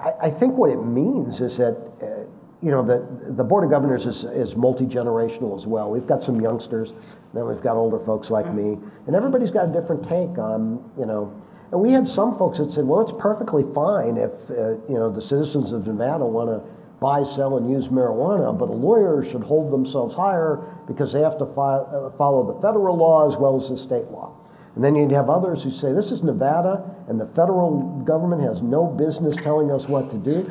I, 0.00 0.12
I 0.22 0.30
think 0.30 0.54
what 0.54 0.70
it 0.70 0.82
means 0.82 1.40
is 1.40 1.56
that, 1.58 1.76
uh, 2.02 2.23
you 2.62 2.70
know, 2.70 2.84
the, 2.84 3.06
the 3.32 3.44
Board 3.44 3.64
of 3.64 3.70
Governors 3.70 4.06
is, 4.06 4.24
is 4.24 4.56
multi-generational 4.56 5.58
as 5.58 5.66
well. 5.66 5.90
We've 5.90 6.06
got 6.06 6.24
some 6.24 6.40
youngsters, 6.40 6.92
then 7.32 7.46
we've 7.46 7.60
got 7.60 7.76
older 7.76 7.98
folks 8.04 8.30
like 8.30 8.52
me, 8.54 8.78
and 9.06 9.14
everybody's 9.14 9.50
got 9.50 9.68
a 9.68 9.72
different 9.72 10.02
take 10.04 10.38
on, 10.38 10.82
you 10.98 11.06
know, 11.06 11.32
and 11.72 11.80
we 11.80 11.90
had 11.90 12.06
some 12.06 12.38
folks 12.38 12.58
that 12.58 12.72
said, 12.72 12.86
well, 12.86 13.00
it's 13.00 13.12
perfectly 13.18 13.64
fine 13.74 14.16
if, 14.16 14.30
uh, 14.50 14.76
you 14.88 14.94
know, 14.94 15.10
the 15.10 15.20
citizens 15.20 15.72
of 15.72 15.86
Nevada 15.86 16.24
want 16.24 16.48
to 16.48 16.62
buy, 17.00 17.24
sell, 17.24 17.56
and 17.56 17.68
use 17.68 17.88
marijuana, 17.88 18.56
but 18.56 18.68
a 18.68 18.72
lawyer 18.72 19.24
should 19.24 19.42
hold 19.42 19.72
themselves 19.72 20.14
higher 20.14 20.62
because 20.86 21.12
they 21.12 21.20
have 21.20 21.36
to 21.38 21.46
fi- 21.46 21.78
uh, 21.78 22.10
follow 22.16 22.54
the 22.54 22.62
federal 22.62 22.96
law 22.96 23.26
as 23.26 23.36
well 23.36 23.56
as 23.56 23.68
the 23.68 23.76
state 23.76 24.08
law. 24.12 24.32
And 24.76 24.82
then 24.82 24.96
you'd 24.96 25.12
have 25.12 25.30
others 25.30 25.62
who 25.62 25.70
say, 25.70 25.92
this 25.92 26.10
is 26.10 26.22
Nevada, 26.24 26.82
and 27.08 27.20
the 27.20 27.26
federal 27.26 28.02
government 28.04 28.42
has 28.42 28.60
no 28.60 28.86
business 28.86 29.36
telling 29.36 29.70
us 29.70 29.88
what 29.88 30.10
to 30.10 30.16
do. 30.16 30.44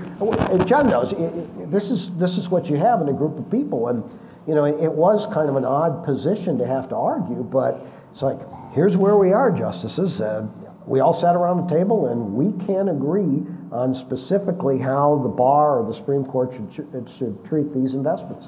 And 0.49 0.65
Jon 0.65 0.89
knows, 0.89 1.13
i- 1.13 1.17
i- 1.17 1.65
this 1.65 1.91
is, 1.91 2.09
this 2.17 2.37
is 2.37 2.49
what 2.49 2.69
you 2.69 2.77
have 2.77 3.01
in 3.01 3.09
a 3.09 3.13
group 3.13 3.37
of 3.37 3.49
people. 3.51 3.89
And, 3.89 4.01
you 4.47 4.55
know, 4.55 4.63
it 4.63 4.91
was 4.91 5.25
kind 5.27 5.49
of 5.49 5.57
an 5.57 5.65
odd 5.65 6.03
position 6.03 6.57
to 6.59 6.65
have 6.65 6.87
to 6.89 6.95
argue, 6.95 7.43
but 7.43 7.81
it's 8.13 8.21
like, 8.21 8.39
here's 8.71 8.95
where 8.95 9.17
we 9.17 9.33
are, 9.33 9.51
justices. 9.51 10.21
Uh, 10.21 10.47
we 10.87 11.01
all 11.01 11.13
sat 11.13 11.35
around 11.35 11.67
the 11.67 11.75
table, 11.75 12.07
and 12.07 12.33
we 12.33 12.51
can't 12.65 12.89
agree 12.89 13.45
on 13.73 13.93
specifically 13.93 14.77
how 14.77 15.15
the 15.17 15.29
bar 15.29 15.79
or 15.79 15.85
the 15.85 15.93
Supreme 15.93 16.23
Court 16.23 16.53
should, 16.73 17.09
should 17.09 17.43
treat 17.43 17.73
these 17.73 17.93
investments. 17.93 18.47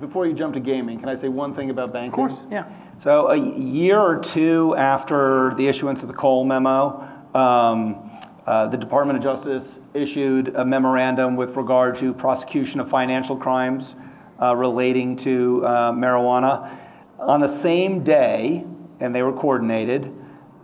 Before 0.00 0.26
you 0.26 0.32
jump 0.34 0.54
to 0.54 0.60
gaming, 0.60 0.98
can 0.98 1.08
I 1.08 1.16
say 1.16 1.28
one 1.28 1.54
thing 1.54 1.70
about 1.70 1.92
banking? 1.92 2.24
Of 2.24 2.30
course, 2.30 2.46
yeah. 2.50 2.64
So 2.98 3.28
a 3.28 3.36
year 3.36 4.00
or 4.00 4.20
two 4.20 4.74
after 4.76 5.54
the 5.56 5.68
issuance 5.68 6.00
of 6.00 6.08
the 6.08 6.14
Cole 6.14 6.44
memo, 6.44 7.06
um, 7.34 8.10
uh, 8.46 8.68
the 8.68 8.78
Department 8.78 9.18
of 9.18 9.22
Justice 9.22 9.68
issued 9.92 10.54
a 10.54 10.64
memorandum 10.64 11.36
with 11.36 11.54
regard 11.56 11.98
to 11.98 12.14
prosecution 12.14 12.80
of 12.80 12.88
financial 12.88 13.36
crimes 13.36 13.94
uh, 14.40 14.56
relating 14.56 15.14
to 15.18 15.62
uh, 15.66 15.92
marijuana. 15.92 16.74
On 17.18 17.40
the 17.40 17.60
same 17.60 18.02
day, 18.02 18.64
and 19.00 19.14
they 19.14 19.22
were 19.22 19.32
coordinated, 19.32 20.10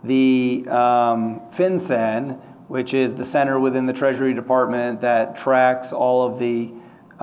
the 0.03 0.65
um, 0.69 1.39
FinCEN, 1.55 2.39
which 2.67 2.95
is 2.95 3.13
the 3.13 3.25
center 3.25 3.59
within 3.59 3.85
the 3.85 3.93
Treasury 3.93 4.33
Department 4.33 5.01
that 5.01 5.37
tracks 5.37 5.93
all 5.93 6.25
of 6.25 6.39
the 6.39 6.71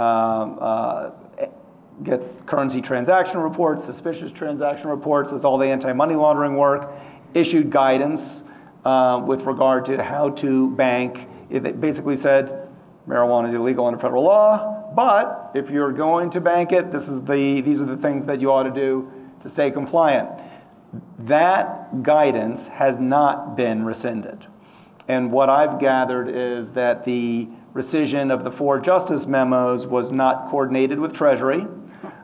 um, 0.01 0.59
uh, 0.61 1.11
gets 2.03 2.29
currency 2.47 2.81
transaction 2.81 3.41
reports, 3.41 3.85
suspicious 3.85 4.33
transaction 4.33 4.89
reports, 4.89 5.31
does 5.33 5.45
all 5.45 5.59
the 5.59 5.67
anti-money 5.67 6.15
laundering 6.15 6.57
work, 6.57 6.93
issued 7.35 7.71
guidance 7.71 8.43
uh, 8.85 9.23
with 9.25 9.43
regard 9.43 9.85
to 9.87 10.03
how 10.03 10.31
to 10.31 10.71
bank. 10.71 11.29
It 11.51 11.81
basically 11.81 12.17
said 12.17 12.69
marijuana 13.07 13.49
is 13.49 13.55
illegal 13.55 13.87
under 13.87 13.99
federal 13.99 14.25
law, 14.25 14.93
but 14.95 15.51
if 15.55 15.71
you're 15.71 15.93
going 15.93 16.31
to 16.31 16.41
bank 16.41 16.73
it, 16.73 16.91
this 16.91 17.09
is 17.09 17.21
the, 17.23 17.61
these 17.61 17.81
are 17.81 17.87
the 17.87 17.97
things 17.97 18.27
that 18.27 18.41
you 18.41 18.51
ought 18.51 18.65
to 18.65 18.71
do 18.71 19.11
to 19.43 19.51
stay 19.51 19.71
compliant. 19.71 20.29
That 21.19 22.03
guidance 22.03 22.67
has 22.69 22.99
not 22.99 23.57
been 23.57 23.85
rescinded. 23.85 24.47
And 25.09 25.33
what 25.33 25.49
I've 25.49 25.81
gathered 25.81 26.29
is 26.29 26.73
that 26.75 27.05
the 27.05 27.49
rescission 27.75 28.33
of 28.33 28.45
the 28.45 28.51
four 28.51 28.81
justice 28.81 29.27
memos 29.27 29.87
was 29.87 30.11
not 30.11 30.51
coordinated 30.51 30.99
with 30.99 31.13
Treasury. 31.13 31.67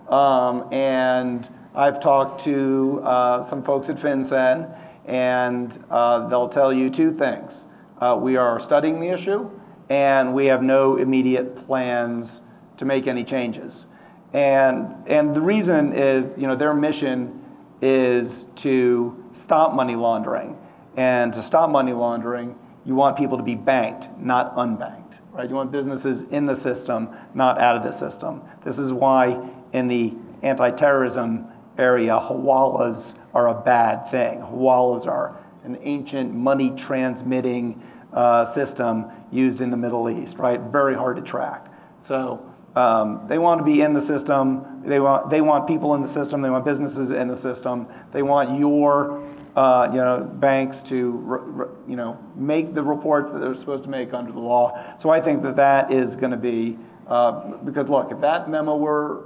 Um, 0.09 0.73
and 0.73 1.49
I've 1.75 2.01
talked 2.01 2.45
to 2.45 3.01
uh, 3.05 3.45
some 3.45 3.63
folks 3.63 3.89
at 3.89 3.97
FinCEN, 3.97 4.79
and 5.07 5.85
uh, 5.91 6.29
they'll 6.29 6.49
tell 6.49 6.73
you 6.73 6.91
two 6.91 7.13
things. 7.13 7.65
Uh, 8.01 8.19
we 8.21 8.37
are 8.37 8.61
studying 8.61 9.01
the 9.01 9.09
issue, 9.09 9.51
and 9.89 10.35
we 10.35 10.47
have 10.47 10.63
no 10.63 10.97
immediate 10.97 11.67
plans 11.67 12.41
to 12.79 12.85
make 12.85 13.07
any 13.07 13.25
changes. 13.25 13.87
And, 14.33 14.95
and 15.07 15.35
the 15.35 15.41
reason 15.41 15.93
is, 15.93 16.33
you 16.37 16.47
know, 16.47 16.57
their 16.57 16.75
mission 16.75 17.43
is 17.81 18.47
to 18.57 19.25
stop 19.35 19.75
money 19.75 19.97
laundering. 19.97 20.57
And 20.97 21.33
to 21.35 21.43
stop 21.43 21.71
money 21.71 21.93
laundering, 21.93 22.57
you 22.85 22.95
want 22.95 23.17
people 23.17 23.37
to 23.37 23.43
be 23.45 23.55
banked, 23.55 24.09
not 24.19 24.57
unbanked. 24.57 25.03
Right? 25.33 25.49
You 25.49 25.55
want 25.55 25.71
businesses 25.71 26.23
in 26.31 26.47
the 26.47 26.57
system, 26.57 27.11
not 27.35 27.61
out 27.61 27.77
of 27.77 27.83
the 27.83 27.93
system. 27.93 28.43
This 28.65 28.79
is 28.79 28.93
why 28.93 29.51
in 29.73 29.89
the 29.89 30.15
anti-terrorism 30.43 31.47
area, 31.79 32.13
hawalas 32.13 33.15
are 33.35 33.49
a 33.49 33.55
bad 33.55 34.11
thing. 34.11 34.41
Hawalas 34.41 35.07
are 35.07 35.39
an 35.65 35.79
ancient 35.83 36.33
money 36.33 36.71
transmitting 36.77 37.83
uh, 38.13 38.45
system 38.45 39.07
used 39.31 39.61
in 39.61 39.71
the 39.71 39.77
Middle 39.77 40.09
East, 40.09 40.39
right? 40.39 40.61
Very 40.61 40.95
hard 40.95 41.17
to 41.17 41.23
track. 41.23 41.67
So 42.05 42.45
um, 42.77 43.27
they 43.29 43.39
want 43.39 43.61
to 43.61 43.65
be 43.65 43.83
in 43.83 43.93
the 43.93 44.01
system. 44.01 44.83
They 44.87 45.01
want, 45.01 45.29
they 45.29 45.41
want 45.41 45.67
people 45.67 45.95
in 45.95 46.03
the 46.03 46.09
system. 46.09 46.41
They 46.41 46.51
want 46.51 46.65
businesses 46.65 47.11
in 47.11 47.29
the 47.29 47.37
system. 47.37 47.87
They 48.13 48.23
want 48.23 48.59
your 48.59 49.23
uh, 49.57 49.89
you 49.91 49.97
know, 49.97 50.21
banks 50.35 50.83
to 50.83 51.75
you 51.89 51.97
know, 51.97 52.19
make 52.37 52.75
the 52.75 52.83
reports 52.83 53.33
that 53.33 53.39
they're 53.39 53.55
supposed 53.55 53.83
to 53.85 53.89
make 53.89 54.13
under 54.13 54.31
the 54.31 54.39
law. 54.39 54.95
So 54.99 55.09
I 55.09 55.21
think 55.21 55.43
that 55.43 55.57
that 55.57 55.93
is 55.93 56.15
going 56.15 56.33
to 56.33 56.37
be, 56.37 56.79
uh, 57.09 57.57
because 57.65 57.89
look, 57.89 58.13
if 58.13 58.21
that 58.21 58.51
memo 58.51 58.77
were 58.77 59.25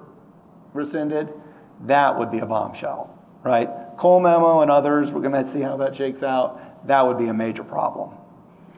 rescinded, 0.73 1.33
that 1.87 2.19
would 2.19 2.31
be 2.31 2.39
a 2.39 2.47
bombshell, 2.47 3.17
right? 3.43 3.69
Cole 3.97 4.21
memo 4.21 4.61
and 4.61 4.71
others, 4.71 5.11
we're 5.11 5.21
going 5.21 5.45
to 5.45 5.51
see 5.51 5.61
how 5.61 5.77
that 5.79 5.97
shakes 5.97 6.23
out. 6.23 6.87
That 6.87 7.07
would 7.07 7.19
be 7.19 7.29
a 7.29 7.35
major 7.35 7.65
problem. 7.65 8.11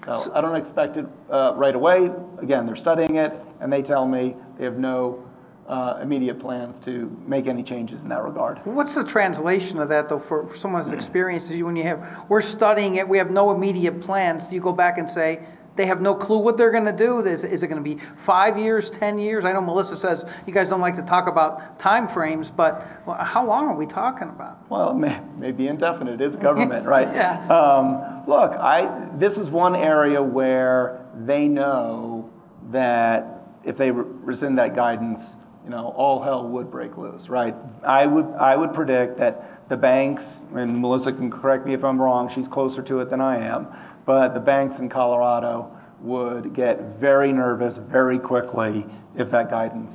So 0.04 0.32
I 0.34 0.40
don't 0.40 0.56
expect 0.56 0.96
it 0.96 1.06
uh, 1.30 1.52
right 1.54 1.76
away. 1.76 2.10
Again, 2.40 2.66
they're 2.66 2.74
studying 2.74 3.16
it, 3.16 3.32
and 3.60 3.72
they 3.72 3.82
tell 3.82 4.04
me 4.04 4.34
they 4.58 4.64
have 4.64 4.76
no 4.76 5.24
uh, 5.68 6.00
immediate 6.02 6.40
plans 6.40 6.76
to 6.84 7.16
make 7.24 7.46
any 7.46 7.62
changes 7.62 8.00
in 8.00 8.08
that 8.08 8.24
regard. 8.24 8.58
What's 8.64 8.96
the 8.96 9.04
translation 9.04 9.78
of 9.78 9.88
that, 9.90 10.08
though, 10.08 10.18
for, 10.18 10.48
for 10.48 10.56
someone 10.56 10.82
who's 10.82 10.92
experienced 10.92 11.52
it? 11.52 11.62
When 11.62 11.76
you 11.76 11.84
have, 11.84 12.24
we're 12.28 12.40
studying 12.40 12.96
it, 12.96 13.08
we 13.08 13.16
have 13.18 13.30
no 13.30 13.52
immediate 13.52 14.00
plans. 14.00 14.48
Do 14.48 14.56
you 14.56 14.60
go 14.60 14.72
back 14.72 14.98
and 14.98 15.08
say, 15.08 15.46
they 15.74 15.86
have 15.86 16.00
no 16.00 16.14
clue 16.14 16.38
what 16.38 16.56
they're 16.56 16.70
going 16.70 16.84
to 16.84 16.92
do. 16.92 17.20
Is, 17.20 17.44
is 17.44 17.62
it 17.62 17.68
going 17.68 17.82
to 17.82 17.94
be 17.94 18.00
five 18.16 18.58
years, 18.58 18.90
ten 18.90 19.18
years? 19.18 19.44
I 19.44 19.52
know 19.52 19.60
Melissa 19.60 19.96
says 19.96 20.24
you 20.46 20.52
guys 20.52 20.68
don't 20.68 20.80
like 20.80 20.96
to 20.96 21.02
talk 21.02 21.28
about 21.28 21.78
time 21.78 22.08
frames, 22.08 22.50
but 22.50 22.86
how 23.20 23.46
long 23.46 23.66
are 23.66 23.74
we 23.74 23.86
talking 23.86 24.28
about? 24.28 24.70
Well, 24.70 24.90
it 24.90 24.96
may, 24.96 25.20
may 25.38 25.52
be 25.52 25.68
indefinite. 25.68 26.20
It's 26.20 26.36
government, 26.36 26.86
right? 26.86 27.08
yeah. 27.14 27.46
Um, 27.48 28.24
look, 28.26 28.52
I 28.52 29.08
this 29.16 29.38
is 29.38 29.48
one 29.48 29.74
area 29.74 30.22
where 30.22 31.06
they 31.24 31.48
know 31.48 32.30
that 32.70 33.46
if 33.64 33.76
they 33.76 33.90
rescind 33.90 34.58
that 34.58 34.74
guidance, 34.74 35.36
you 35.64 35.70
know, 35.70 35.88
all 35.96 36.22
hell 36.22 36.46
would 36.46 36.70
break 36.70 36.98
loose, 36.98 37.28
right? 37.28 37.54
I 37.82 38.06
would 38.06 38.26
I 38.38 38.56
would 38.56 38.74
predict 38.74 39.18
that 39.18 39.68
the 39.68 39.76
banks, 39.76 40.36
and 40.54 40.78
Melissa 40.82 41.12
can 41.12 41.30
correct 41.30 41.64
me 41.64 41.72
if 41.72 41.82
I'm 41.82 42.00
wrong. 42.00 42.28
She's 42.28 42.48
closer 42.48 42.82
to 42.82 43.00
it 43.00 43.08
than 43.08 43.22
I 43.22 43.38
am 43.38 43.68
but 44.04 44.34
the 44.34 44.40
banks 44.40 44.78
in 44.78 44.88
Colorado 44.88 45.70
would 46.00 46.54
get 46.54 46.98
very 46.98 47.32
nervous 47.32 47.76
very 47.76 48.18
quickly 48.18 48.84
if 49.16 49.30
that 49.30 49.50
guidance 49.50 49.94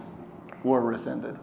were 0.64 0.82
rescinded. 0.82 1.38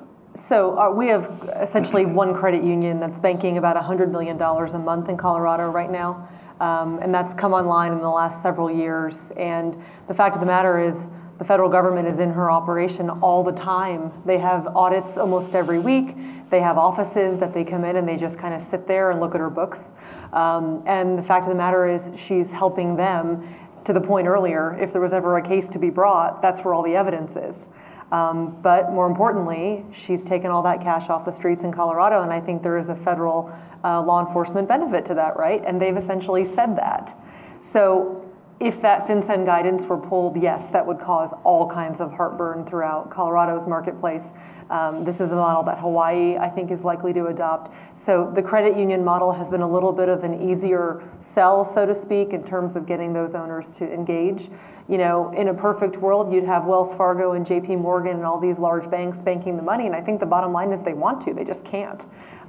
So 0.48 0.78
uh, 0.78 0.90
we 0.90 1.08
have 1.08 1.50
essentially 1.60 2.04
one 2.06 2.34
credit 2.34 2.62
union 2.62 3.00
that's 3.00 3.18
banking 3.18 3.58
about 3.58 3.76
$100 3.76 4.10
million 4.10 4.40
a 4.40 4.78
month 4.78 5.08
in 5.08 5.16
Colorado 5.16 5.68
right 5.70 5.90
now. 5.90 6.28
Um, 6.60 6.98
and 7.02 7.12
that's 7.12 7.34
come 7.34 7.52
online 7.52 7.92
in 7.92 8.00
the 8.00 8.10
last 8.10 8.42
several 8.42 8.70
years. 8.70 9.26
And 9.36 9.82
the 10.08 10.14
fact 10.14 10.34
of 10.34 10.40
the 10.40 10.46
matter 10.46 10.80
is, 10.80 11.10
the 11.38 11.44
federal 11.44 11.68
government 11.68 12.06
is 12.06 12.20
in 12.20 12.30
her 12.30 12.50
operation 12.50 13.10
all 13.10 13.42
the 13.42 13.52
time. 13.52 14.12
They 14.24 14.38
have 14.38 14.68
audits 14.76 15.18
almost 15.18 15.54
every 15.54 15.78
week. 15.78 16.16
They 16.50 16.60
have 16.60 16.78
offices 16.78 17.38
that 17.38 17.52
they 17.52 17.64
come 17.64 17.84
in 17.84 17.96
and 17.96 18.06
they 18.06 18.16
just 18.16 18.38
kind 18.38 18.54
of 18.54 18.62
sit 18.62 18.86
there 18.86 19.10
and 19.10 19.20
look 19.20 19.34
at 19.34 19.40
her 19.40 19.50
books. 19.50 19.90
Um, 20.32 20.82
and 20.86 21.18
the 21.18 21.22
fact 21.22 21.44
of 21.44 21.48
the 21.48 21.56
matter 21.56 21.88
is, 21.88 22.12
she's 22.16 22.50
helping 22.50 22.96
them 22.96 23.56
to 23.84 23.92
the 23.92 24.00
point 24.00 24.26
earlier, 24.26 24.78
if 24.80 24.92
there 24.92 25.00
was 25.00 25.12
ever 25.12 25.36
a 25.36 25.42
case 25.42 25.68
to 25.70 25.78
be 25.78 25.90
brought, 25.90 26.40
that's 26.40 26.62
where 26.62 26.72
all 26.72 26.82
the 26.82 26.94
evidence 26.96 27.32
is. 27.36 27.66
Um, 28.12 28.56
but 28.62 28.92
more 28.92 29.06
importantly, 29.06 29.84
she's 29.92 30.24
taken 30.24 30.50
all 30.50 30.62
that 30.62 30.80
cash 30.80 31.10
off 31.10 31.24
the 31.24 31.32
streets 31.32 31.64
in 31.64 31.72
Colorado, 31.72 32.22
and 32.22 32.32
I 32.32 32.40
think 32.40 32.62
there 32.62 32.78
is 32.78 32.88
a 32.88 32.94
federal 32.94 33.52
uh, 33.82 34.00
law 34.00 34.24
enforcement 34.24 34.68
benefit 34.68 35.04
to 35.06 35.14
that, 35.14 35.36
right? 35.36 35.62
And 35.66 35.80
they've 35.80 35.96
essentially 35.96 36.44
said 36.44 36.76
that. 36.76 37.18
So 37.60 38.23
if 38.60 38.80
that 38.82 39.06
FinCEN 39.06 39.44
guidance 39.44 39.84
were 39.84 39.98
pulled, 39.98 40.40
yes, 40.40 40.68
that 40.68 40.86
would 40.86 41.00
cause 41.00 41.34
all 41.44 41.68
kinds 41.68 42.00
of 42.00 42.12
heartburn 42.12 42.64
throughout 42.64 43.10
Colorado's 43.10 43.66
marketplace. 43.66 44.24
Um, 44.70 45.04
this 45.04 45.20
is 45.20 45.28
the 45.28 45.34
model 45.34 45.62
that 45.64 45.78
Hawaii, 45.78 46.36
I 46.36 46.48
think, 46.48 46.70
is 46.70 46.84
likely 46.84 47.12
to 47.12 47.26
adopt. 47.26 47.74
So 47.98 48.32
the 48.34 48.42
credit 48.42 48.76
union 48.76 49.04
model 49.04 49.32
has 49.32 49.48
been 49.48 49.60
a 49.60 49.70
little 49.70 49.92
bit 49.92 50.08
of 50.08 50.24
an 50.24 50.48
easier 50.48 51.02
sell, 51.18 51.64
so 51.64 51.84
to 51.84 51.94
speak, 51.94 52.32
in 52.32 52.44
terms 52.44 52.76
of 52.76 52.86
getting 52.86 53.12
those 53.12 53.34
owners 53.34 53.68
to 53.76 53.92
engage. 53.92 54.50
You 54.88 54.98
know, 54.98 55.32
in 55.32 55.48
a 55.48 55.54
perfect 55.54 55.96
world, 55.96 56.32
you'd 56.32 56.44
have 56.44 56.64
Wells 56.64 56.94
Fargo 56.94 57.32
and 57.32 57.44
JP 57.44 57.80
Morgan 57.80 58.16
and 58.16 58.24
all 58.24 58.40
these 58.40 58.58
large 58.58 58.88
banks 58.90 59.18
banking 59.18 59.56
the 59.56 59.62
money, 59.62 59.86
and 59.86 59.94
I 59.94 60.00
think 60.00 60.20
the 60.20 60.26
bottom 60.26 60.52
line 60.52 60.72
is 60.72 60.80
they 60.80 60.92
want 60.92 61.24
to, 61.26 61.34
they 61.34 61.44
just 61.44 61.64
can't. 61.64 62.00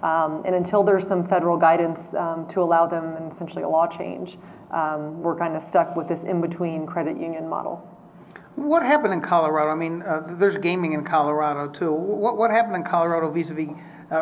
Um, 0.03 0.43
and 0.45 0.53
until 0.55 0.83
there's 0.83 1.07
some 1.07 1.25
federal 1.25 1.57
guidance 1.57 2.13
um, 2.13 2.45
to 2.49 2.61
allow 2.61 2.85
them 2.85 3.15
and 3.15 3.31
essentially 3.31 3.63
a 3.63 3.69
law 3.69 3.87
change, 3.87 4.37
um, 4.71 5.21
we're 5.21 5.37
kind 5.37 5.55
of 5.55 5.61
stuck 5.61 5.95
with 5.95 6.07
this 6.07 6.23
in 6.23 6.41
between 6.41 6.85
credit 6.85 7.19
union 7.19 7.47
model. 7.47 7.87
What 8.55 8.83
happened 8.83 9.13
in 9.13 9.21
Colorado? 9.21 9.71
I 9.71 9.75
mean, 9.75 10.01
uh, 10.01 10.35
there's 10.37 10.57
gaming 10.57 10.93
in 10.93 11.03
Colorado 11.03 11.67
too. 11.71 11.91
What, 11.91 12.37
what 12.37 12.51
happened 12.51 12.75
in 12.75 12.83
Colorado 12.83 13.31
vis 13.31 13.49
a 13.49 13.53
vis? 13.53 13.69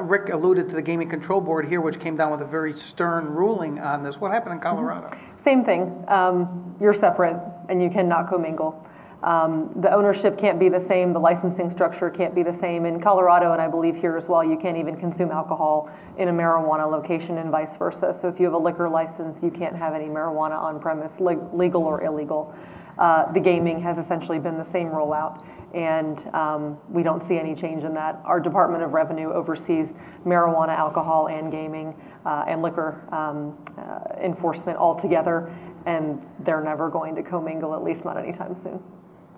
Rick 0.02 0.30
alluded 0.30 0.70
to 0.70 0.76
the 0.76 0.82
Gaming 0.82 1.10
Control 1.10 1.42
Board 1.42 1.68
here, 1.68 1.82
which 1.82 2.00
came 2.00 2.16
down 2.16 2.32
with 2.32 2.42
a 2.42 2.46
very 2.46 2.76
stern 2.76 3.26
ruling 3.26 3.80
on 3.80 4.02
this. 4.02 4.20
What 4.20 4.32
happened 4.32 4.54
in. 4.54 4.60
Colorado? 4.60 5.08
Mm-hmm. 5.08 5.38
Same 5.38 5.64
thing. 5.64 6.04
Um, 6.08 6.76
you're 6.80 6.94
separate 6.94 7.40
and 7.70 7.82
you 7.82 7.90
cannot 7.90 8.30
commingle. 8.30 8.88
Um, 9.24 9.72
the 9.78 9.94
ownership 9.94 10.38
can't 10.38 10.60
be 10.60 10.68
the 10.68 10.80
same, 10.80 11.14
the 11.14 11.20
licensing 11.20 11.70
structure 11.70 12.10
can't 12.10 12.36
be 12.36 12.44
the 12.44 12.54
same. 12.54 12.86
In 12.86 13.00
Colorado, 13.00 13.54
and 13.54 13.62
I 13.62 13.70
believe 13.70 13.96
here 13.96 14.18
as 14.18 14.28
well, 14.28 14.44
you 14.44 14.58
can't 14.58 14.78
even 14.78 14.98
consume 14.98 15.32
alcohol 15.32 15.90
in 16.18 16.28
a 16.28 16.32
marijuana 16.32 16.90
location 16.92 17.38
and 17.38 17.50
vice 17.50 17.78
versa. 17.78 18.14
So 18.14 18.28
if 18.28 18.38
you 18.38 18.46
have 18.46 18.54
a 18.54 18.58
liquor 18.58 18.90
license, 18.90 19.42
you 19.42 19.50
can't 19.50 19.76
have 19.78 19.94
any 19.94 20.06
marijuana 20.06 20.60
on 20.60 20.80
premise, 20.80 21.20
legal 21.22 21.84
or 21.84 22.04
illegal. 22.04 22.54
Uh, 23.00 23.32
the 23.32 23.40
gaming 23.40 23.82
has 23.82 23.98
essentially 23.98 24.40
been 24.40 24.58
the 24.58 24.64
same 24.64 24.90
rollout, 24.90 25.44
and 25.74 26.28
um, 26.36 26.78
we 26.90 27.02
don't 27.02 27.24
see 27.24 27.40
any 27.40 27.56
change 27.56 27.86
in 27.86 27.94
that. 27.94 28.22
Our 28.26 28.42
Department 28.42 28.84
of 28.84 28.92
Revenue 28.92 29.32
oversees 29.32 29.94
marijuana, 30.26 30.78
alcohol, 30.78 31.30
and 31.30 31.50
gaming 31.50 31.96
uh, 32.26 32.44
and 32.48 32.62
liquor 32.62 33.08
um, 33.12 33.58
uh, 33.78 34.22
enforcement 34.22 34.78
all 34.78 35.00
together 35.00 35.52
and 35.86 36.22
they're 36.40 36.64
never 36.64 36.90
going 36.90 37.16
to 37.16 37.24
commingle, 37.24 37.74
at 37.74 37.84
least 37.84 38.06
not 38.06 38.18
anytime 38.18 38.56
soon. 38.56 38.82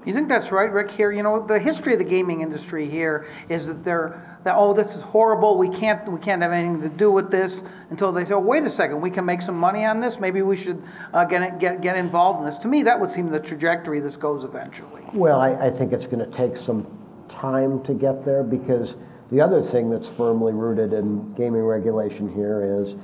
You 0.05 0.13
think 0.13 0.29
that's 0.29 0.51
right, 0.51 0.71
Rick? 0.71 0.91
Here, 0.91 1.11
you 1.11 1.23
know, 1.23 1.45
the 1.45 1.59
history 1.59 1.93
of 1.93 1.99
the 1.99 2.05
gaming 2.05 2.41
industry 2.41 2.89
here 2.89 3.27
is 3.49 3.65
that 3.67 3.83
they're 3.83 4.37
that 4.43 4.55
oh, 4.55 4.73
this 4.73 4.95
is 4.95 5.01
horrible. 5.01 5.57
We 5.57 5.67
can't 5.69 6.07
we 6.11 6.19
can't 6.19 6.41
have 6.43 6.51
anything 6.51 6.79
to 6.81 6.89
do 6.89 7.11
with 7.11 7.31
this 7.31 7.63
until 7.89 8.11
they 8.11 8.23
say, 8.25 8.33
oh, 8.33 8.39
wait 8.39 8.63
a 8.63 8.69
second, 8.69 9.01
we 9.01 9.09
can 9.09 9.25
make 9.25 9.41
some 9.41 9.57
money 9.57 9.83
on 9.83 9.99
this. 9.99 10.19
Maybe 10.19 10.43
we 10.43 10.55
should 10.55 10.81
uh, 11.13 11.25
get 11.25 11.59
get 11.59 11.81
get 11.81 11.97
involved 11.97 12.39
in 12.39 12.45
this. 12.45 12.57
To 12.59 12.67
me, 12.67 12.83
that 12.83 12.99
would 12.99 13.09
seem 13.09 13.29
the 13.29 13.39
trajectory 13.39 13.99
this 13.99 14.15
goes 14.15 14.43
eventually. 14.43 15.01
Well, 15.13 15.41
I, 15.41 15.53
I 15.53 15.71
think 15.71 15.91
it's 15.93 16.05
going 16.05 16.23
to 16.23 16.37
take 16.37 16.55
some 16.55 16.85
time 17.27 17.83
to 17.83 17.93
get 17.95 18.23
there 18.23 18.43
because 18.43 18.95
the 19.31 19.41
other 19.41 19.63
thing 19.63 19.89
that's 19.89 20.07
firmly 20.09 20.53
rooted 20.53 20.93
in 20.93 21.33
gaming 21.33 21.63
regulation 21.63 22.31
here 22.31 22.83
is 22.83 22.95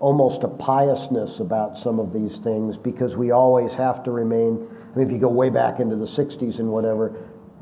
almost 0.00 0.42
a 0.42 0.48
piousness 0.48 1.40
about 1.40 1.78
some 1.78 1.98
of 1.98 2.12
these 2.12 2.36
things 2.38 2.76
because 2.76 3.16
we 3.16 3.30
always 3.30 3.72
have 3.72 4.02
to 4.04 4.10
remain. 4.10 4.68
I 4.92 4.98
mean, 4.98 5.06
if 5.06 5.12
you 5.12 5.18
go 5.18 5.28
way 5.28 5.50
back 5.50 5.80
into 5.80 5.96
the 5.96 6.06
60s 6.06 6.58
and 6.58 6.68
whatever, 6.70 7.08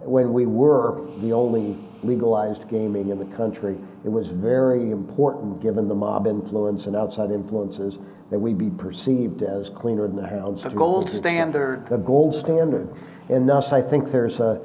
when 0.01 0.33
we 0.33 0.47
were 0.47 1.07
the 1.19 1.33
only 1.33 1.77
legalized 2.03 2.69
gaming 2.69 3.11
in 3.11 3.19
the 3.19 3.37
country, 3.37 3.77
it 4.05 4.09
was 4.09 4.29
very 4.29 4.91
important, 4.91 5.61
given 5.61 5.89
the 5.89 5.95
mob 5.95 6.27
influence 6.27 6.87
and 6.87 6.97
outside 6.97 7.31
influences, 7.31 7.99
that 8.31 8.39
we 8.39 8.55
be 8.55 8.71
perceived 8.71 9.43
as 9.43 9.71
cleaner 9.71 10.07
than 10.07 10.17
the 10.17 10.27
hounds. 10.27 10.63
The 10.63 10.71
gold 10.71 11.11
standard. 11.11 11.89
The 11.89 11.99
gold 11.99 12.35
standard. 12.35 12.95
And 13.29 13.49
thus, 13.49 13.73
I 13.73 13.83
think 13.83 14.11
there's 14.11 14.41
a, 14.41 14.61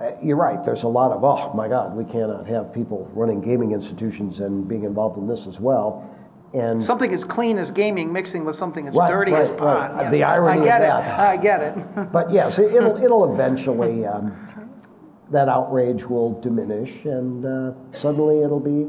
uh, 0.00 0.12
you're 0.22 0.36
right, 0.36 0.64
there's 0.64 0.84
a 0.84 0.88
lot 0.88 1.12
of, 1.12 1.22
oh 1.22 1.52
my 1.54 1.68
God, 1.68 1.94
we 1.94 2.04
cannot 2.04 2.46
have 2.46 2.72
people 2.72 3.10
running 3.12 3.40
gaming 3.40 3.72
institutions 3.72 4.40
and 4.40 4.66
being 4.66 4.84
involved 4.84 5.18
in 5.18 5.26
this 5.26 5.46
as 5.46 5.60
well. 5.60 6.08
And 6.52 6.82
Something 6.82 7.12
as 7.14 7.22
clean 7.24 7.58
as 7.58 7.70
gaming 7.70 8.12
mixing 8.12 8.44
with 8.44 8.56
something 8.56 8.88
as 8.88 8.94
Right, 8.96 9.08
dirty 9.08 9.32
as 9.34 9.50
pot. 9.50 9.94
right. 9.94 10.02
Yes, 10.02 10.12
The 10.12 10.24
irony 10.24 10.52
I 10.52 10.56
of 10.56 10.64
get 10.64 10.78
that. 10.80 11.04
it. 11.06 11.20
I 11.20 11.36
get 11.36 11.60
it. 11.62 12.12
But 12.12 12.32
yes, 12.32 12.58
it- 12.58 12.74
it'll, 12.74 12.96
it'll 13.02 13.32
eventually, 13.32 14.04
um, 14.04 14.34
that 15.30 15.48
outrage 15.48 16.04
will 16.04 16.40
diminish 16.40 17.04
and 17.04 17.46
uh, 17.46 17.72
suddenly 17.92 18.42
it'll 18.42 18.58
be 18.58 18.84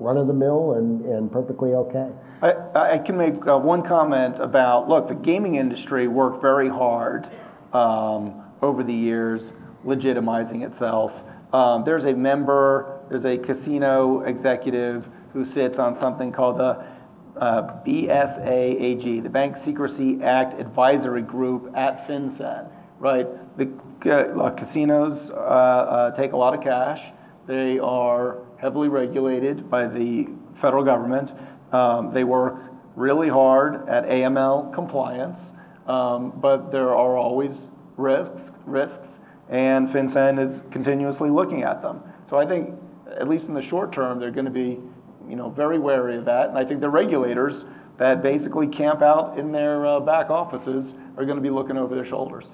run 0.00 0.16
of 0.16 0.26
the 0.26 0.32
mill 0.32 0.72
and, 0.72 1.04
and 1.06 1.30
perfectly 1.30 1.70
okay. 1.74 2.08
I, 2.42 2.94
I 2.94 2.98
can 2.98 3.16
make 3.16 3.46
uh, 3.46 3.56
one 3.58 3.82
comment 3.82 4.38
about 4.40 4.88
look, 4.88 5.06
the 5.06 5.14
gaming 5.14 5.54
industry 5.54 6.08
worked 6.08 6.42
very 6.42 6.68
hard 6.68 7.28
um, 7.72 8.42
over 8.60 8.82
the 8.82 8.92
years 8.92 9.52
legitimizing 9.86 10.64
itself. 10.66 11.12
Um, 11.52 11.84
there's 11.84 12.04
a 12.04 12.12
member, 12.12 12.97
there's 13.08 13.24
a 13.24 13.38
casino 13.38 14.20
executive 14.22 15.08
who 15.32 15.44
sits 15.44 15.78
on 15.78 15.94
something 15.94 16.32
called 16.32 16.58
the 16.58 16.84
uh, 17.40 17.82
BSAAG, 17.84 19.22
the 19.22 19.28
Bank 19.28 19.56
Secrecy 19.56 20.22
Act 20.22 20.60
Advisory 20.60 21.22
Group 21.22 21.72
at 21.76 22.06
FinCEN, 22.08 22.68
right? 22.98 23.26
The 23.56 23.70
uh, 24.10 24.50
casinos 24.50 25.30
uh, 25.30 25.34
uh, 25.34 26.10
take 26.12 26.32
a 26.32 26.36
lot 26.36 26.54
of 26.54 26.62
cash. 26.62 27.12
They 27.46 27.78
are 27.78 28.38
heavily 28.58 28.88
regulated 28.88 29.70
by 29.70 29.86
the 29.86 30.28
federal 30.60 30.84
government. 30.84 31.32
Um, 31.72 32.12
they 32.12 32.24
work 32.24 32.62
really 32.96 33.28
hard 33.28 33.88
at 33.88 34.04
AML 34.04 34.74
compliance, 34.74 35.38
um, 35.86 36.32
but 36.40 36.72
there 36.72 36.88
are 36.88 37.16
always 37.16 37.52
risks, 37.96 38.50
risks, 38.66 39.06
and 39.48 39.88
FinCEN 39.88 40.42
is 40.42 40.62
continuously 40.70 41.30
looking 41.30 41.62
at 41.62 41.80
them. 41.80 42.02
So 42.28 42.36
I 42.36 42.46
think, 42.46 42.74
at 43.18 43.28
least 43.28 43.46
in 43.46 43.54
the 43.54 43.62
short 43.62 43.92
term, 43.92 44.18
they're 44.18 44.30
going 44.30 44.44
to 44.44 44.50
be, 44.50 44.78
you 45.28 45.36
know, 45.36 45.50
very 45.50 45.78
wary 45.78 46.16
of 46.16 46.24
that. 46.24 46.48
And 46.48 46.58
I 46.58 46.64
think 46.64 46.80
the 46.80 46.88
regulators 46.88 47.64
that 47.98 48.22
basically 48.22 48.68
camp 48.68 49.02
out 49.02 49.38
in 49.38 49.50
their 49.50 49.86
uh, 49.86 50.00
back 50.00 50.30
offices 50.30 50.94
are 51.16 51.24
going 51.24 51.36
to 51.36 51.42
be 51.42 51.50
looking 51.50 51.76
over 51.76 51.94
their 51.94 52.04
shoulders. 52.04 52.46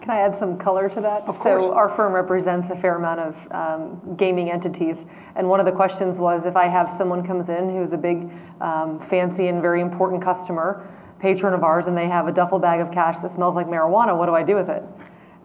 Can 0.00 0.10
I 0.10 0.20
add 0.20 0.38
some 0.38 0.56
color 0.56 0.88
to 0.88 1.00
that? 1.02 1.22
Of 1.28 1.38
course. 1.38 1.62
So 1.62 1.74
our 1.74 1.90
firm 1.90 2.14
represents 2.14 2.70
a 2.70 2.76
fair 2.76 2.96
amount 2.96 3.20
of 3.20 3.36
um, 3.50 4.16
gaming 4.16 4.50
entities, 4.50 4.96
and 5.36 5.46
one 5.46 5.60
of 5.60 5.66
the 5.66 5.72
questions 5.72 6.18
was 6.18 6.46
if 6.46 6.56
I 6.56 6.66
have 6.66 6.90
someone 6.90 7.26
comes 7.26 7.50
in 7.50 7.68
who's 7.68 7.92
a 7.92 7.98
big, 7.98 8.30
um, 8.62 9.04
fancy 9.10 9.48
and 9.48 9.60
very 9.60 9.82
important 9.82 10.22
customer, 10.22 10.88
patron 11.20 11.52
of 11.52 11.62
ours, 11.62 11.88
and 11.88 11.96
they 11.96 12.06
have 12.06 12.28
a 12.28 12.32
duffel 12.32 12.58
bag 12.58 12.80
of 12.80 12.90
cash 12.90 13.18
that 13.20 13.30
smells 13.30 13.54
like 13.54 13.66
marijuana, 13.66 14.16
what 14.16 14.26
do 14.26 14.34
I 14.34 14.42
do 14.42 14.54
with 14.54 14.70
it? 14.70 14.82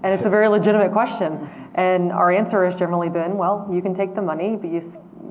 And 0.04 0.14
it's 0.14 0.26
a 0.26 0.30
very 0.30 0.50
legitimate 0.50 0.92
question. 0.92 1.50
And 1.76 2.12
our 2.12 2.32
answer 2.32 2.64
has 2.66 2.76
generally 2.76 3.10
been, 3.10 3.38
well, 3.38 3.68
you 3.72 3.82
can 3.82 3.96
take 3.96 4.16
the 4.16 4.22
money, 4.22 4.56
but 4.56 4.70
you 4.70 4.82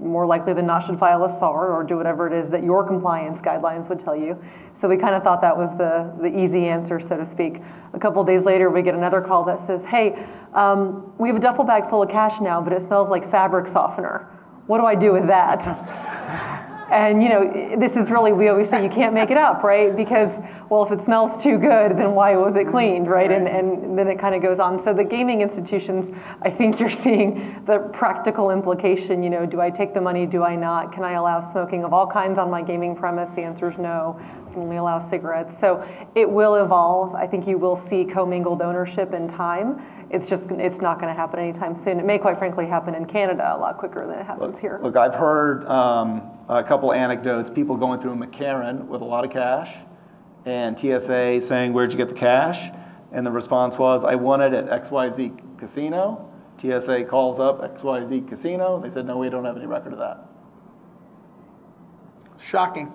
more 0.02 0.26
likely 0.26 0.52
than 0.52 0.66
not 0.66 0.84
should 0.84 0.98
file 0.98 1.24
a 1.24 1.28
SAR 1.28 1.72
or 1.72 1.84
do 1.84 1.96
whatever 1.96 2.26
it 2.26 2.32
is 2.32 2.50
that 2.50 2.64
your 2.64 2.84
compliance 2.84 3.40
guidelines 3.40 3.88
would 3.88 4.00
tell 4.00 4.16
you. 4.16 4.36
So 4.78 4.88
we 4.88 4.96
kind 4.96 5.14
of 5.14 5.22
thought 5.22 5.40
that 5.42 5.56
was 5.56 5.70
the, 5.78 6.12
the 6.20 6.36
easy 6.36 6.66
answer, 6.66 6.98
so 6.98 7.16
to 7.16 7.24
speak. 7.24 7.60
A 7.92 7.98
couple 7.98 8.24
days 8.24 8.42
later, 8.42 8.68
we 8.68 8.82
get 8.82 8.94
another 8.94 9.20
call 9.20 9.44
that 9.44 9.64
says, 9.66 9.82
hey, 9.84 10.26
um, 10.54 11.12
we 11.18 11.28
have 11.28 11.36
a 11.36 11.40
duffel 11.40 11.64
bag 11.64 11.88
full 11.88 12.02
of 12.02 12.10
cash 12.10 12.40
now, 12.40 12.60
but 12.60 12.72
it 12.72 12.80
smells 12.80 13.08
like 13.08 13.30
fabric 13.30 13.68
softener. 13.68 14.28
What 14.66 14.78
do 14.78 14.86
I 14.86 14.94
do 14.94 15.12
with 15.12 15.26
that? 15.28 16.60
And 16.90 17.22
you 17.22 17.28
know, 17.28 17.76
this 17.78 17.96
is 17.96 18.10
really 18.10 18.32
we 18.32 18.48
always 18.48 18.68
say 18.68 18.82
you 18.82 18.90
can't 18.90 19.14
make 19.14 19.30
it 19.30 19.36
up, 19.36 19.62
right? 19.62 19.94
Because 19.94 20.30
well, 20.68 20.84
if 20.84 20.92
it 20.92 21.00
smells 21.00 21.42
too 21.42 21.58
good, 21.58 21.98
then 21.98 22.14
why 22.14 22.36
was 22.36 22.56
it 22.56 22.68
cleaned, 22.68 23.08
right? 23.08 23.30
And 23.30 23.46
and 23.46 23.98
then 23.98 24.08
it 24.08 24.18
kind 24.18 24.34
of 24.34 24.42
goes 24.42 24.58
on. 24.58 24.82
So 24.82 24.92
the 24.92 25.04
gaming 25.04 25.40
institutions, 25.42 26.14
I 26.42 26.50
think 26.50 26.80
you're 26.80 26.90
seeing 26.90 27.62
the 27.66 27.90
practical 27.92 28.50
implication. 28.50 29.22
You 29.22 29.30
know, 29.30 29.46
do 29.46 29.60
I 29.60 29.70
take 29.70 29.94
the 29.94 30.00
money? 30.00 30.26
Do 30.26 30.42
I 30.42 30.56
not? 30.56 30.92
Can 30.92 31.04
I 31.04 31.12
allow 31.12 31.40
smoking 31.40 31.84
of 31.84 31.92
all 31.92 32.06
kinds 32.06 32.38
on 32.38 32.50
my 32.50 32.62
gaming 32.62 32.96
premise? 32.96 33.30
The 33.30 33.42
answer 33.42 33.70
is 33.70 33.78
no. 33.78 34.20
I 34.52 34.54
can 34.54 34.64
only 34.64 34.76
allow 34.76 34.98
cigarettes. 34.98 35.54
So 35.60 35.82
it 36.14 36.30
will 36.30 36.56
evolve. 36.56 37.14
I 37.14 37.26
think 37.26 37.48
you 37.48 37.56
will 37.56 37.76
see 37.76 38.04
commingled 38.04 38.60
ownership 38.60 39.14
in 39.14 39.26
time. 39.26 39.80
It's 40.10 40.26
just 40.26 40.44
it's 40.50 40.82
not 40.82 41.00
going 41.00 41.08
to 41.08 41.18
happen 41.18 41.40
anytime 41.40 41.74
soon. 41.74 41.98
It 41.98 42.04
may, 42.04 42.18
quite 42.18 42.36
frankly, 42.36 42.66
happen 42.66 42.94
in 42.94 43.06
Canada 43.06 43.54
a 43.56 43.58
lot 43.58 43.78
quicker 43.78 44.06
than 44.06 44.18
it 44.18 44.26
happens 44.26 44.58
here. 44.58 44.78
Look, 44.82 44.94
I've 44.94 45.14
heard 45.14 45.66
um, 45.66 46.22
a 46.50 46.62
couple 46.62 46.92
anecdotes, 46.92 47.48
people 47.48 47.78
going 47.78 48.02
through 48.02 48.16
McCarran 48.16 48.88
with 48.88 49.00
a 49.00 49.06
lot 49.06 49.24
of 49.24 49.30
cash, 49.30 49.74
and 50.44 50.78
TSA 50.78 51.40
saying, 51.40 51.72
Where'd 51.72 51.92
you 51.92 51.96
get 51.96 52.10
the 52.10 52.14
cash? 52.14 52.70
And 53.10 53.24
the 53.24 53.30
response 53.30 53.78
was, 53.78 54.04
I 54.04 54.16
won 54.16 54.42
it 54.42 54.52
at 54.52 54.66
XYZ 54.84 55.58
Casino. 55.58 56.28
TSA 56.60 57.04
calls 57.08 57.40
up 57.40 57.62
XYZ 57.62 58.28
Casino. 58.28 58.82
They 58.82 58.92
said, 58.92 59.06
No, 59.06 59.16
we 59.16 59.30
don't 59.30 59.46
have 59.46 59.56
any 59.56 59.66
record 59.66 59.94
of 59.94 59.98
that. 59.98 60.26
Shocking. 62.38 62.92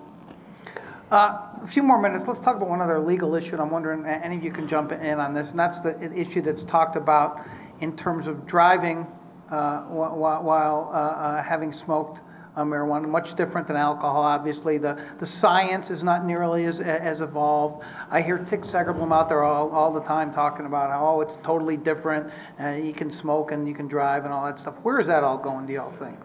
Uh, 1.10 1.40
a 1.62 1.66
few 1.66 1.82
more 1.82 1.98
minutes. 2.00 2.26
Let's 2.26 2.40
talk 2.40 2.56
about 2.56 2.68
one 2.68 2.82
other 2.82 2.98
legal 2.98 3.34
issue. 3.34 3.52
And 3.52 3.62
I'm 3.62 3.70
wondering, 3.70 4.04
any 4.04 4.36
of 4.36 4.44
you 4.44 4.50
can 4.50 4.68
jump 4.68 4.92
in 4.92 5.18
on 5.18 5.32
this, 5.32 5.52
and 5.52 5.58
that's 5.58 5.80
the 5.80 5.98
issue 6.12 6.42
that's 6.42 6.64
talked 6.64 6.96
about 6.96 7.46
in 7.80 7.96
terms 7.96 8.26
of 8.26 8.46
driving 8.46 9.06
uh, 9.50 9.84
wh- 9.84 10.12
wh- 10.12 10.44
while 10.44 10.90
uh, 10.92 10.96
uh, 10.96 11.42
having 11.42 11.72
smoked 11.72 12.20
uh, 12.56 12.62
marijuana. 12.62 13.08
Much 13.08 13.34
different 13.36 13.66
than 13.66 13.76
alcohol, 13.76 14.20
obviously. 14.22 14.76
The 14.76 15.02
the 15.18 15.24
science 15.24 15.90
is 15.90 16.04
not 16.04 16.26
nearly 16.26 16.66
as 16.66 16.78
as 16.78 17.22
evolved. 17.22 17.86
I 18.10 18.20
hear 18.20 18.36
Tick 18.36 18.60
Segerblom 18.60 19.10
out 19.10 19.30
there 19.30 19.44
all, 19.44 19.70
all 19.70 19.90
the 19.90 20.02
time 20.02 20.30
talking 20.30 20.66
about 20.66 20.90
how 20.90 21.06
oh, 21.06 21.20
it's 21.22 21.38
totally 21.42 21.78
different. 21.78 22.30
Uh, 22.60 22.70
you 22.72 22.92
can 22.92 23.10
smoke 23.10 23.50
and 23.50 23.66
you 23.66 23.74
can 23.74 23.88
drive 23.88 24.26
and 24.26 24.34
all 24.34 24.44
that 24.44 24.58
stuff. 24.58 24.74
Where 24.82 25.00
is 25.00 25.06
that 25.06 25.24
all 25.24 25.38
going? 25.38 25.64
Do 25.64 25.72
y'all 25.72 25.90
think? 25.90 26.18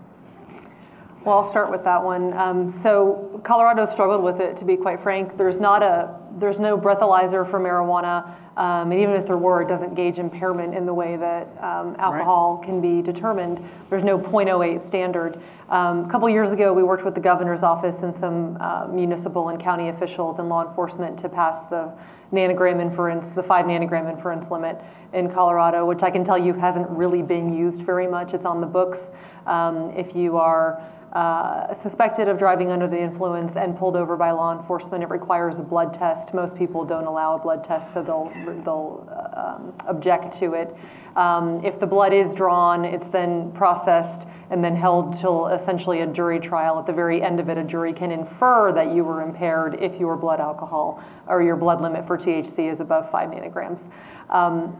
Well, 1.26 1.38
I'll 1.38 1.49
start 1.49 1.71
with 1.71 1.86
that 1.86 2.03
one. 2.03 2.34
Um, 2.34 2.69
so 2.69 3.39
Colorado 3.45 3.86
struggled 3.86 4.21
with 4.21 4.41
it, 4.41 4.57
to 4.57 4.65
be 4.65 4.76
quite 4.76 5.01
frank. 5.01 5.38
There's 5.38 5.55
not 5.55 5.82
a, 5.82 6.13
there's 6.38 6.59
no 6.59 6.78
breathalyzer 6.78 7.49
for 7.49 7.61
marijuana, 7.61 8.28
um, 8.57 8.91
and 8.91 8.99
even 8.99 9.15
if 9.15 9.26
there 9.26 9.38
were, 9.38 9.61
it 9.61 9.69
doesn't 9.69 9.95
gauge 9.95 10.19
impairment 10.19 10.76
in 10.76 10.86
the 10.86 10.93
way 10.93 11.15
that 11.15 11.47
um, 11.63 11.95
alcohol 11.97 12.57
can 12.57 12.82
be 12.82 13.01
determined. 13.01 13.63
There's 13.89 14.03
no 14.03 14.19
.08 14.19 14.86
standard. 14.86 15.41
Um, 15.69 16.03
a 16.03 16.11
couple 16.11 16.30
years 16.30 16.51
ago, 16.51 16.74
we 16.74 16.84
worked 16.84 17.05
with 17.05 17.15
the 17.15 17.21
governor's 17.21 17.63
office 17.63 18.03
and 18.03 18.13
some 18.13 18.57
uh, 18.59 18.88
municipal 18.88 19.47
and 19.47 19.61
county 19.61 19.88
officials 19.88 20.39
and 20.39 20.49
law 20.49 20.67
enforcement 20.67 21.17
to 21.19 21.30
pass 21.30 21.61
the 21.69 21.89
nanogram 22.34 22.82
inference, 22.82 23.30
the 23.30 23.43
five 23.43 23.65
nanogram 23.65 24.11
inference 24.11 24.51
limit 24.51 24.82
in 25.13 25.32
Colorado, 25.32 25.86
which 25.86 26.03
I 26.03 26.11
can 26.11 26.26
tell 26.26 26.38
you 26.38 26.51
hasn't 26.53 26.89
really 26.89 27.21
been 27.21 27.53
used 27.53 27.82
very 27.82 28.07
much. 28.07 28.34
It's 28.34 28.45
on 28.45 28.59
the 28.59 28.67
books. 28.67 29.11
Um, 29.45 29.91
if 29.95 30.15
you 30.15 30.38
are 30.38 30.84
uh, 31.14 31.74
suspected 31.76 32.28
of 32.28 32.39
driving 32.39 32.72
under 32.72 32.88
the 32.88 32.99
influence 32.99 33.55
and 33.55 33.78
pulled 33.78 33.95
over 33.95 34.18
by 34.18 34.32
law 34.32 34.57
enforcement, 34.57 35.03
it 35.03 35.09
requires 35.09 35.59
a 35.59 35.61
blood 35.61 35.93
test. 35.93 36.34
Most 36.34 36.55
people 36.55 36.84
don't 36.84 37.05
allow 37.05 37.36
a 37.36 37.39
blood 37.39 37.64
test, 37.64 37.93
so 37.93 38.01
they'll, 38.01 38.32
they'll 38.64 39.07
uh, 39.11 39.55
um, 39.55 39.74
object 39.88 40.34
to 40.39 40.53
it. 40.53 40.76
Um, 41.16 41.64
if 41.64 41.80
the 41.80 41.86
blood 41.86 42.14
is 42.14 42.34
drawn, 42.34 42.86
it's 42.86 43.07
then 43.07 43.51
processed 43.51 44.28
and 44.49 44.64
then 44.64 44.76
held 44.76 45.18
till 45.20 45.47
essentially 45.47 46.01
a 46.01 46.07
jury 46.07 46.39
trial. 46.39 46.78
At 46.78 46.86
the 46.86 46.93
very 46.93 47.22
end 47.22 47.39
of 47.39 47.49
it, 47.49 47.57
a 47.57 47.64
jury 47.64 47.91
can 47.91 48.11
infer 48.11 48.72
that 48.74 48.93
you 48.93 49.03
were 49.03 49.22
impaired 49.22 49.82
if 49.82 49.99
your 49.99 50.16
blood 50.16 50.39
alcohol 50.39 51.03
or 51.28 51.41
your 51.41 51.55
blood 51.55 51.82
limit 51.82 52.05
for 52.05 52.18
THC 52.18 52.72
is 52.72 52.80
above 52.80 53.09
five 53.09 53.30
nanograms. 53.30 53.88
Um, 54.30 54.78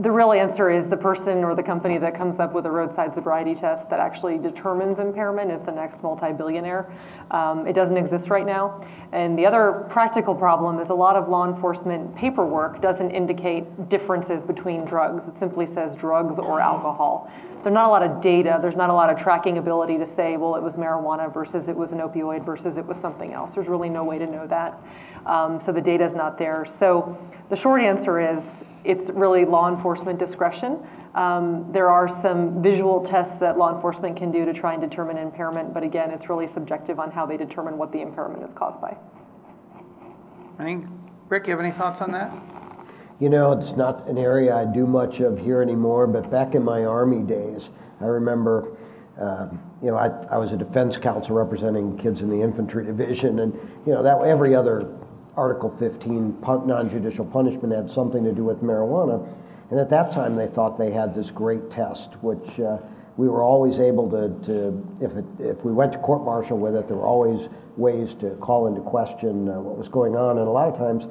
the 0.00 0.10
real 0.10 0.32
answer 0.32 0.70
is 0.70 0.88
the 0.88 0.96
person 0.96 1.44
or 1.44 1.54
the 1.54 1.62
company 1.62 1.98
that 1.98 2.16
comes 2.16 2.40
up 2.40 2.54
with 2.54 2.66
a 2.66 2.70
roadside 2.70 3.14
sobriety 3.14 3.54
test 3.54 3.88
that 3.90 4.00
actually 4.00 4.38
determines 4.38 4.98
impairment 4.98 5.50
is 5.50 5.60
the 5.60 5.70
next 5.70 6.02
multi-billionaire. 6.02 6.92
Um, 7.30 7.66
it 7.66 7.74
doesn't 7.74 7.96
exist 7.96 8.30
right 8.30 8.46
now. 8.46 8.84
And 9.12 9.38
the 9.38 9.46
other 9.46 9.86
practical 9.90 10.34
problem 10.34 10.80
is 10.80 10.88
a 10.88 10.94
lot 10.94 11.14
of 11.14 11.28
law 11.28 11.46
enforcement 11.46 12.14
paperwork 12.16 12.80
doesn't 12.80 13.10
indicate 13.10 13.88
differences 13.88 14.42
between 14.42 14.84
drugs. 14.84 15.28
It 15.28 15.38
simply 15.38 15.66
says 15.72 15.94
drugs 15.94 16.38
or 16.38 16.60
alcohol. 16.60 17.30
There's 17.62 17.74
not 17.74 17.86
a 17.86 17.90
lot 17.90 18.02
of 18.02 18.22
data. 18.22 18.58
There's 18.62 18.76
not 18.76 18.88
a 18.88 18.94
lot 18.94 19.10
of 19.10 19.18
tracking 19.18 19.58
ability 19.58 19.98
to 19.98 20.06
say, 20.06 20.36
well, 20.38 20.56
it 20.56 20.62
was 20.62 20.76
marijuana 20.76 21.32
versus 21.32 21.68
it 21.68 21.76
was 21.76 21.92
an 21.92 21.98
opioid 21.98 22.44
versus 22.44 22.78
it 22.78 22.86
was 22.86 22.98
something 22.98 23.32
else. 23.34 23.50
There's 23.50 23.68
really 23.68 23.90
no 23.90 24.02
way 24.02 24.18
to 24.18 24.26
know 24.26 24.46
that. 24.46 24.80
Um, 25.26 25.60
so 25.60 25.70
the 25.70 25.80
data 25.82 26.04
is 26.04 26.14
not 26.14 26.38
there. 26.38 26.64
So 26.64 27.18
the 27.50 27.56
short 27.56 27.82
answer 27.82 28.18
is 28.18 28.46
it's 28.84 29.10
really 29.10 29.44
law 29.44 29.68
enforcement 29.68 30.18
discretion. 30.18 30.78
Um, 31.14 31.70
there 31.72 31.90
are 31.90 32.08
some 32.08 32.62
visual 32.62 33.04
tests 33.04 33.34
that 33.40 33.58
law 33.58 33.74
enforcement 33.74 34.16
can 34.16 34.30
do 34.30 34.44
to 34.44 34.54
try 34.54 34.72
and 34.72 34.80
determine 34.80 35.18
impairment, 35.18 35.74
but 35.74 35.82
again, 35.82 36.10
it's 36.10 36.28
really 36.28 36.46
subjective 36.46 36.98
on 36.98 37.10
how 37.10 37.26
they 37.26 37.36
determine 37.36 37.76
what 37.76 37.92
the 37.92 38.00
impairment 38.00 38.42
is 38.42 38.52
caused 38.52 38.80
by. 38.80 38.96
Rick, 41.28 41.46
you 41.46 41.50
have 41.50 41.60
any 41.60 41.72
thoughts 41.72 42.00
on 42.00 42.12
that? 42.12 42.32
You 43.20 43.28
know, 43.28 43.52
it's 43.52 43.72
not 43.72 44.08
an 44.08 44.16
area 44.16 44.56
I 44.56 44.64
do 44.64 44.86
much 44.86 45.20
of 45.20 45.38
here 45.38 45.60
anymore, 45.60 46.06
but 46.06 46.30
back 46.30 46.54
in 46.54 46.64
my 46.64 46.86
Army 46.86 47.22
days, 47.22 47.68
I 48.00 48.06
remember, 48.06 48.78
um, 49.20 49.60
you 49.82 49.90
know, 49.90 49.96
I, 49.98 50.06
I 50.34 50.38
was 50.38 50.52
a 50.52 50.56
defense 50.56 50.96
counsel 50.96 51.36
representing 51.36 51.98
kids 51.98 52.22
in 52.22 52.30
the 52.30 52.40
infantry 52.40 52.82
division, 52.82 53.40
and, 53.40 53.52
you 53.84 53.92
know, 53.92 54.02
that 54.02 54.22
every 54.22 54.54
other 54.54 54.90
Article 55.36 55.68
15 55.78 56.32
pun- 56.40 56.66
non-judicial 56.66 57.26
punishment 57.26 57.74
had 57.74 57.90
something 57.90 58.24
to 58.24 58.32
do 58.32 58.42
with 58.42 58.62
marijuana. 58.62 59.28
And 59.70 59.78
at 59.78 59.90
that 59.90 60.12
time, 60.12 60.34
they 60.34 60.46
thought 60.46 60.78
they 60.78 60.90
had 60.90 61.14
this 61.14 61.30
great 61.30 61.70
test, 61.70 62.14
which 62.22 62.58
uh, 62.58 62.78
we 63.18 63.28
were 63.28 63.42
always 63.42 63.80
able 63.80 64.10
to, 64.12 64.46
to 64.46 64.96
if, 65.02 65.12
it, 65.12 65.24
if 65.38 65.62
we 65.62 65.72
went 65.72 65.92
to 65.92 65.98
court 65.98 66.24
martial 66.24 66.56
with 66.56 66.74
it, 66.74 66.88
there 66.88 66.96
were 66.96 67.06
always 67.06 67.50
ways 67.76 68.14
to 68.14 68.30
call 68.36 68.66
into 68.66 68.80
question 68.80 69.46
uh, 69.50 69.60
what 69.60 69.76
was 69.76 69.88
going 69.88 70.16
on. 70.16 70.38
And 70.38 70.48
a 70.48 70.50
lot 70.50 70.68
of 70.68 70.78
times, 70.78 71.04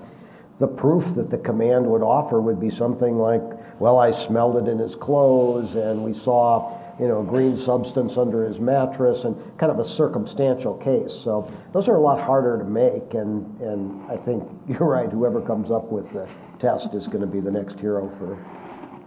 the 0.59 0.67
proof 0.67 1.15
that 1.15 1.29
the 1.29 1.37
command 1.37 1.87
would 1.87 2.03
offer 2.03 2.41
would 2.41 2.59
be 2.59 2.69
something 2.69 3.17
like, 3.17 3.41
well, 3.79 3.97
I 3.97 4.11
smelled 4.11 4.57
it 4.57 4.69
in 4.69 4.77
his 4.77 4.93
clothes, 4.93 5.75
and 5.75 6.03
we 6.03 6.13
saw 6.13 6.77
you 6.99 7.07
know, 7.07 7.21
a 7.21 7.23
green 7.23 7.55
substance 7.55 8.17
under 8.17 8.43
his 8.43 8.59
mattress, 8.59 9.23
and 9.23 9.37
kind 9.57 9.71
of 9.71 9.79
a 9.79 9.85
circumstantial 9.85 10.75
case. 10.75 11.13
So 11.13 11.49
those 11.71 11.87
are 11.87 11.95
a 11.95 12.01
lot 12.01 12.19
harder 12.19 12.57
to 12.57 12.65
make, 12.65 13.13
and, 13.13 13.59
and 13.61 14.11
I 14.11 14.17
think 14.17 14.43
you're 14.67 14.87
right, 14.87 15.09
whoever 15.09 15.41
comes 15.41 15.71
up 15.71 15.85
with 15.85 16.11
the 16.11 16.27
test 16.59 16.93
is 16.93 17.07
going 17.07 17.21
to 17.21 17.27
be 17.27 17.39
the 17.39 17.51
next 17.51 17.79
hero 17.79 18.11
for. 18.19 18.37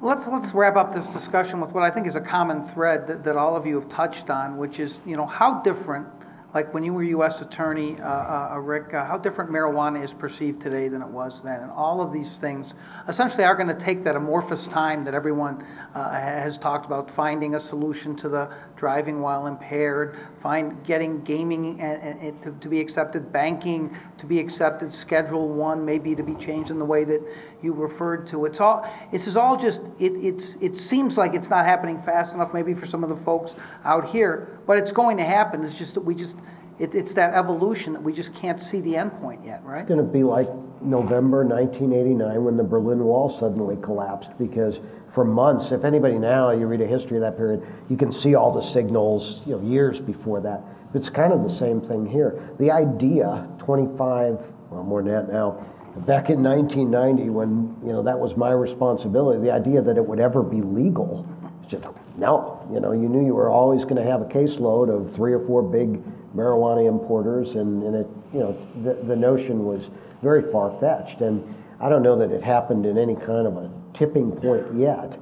Let's, 0.00 0.26
let's 0.26 0.52
wrap 0.52 0.76
up 0.76 0.92
this 0.92 1.06
discussion 1.08 1.60
with 1.60 1.72
what 1.72 1.84
I 1.84 1.90
think 1.90 2.06
is 2.06 2.16
a 2.16 2.20
common 2.20 2.66
thread 2.66 3.06
that, 3.06 3.22
that 3.24 3.36
all 3.36 3.56
of 3.56 3.66
you 3.66 3.78
have 3.78 3.88
touched 3.90 4.30
on, 4.30 4.56
which 4.56 4.80
is, 4.80 5.02
you 5.04 5.16
know, 5.16 5.26
how 5.26 5.60
different 5.60 6.08
like 6.54 6.74
when 6.74 6.84
you 6.84 6.92
were 6.92 7.02
U.S. 7.02 7.40
Attorney, 7.40 7.98
uh, 7.98 8.04
uh, 8.04 8.50
uh, 8.52 8.58
Rick, 8.58 8.92
uh, 8.92 9.06
how 9.06 9.16
different 9.16 9.50
marijuana 9.50 10.04
is 10.04 10.12
perceived 10.12 10.60
today 10.60 10.88
than 10.88 11.00
it 11.00 11.08
was 11.08 11.40
then. 11.42 11.60
And 11.60 11.70
all 11.70 12.02
of 12.02 12.12
these 12.12 12.38
things 12.38 12.74
essentially 13.08 13.44
are 13.44 13.54
going 13.54 13.68
to 13.68 13.74
take 13.74 14.04
that 14.04 14.16
amorphous 14.16 14.66
time 14.66 15.04
that 15.04 15.14
everyone 15.14 15.64
uh, 15.94 16.10
has 16.10 16.56
talked 16.56 16.86
about, 16.86 17.10
finding 17.10 17.54
a 17.54 17.60
solution 17.60 18.16
to 18.16 18.28
the 18.28 18.50
driving 18.76 19.20
while 19.20 19.46
impaired, 19.46 20.18
find 20.40 20.82
getting 20.84 21.22
gaming 21.22 21.80
and, 21.80 22.18
and 22.20 22.42
to, 22.42 22.52
to, 22.60 22.68
be 22.68 22.80
accepted, 22.80 23.30
banking 23.32 23.94
to 24.16 24.24
be 24.24 24.38
accepted, 24.38 24.92
Schedule 24.92 25.48
One 25.48 25.84
maybe 25.84 26.14
to 26.14 26.22
be 26.22 26.34
changed 26.34 26.70
in 26.70 26.78
the 26.78 26.84
way 26.84 27.04
that 27.04 27.20
you 27.62 27.72
referred 27.72 28.26
to. 28.28 28.46
It's 28.46 28.60
all. 28.60 28.90
This 29.12 29.26
is 29.26 29.36
all 29.36 29.56
just. 29.56 29.82
It, 29.98 30.12
it's. 30.12 30.56
It 30.60 30.76
seems 30.76 31.18
like 31.18 31.34
it's 31.34 31.50
not 31.50 31.66
happening 31.66 32.00
fast 32.02 32.34
enough, 32.34 32.54
maybe 32.54 32.72
for 32.72 32.86
some 32.86 33.04
of 33.04 33.10
the 33.10 33.16
folks 33.16 33.54
out 33.84 34.08
here, 34.08 34.60
but 34.66 34.78
it's 34.78 34.92
going 34.92 35.18
to 35.18 35.24
happen. 35.24 35.62
It's 35.62 35.78
just 35.78 35.94
that 35.94 36.02
we 36.02 36.14
just. 36.14 36.38
It, 36.78 36.94
it's 36.94 37.12
that 37.14 37.34
evolution 37.34 37.92
that 37.92 38.02
we 38.02 38.14
just 38.14 38.34
can't 38.34 38.60
see 38.60 38.80
the 38.80 38.96
end 38.96 39.12
point 39.20 39.44
yet, 39.44 39.62
right? 39.62 39.80
It's 39.80 39.88
going 39.88 40.04
to 40.04 40.10
be 40.10 40.22
like 40.24 40.48
November 40.80 41.44
1989 41.44 42.44
when 42.44 42.56
the 42.56 42.64
Berlin 42.64 43.04
Wall 43.04 43.28
suddenly 43.28 43.76
collapsed 43.82 44.30
because 44.38 44.80
for 45.12 45.24
months, 45.24 45.72
if 45.72 45.84
anybody 45.84 46.18
now, 46.18 46.50
you 46.50 46.66
read 46.66 46.80
a 46.80 46.86
history 46.86 47.18
of 47.18 47.22
that 47.22 47.36
period, 47.36 47.66
you 47.88 47.96
can 47.96 48.12
see 48.12 48.34
all 48.34 48.50
the 48.50 48.62
signals, 48.62 49.40
you 49.44 49.56
know, 49.56 49.62
years 49.62 50.00
before 50.00 50.40
that. 50.40 50.62
It's 50.94 51.10
kind 51.10 51.32
of 51.32 51.42
the 51.42 51.50
same 51.50 51.80
thing 51.80 52.06
here. 52.06 52.42
The 52.58 52.70
idea, 52.70 53.48
25, 53.58 54.38
well, 54.70 54.82
more 54.82 55.02
than 55.02 55.12
that 55.12 55.32
now, 55.32 55.66
back 56.06 56.30
in 56.30 56.42
1990 56.42 57.28
when, 57.28 57.76
you 57.84 57.92
know, 57.92 58.02
that 58.02 58.18
was 58.18 58.36
my 58.36 58.52
responsibility, 58.52 59.40
the 59.40 59.50
idea 59.50 59.82
that 59.82 59.98
it 59.98 60.04
would 60.04 60.18
ever 60.18 60.42
be 60.42 60.62
legal, 60.62 61.26
just, 61.68 61.84
no, 62.16 62.66
you 62.72 62.80
know, 62.80 62.92
you 62.92 63.08
knew 63.08 63.24
you 63.24 63.34
were 63.34 63.50
always 63.50 63.84
going 63.84 63.96
to 63.96 64.04
have 64.04 64.22
a 64.22 64.26
caseload 64.26 64.88
of 64.88 65.14
three 65.14 65.34
or 65.34 65.46
four 65.46 65.62
big 65.62 66.02
marijuana 66.34 66.88
importers, 66.88 67.54
and, 67.56 67.82
and 67.82 67.94
it, 67.94 68.06
you 68.32 68.40
know, 68.40 68.56
the, 68.82 68.94
the 69.06 69.16
notion 69.16 69.64
was 69.64 69.90
very 70.22 70.50
far-fetched. 70.50 71.20
And 71.20 71.44
I 71.80 71.90
don't 71.90 72.02
know 72.02 72.16
that 72.16 72.30
it 72.30 72.42
happened 72.42 72.86
in 72.86 72.96
any 72.96 73.14
kind 73.14 73.46
of 73.46 73.56
a 73.58 73.70
tipping 73.94 74.32
point 74.32 74.66
yet, 74.76 75.18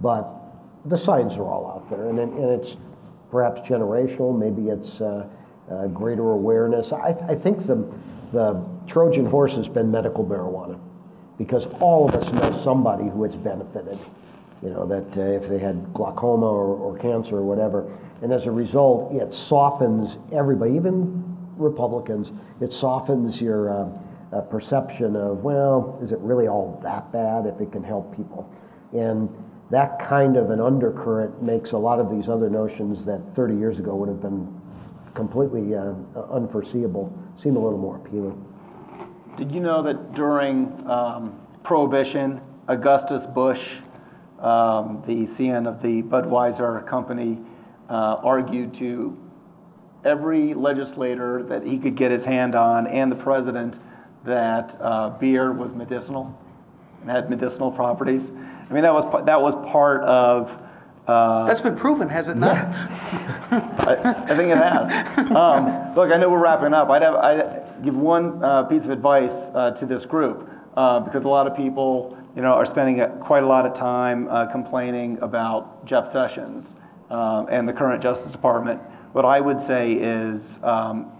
but 0.00 0.40
the 0.86 0.98
signs 0.98 1.36
are 1.36 1.44
all 1.44 1.66
out 1.66 1.90
there, 1.90 2.08
and, 2.08 2.18
and 2.18 2.60
it's 2.60 2.76
perhaps 3.30 3.60
generational, 3.62 4.36
maybe 4.38 4.68
it's 4.68 5.00
uh, 5.00 5.26
uh, 5.70 5.86
greater 5.88 6.30
awareness. 6.32 6.92
I, 6.92 7.16
I 7.28 7.34
think 7.34 7.66
the, 7.66 7.90
the 8.32 8.64
Trojan 8.86 9.26
horse 9.26 9.54
has 9.56 9.68
been 9.68 9.90
medical 9.90 10.24
marijuana 10.24 10.78
because 11.38 11.66
all 11.80 12.08
of 12.08 12.14
us 12.14 12.32
know 12.32 12.52
somebody 12.62 13.04
who 13.04 13.22
has 13.24 13.34
benefited. 13.34 13.98
You 14.62 14.70
know, 14.70 14.86
that 14.86 15.18
uh, 15.18 15.20
if 15.20 15.48
they 15.48 15.58
had 15.58 15.92
glaucoma 15.92 16.46
or, 16.46 16.76
or 16.76 16.98
cancer 16.98 17.36
or 17.36 17.42
whatever. 17.42 17.92
And 18.22 18.32
as 18.32 18.46
a 18.46 18.50
result, 18.50 19.12
it 19.12 19.34
softens 19.34 20.16
everybody, 20.32 20.74
even 20.74 21.36
Republicans, 21.56 22.32
it 22.60 22.72
softens 22.72 23.40
your 23.40 23.70
uh, 24.34 24.40
perception 24.42 25.16
of, 25.16 25.44
well, 25.44 25.98
is 26.02 26.12
it 26.12 26.18
really 26.18 26.48
all 26.48 26.80
that 26.82 27.12
bad 27.12 27.46
if 27.46 27.60
it 27.60 27.70
can 27.72 27.84
help 27.84 28.14
people? 28.16 28.50
And 28.92 29.28
that 29.70 29.98
kind 29.98 30.36
of 30.36 30.50
an 30.50 30.60
undercurrent 30.60 31.42
makes 31.42 31.72
a 31.72 31.78
lot 31.78 32.00
of 32.00 32.10
these 32.10 32.28
other 32.28 32.50
notions 32.50 33.04
that 33.06 33.20
30 33.34 33.56
years 33.56 33.78
ago 33.78 33.94
would 33.94 34.08
have 34.08 34.20
been 34.20 34.60
completely 35.14 35.74
uh, 35.74 35.92
unforeseeable 36.32 37.12
seem 37.36 37.56
a 37.56 37.58
little 37.58 37.78
more 37.78 37.96
appealing. 37.96 38.44
Did 39.36 39.50
you 39.52 39.60
know 39.60 39.82
that 39.82 40.14
during 40.14 40.88
um, 40.88 41.38
Prohibition, 41.62 42.40
Augustus 42.68 43.26
Busch, 43.26 43.76
um, 44.38 45.02
the 45.06 45.24
CN 45.24 45.66
of 45.66 45.82
the 45.82 46.02
Budweiser 46.02 46.86
company, 46.86 47.38
uh, 47.88 48.16
argued 48.22 48.74
to 48.74 49.16
every 50.04 50.54
legislator 50.54 51.42
that 51.44 51.64
he 51.64 51.78
could 51.78 51.96
get 51.96 52.10
his 52.10 52.24
hand 52.24 52.54
on 52.54 52.86
and 52.86 53.10
the 53.10 53.16
president 53.16 53.74
that 54.24 54.76
uh, 54.80 55.10
beer 55.10 55.52
was 55.52 55.72
medicinal 55.72 56.36
and 57.02 57.10
had 57.10 57.28
medicinal 57.30 57.70
properties. 57.70 58.30
I 58.30 58.72
mean, 58.72 58.82
that 58.82 58.94
was 58.94 59.04
that 59.26 59.40
was 59.40 59.54
part 59.70 60.02
of. 60.02 60.60
Uh, 61.06 61.44
That's 61.46 61.60
been 61.60 61.76
proven, 61.76 62.08
has 62.08 62.28
it 62.28 62.36
not? 62.38 62.56
I, 62.56 64.24
I, 64.26 64.34
think 64.34 64.48
it 64.48 64.56
has. 64.56 64.90
Um, 65.30 65.94
look, 65.94 66.10
I 66.10 66.16
know 66.16 66.30
we're 66.30 66.38
wrapping 66.38 66.72
up. 66.72 66.88
I'd 66.88 67.02
have 67.02 67.14
I'd 67.16 67.84
give 67.84 67.94
one 67.94 68.42
uh, 68.42 68.62
piece 68.62 68.84
of 68.84 68.90
advice 68.90 69.34
uh, 69.54 69.72
to 69.72 69.84
this 69.84 70.06
group 70.06 70.48
uh, 70.78 71.00
because 71.00 71.24
a 71.24 71.28
lot 71.28 71.46
of 71.46 71.54
people, 71.54 72.16
you 72.34 72.40
know, 72.40 72.52
are 72.54 72.64
spending 72.64 73.02
a, 73.02 73.08
quite 73.18 73.42
a 73.42 73.46
lot 73.46 73.66
of 73.66 73.74
time 73.74 74.28
uh, 74.28 74.46
complaining 74.46 75.18
about 75.20 75.84
Jeff 75.84 76.10
Sessions 76.10 76.74
um, 77.10 77.48
and 77.50 77.68
the 77.68 77.72
current 77.74 78.02
Justice 78.02 78.32
Department. 78.32 78.80
What 79.12 79.26
I 79.26 79.40
would 79.40 79.60
say 79.60 79.92
is. 79.92 80.58
Um, 80.62 81.12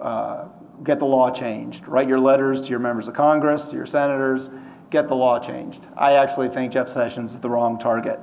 uh, 0.00 0.44
get 0.84 0.98
the 0.98 1.04
law 1.04 1.30
changed. 1.30 1.86
Write 1.86 2.08
your 2.08 2.18
letters 2.18 2.60
to 2.62 2.70
your 2.70 2.78
members 2.78 3.08
of 3.08 3.14
Congress, 3.14 3.64
to 3.66 3.74
your 3.74 3.86
senators, 3.86 4.50
get 4.90 5.08
the 5.08 5.14
law 5.14 5.38
changed. 5.38 5.80
I 5.96 6.14
actually 6.14 6.48
think 6.48 6.72
Jeff 6.72 6.88
Sessions 6.88 7.32
is 7.32 7.40
the 7.40 7.48
wrong 7.48 7.78
target. 7.78 8.18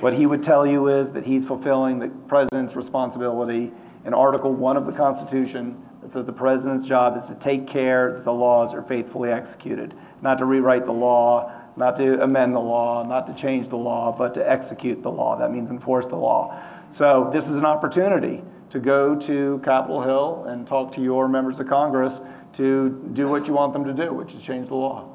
What 0.00 0.14
he 0.14 0.26
would 0.26 0.42
tell 0.42 0.66
you 0.66 0.88
is 0.88 1.12
that 1.12 1.24
he's 1.24 1.44
fulfilling 1.44 1.98
the 1.98 2.08
president's 2.28 2.76
responsibility 2.76 3.72
in 4.04 4.14
Article 4.14 4.52
1 4.52 4.76
of 4.76 4.86
the 4.86 4.92
Constitution 4.92 5.82
that 6.12 6.26
the 6.26 6.32
president's 6.32 6.86
job 6.86 7.16
is 7.16 7.24
to 7.24 7.34
take 7.34 7.66
care 7.66 8.12
that 8.12 8.24
the 8.24 8.32
laws 8.32 8.74
are 8.74 8.82
faithfully 8.82 9.30
executed, 9.30 9.94
not 10.22 10.38
to 10.38 10.44
rewrite 10.44 10.84
the 10.84 10.92
law, 10.92 11.50
not 11.76 11.96
to 11.96 12.22
amend 12.22 12.54
the 12.54 12.60
law, 12.60 13.02
not 13.02 13.26
to 13.26 13.34
change 13.34 13.68
the 13.68 13.76
law, 13.76 14.14
but 14.16 14.34
to 14.34 14.50
execute 14.50 15.02
the 15.02 15.10
law. 15.10 15.36
That 15.38 15.50
means 15.50 15.70
enforce 15.70 16.06
the 16.06 16.16
law. 16.16 16.60
So 16.92 17.30
this 17.32 17.48
is 17.48 17.56
an 17.56 17.64
opportunity 17.64 18.42
to 18.70 18.80
go 18.80 19.14
to 19.14 19.60
Capitol 19.64 20.02
Hill 20.02 20.46
and 20.48 20.66
talk 20.66 20.94
to 20.94 21.00
your 21.00 21.28
members 21.28 21.60
of 21.60 21.68
Congress 21.68 22.20
to 22.54 23.10
do 23.12 23.28
what 23.28 23.46
you 23.46 23.52
want 23.52 23.72
them 23.72 23.84
to 23.84 23.92
do, 23.92 24.12
which 24.12 24.34
is 24.34 24.42
change 24.42 24.68
the 24.68 24.74
law. 24.74 25.10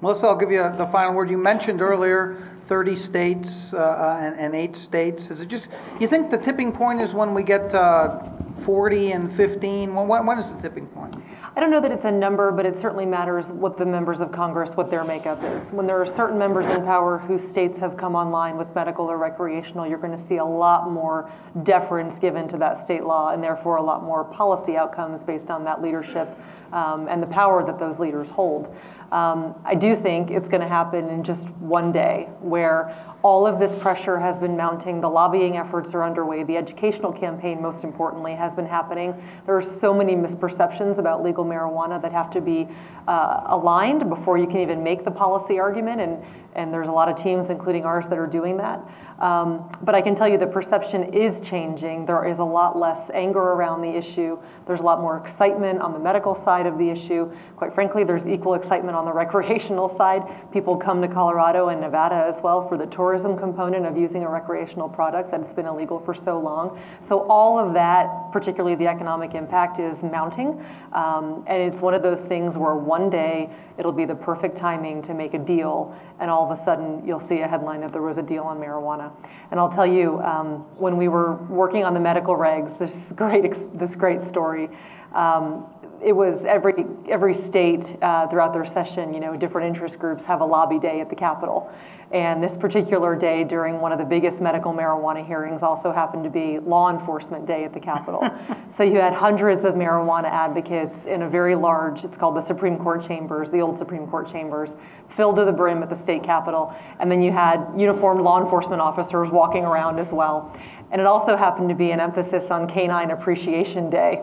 Melissa, 0.00 0.26
I'll 0.26 0.36
give 0.36 0.50
you 0.50 0.62
the 0.76 0.86
final 0.88 1.14
word. 1.14 1.30
You 1.30 1.38
mentioned 1.38 1.80
earlier 1.80 2.36
30 2.66 2.96
states 2.96 3.72
uh, 3.72 3.78
uh, 3.78 4.18
and, 4.20 4.38
and, 4.38 4.54
eight 4.54 4.76
states. 4.76 5.30
Is 5.30 5.40
it 5.40 5.48
just, 5.48 5.68
you 6.00 6.08
think 6.08 6.30
the 6.30 6.38
tipping 6.38 6.72
point 6.72 7.00
is 7.00 7.14
when 7.14 7.34
we 7.34 7.42
get 7.42 7.74
uh, 7.74 8.22
40 8.64 9.12
and 9.12 9.32
15? 9.32 9.94
When, 9.94 10.26
when 10.26 10.38
is 10.38 10.52
the 10.52 10.60
tipping 10.60 10.86
point? 10.88 11.14
I 11.56 11.60
don't 11.60 11.70
know 11.70 11.80
that 11.82 11.92
it's 11.92 12.04
a 12.04 12.10
number, 12.10 12.50
but 12.50 12.66
it 12.66 12.74
certainly 12.74 13.06
matters 13.06 13.48
what 13.48 13.78
the 13.78 13.86
members 13.86 14.20
of 14.20 14.32
Congress, 14.32 14.72
what 14.72 14.90
their 14.90 15.04
makeup 15.04 15.40
is. 15.44 15.62
When 15.70 15.86
there 15.86 16.00
are 16.00 16.06
certain 16.06 16.36
members 16.36 16.66
in 16.66 16.82
power 16.84 17.18
whose 17.18 17.46
states 17.46 17.78
have 17.78 17.96
come 17.96 18.16
online 18.16 18.56
with 18.56 18.74
medical 18.74 19.04
or 19.04 19.18
recreational, 19.18 19.86
you're 19.86 19.98
going 19.98 20.18
to 20.18 20.26
see 20.26 20.38
a 20.38 20.44
lot 20.44 20.90
more 20.90 21.30
deference 21.62 22.18
given 22.18 22.48
to 22.48 22.56
that 22.56 22.76
state 22.76 23.04
law 23.04 23.30
and 23.30 23.40
therefore 23.40 23.76
a 23.76 23.82
lot 23.82 24.02
more 24.02 24.24
policy 24.24 24.76
outcomes 24.76 25.22
based 25.22 25.48
on 25.48 25.62
that 25.62 25.80
leadership 25.80 26.36
um, 26.74 27.08
and 27.08 27.22
the 27.22 27.26
power 27.26 27.64
that 27.64 27.78
those 27.78 27.98
leaders 27.98 28.28
hold. 28.28 28.74
Um, 29.12 29.54
I 29.64 29.76
do 29.76 29.94
think 29.94 30.30
it's 30.30 30.48
going 30.48 30.60
to 30.60 30.68
happen 30.68 31.08
in 31.08 31.22
just 31.22 31.48
one 31.60 31.92
day 31.92 32.28
where 32.40 32.96
all 33.22 33.46
of 33.46 33.58
this 33.58 33.74
pressure 33.76 34.18
has 34.18 34.36
been 34.36 34.56
mounting. 34.56 35.00
The 35.00 35.08
lobbying 35.08 35.56
efforts 35.56 35.94
are 35.94 36.02
underway. 36.02 36.42
The 36.42 36.56
educational 36.56 37.12
campaign, 37.12 37.62
most 37.62 37.84
importantly, 37.84 38.34
has 38.34 38.52
been 38.52 38.66
happening. 38.66 39.14
There 39.46 39.56
are 39.56 39.62
so 39.62 39.94
many 39.94 40.14
misperceptions 40.14 40.98
about 40.98 41.22
legal 41.22 41.44
marijuana 41.44 42.02
that 42.02 42.12
have 42.12 42.28
to 42.32 42.40
be 42.40 42.68
uh, 43.06 43.44
aligned 43.46 44.10
before 44.10 44.36
you 44.36 44.46
can 44.46 44.58
even 44.58 44.82
make 44.82 45.04
the 45.04 45.10
policy 45.10 45.60
argument. 45.60 46.00
And, 46.00 46.22
and 46.54 46.74
there's 46.74 46.88
a 46.88 46.92
lot 46.92 47.08
of 47.08 47.16
teams, 47.16 47.50
including 47.50 47.84
ours, 47.84 48.08
that 48.08 48.18
are 48.18 48.26
doing 48.26 48.56
that. 48.58 48.80
Um, 49.18 49.70
but 49.82 49.94
I 49.94 50.00
can 50.00 50.14
tell 50.14 50.28
you 50.28 50.38
the 50.38 50.46
perception 50.46 51.14
is 51.14 51.40
changing. 51.40 52.06
There 52.06 52.26
is 52.26 52.40
a 52.40 52.44
lot 52.44 52.78
less 52.78 53.10
anger 53.14 53.38
around 53.38 53.82
the 53.82 53.96
issue. 53.96 54.38
There's 54.66 54.80
a 54.80 54.82
lot 54.82 55.00
more 55.00 55.16
excitement 55.18 55.80
on 55.80 55.92
the 55.92 55.98
medical 55.98 56.34
side 56.34 56.66
of 56.66 56.78
the 56.78 56.90
issue. 56.90 57.30
Quite 57.56 57.74
frankly, 57.74 58.02
there's 58.02 58.26
equal 58.26 58.54
excitement 58.54 58.96
on 58.96 59.04
the 59.04 59.12
recreational 59.24 59.88
side. 59.88 60.22
People 60.52 60.76
come 60.76 61.00
to 61.02 61.08
Colorado 61.08 61.68
and 61.68 61.80
Nevada 61.80 62.24
as 62.26 62.40
well 62.42 62.68
for 62.68 62.76
the 62.76 62.86
tourism 62.86 63.38
component 63.38 63.86
of 63.86 63.96
using 63.96 64.24
a 64.24 64.28
recreational 64.28 64.88
product 64.88 65.30
that's 65.30 65.52
been 65.52 65.66
illegal 65.66 66.00
for 66.00 66.14
so 66.14 66.40
long. 66.40 66.80
So 67.00 67.20
all 67.28 67.58
of 67.58 67.72
that, 67.74 68.32
particularly 68.32 68.74
the 68.74 68.86
economic 68.86 69.34
impact, 69.34 69.78
is 69.78 70.02
mounting. 70.02 70.64
Um, 70.92 71.44
and 71.46 71.62
it's 71.62 71.80
one 71.80 71.94
of 71.94 72.02
those 72.02 72.22
things 72.22 72.58
where 72.58 72.74
one 72.74 73.10
day 73.10 73.50
it'll 73.78 73.92
be 73.92 74.04
the 74.04 74.14
perfect 74.14 74.56
timing 74.56 75.02
to 75.02 75.14
make 75.14 75.34
a 75.34 75.38
deal, 75.38 75.94
and 76.20 76.30
all 76.30 76.50
of 76.50 76.56
a 76.56 76.62
sudden 76.62 77.06
you'll 77.06 77.20
see 77.20 77.40
a 77.40 77.48
headline 77.48 77.80
that 77.80 77.92
there 77.92 78.02
was 78.02 78.18
a 78.18 78.22
deal 78.22 78.44
on 78.44 78.58
marijuana. 78.58 79.03
And 79.50 79.60
I'll 79.60 79.68
tell 79.70 79.86
you, 79.86 80.20
um, 80.20 80.64
when 80.78 80.96
we 80.96 81.08
were 81.08 81.34
working 81.46 81.84
on 81.84 81.94
the 81.94 82.00
medical 82.00 82.36
regs, 82.36 82.78
this 82.78 83.06
great 83.14 83.42
this 83.78 83.96
great 83.96 84.26
story. 84.26 84.68
Um, 85.14 85.66
it 86.04 86.12
was 86.14 86.44
every 86.44 86.84
every 87.08 87.32
state 87.32 87.96
uh, 88.02 88.28
throughout 88.28 88.52
their 88.52 88.66
session, 88.66 89.14
you 89.14 89.20
know, 89.20 89.36
different 89.36 89.66
interest 89.66 89.98
groups 89.98 90.24
have 90.24 90.42
a 90.42 90.44
lobby 90.44 90.78
day 90.78 91.00
at 91.00 91.08
the 91.08 91.16
Capitol, 91.16 91.72
and 92.12 92.42
this 92.42 92.56
particular 92.56 93.16
day 93.16 93.42
during 93.42 93.80
one 93.80 93.90
of 93.90 93.98
the 93.98 94.04
biggest 94.04 94.40
medical 94.40 94.72
marijuana 94.72 95.26
hearings 95.26 95.62
also 95.62 95.90
happened 95.90 96.22
to 96.22 96.30
be 96.30 96.58
law 96.58 96.90
enforcement 96.90 97.46
day 97.46 97.64
at 97.64 97.72
the 97.72 97.80
Capitol. 97.80 98.22
so 98.76 98.82
you 98.82 98.96
had 98.96 99.14
hundreds 99.14 99.64
of 99.64 99.74
marijuana 99.74 100.30
advocates 100.30 101.06
in 101.06 101.22
a 101.22 101.28
very 101.28 101.54
large, 101.54 102.04
it's 102.04 102.16
called 102.16 102.36
the 102.36 102.42
Supreme 102.42 102.76
Court 102.76 103.02
chambers, 103.02 103.50
the 103.50 103.60
old 103.60 103.78
Supreme 103.78 104.06
Court 104.06 104.30
chambers, 104.30 104.76
filled 105.16 105.36
to 105.36 105.44
the 105.44 105.52
brim 105.52 105.82
at 105.82 105.88
the 105.88 105.96
state 105.96 106.22
capitol, 106.22 106.74
and 107.00 107.10
then 107.10 107.22
you 107.22 107.32
had 107.32 107.66
uniformed 107.76 108.20
law 108.20 108.42
enforcement 108.42 108.80
officers 108.80 109.30
walking 109.30 109.64
around 109.64 109.98
as 109.98 110.12
well. 110.12 110.54
And 110.90 111.00
it 111.00 111.06
also 111.06 111.36
happened 111.36 111.70
to 111.70 111.74
be 111.74 111.90
an 111.92 111.98
emphasis 111.98 112.50
on 112.50 112.68
Canine 112.68 113.10
Appreciation 113.10 113.90
Day. 113.90 114.22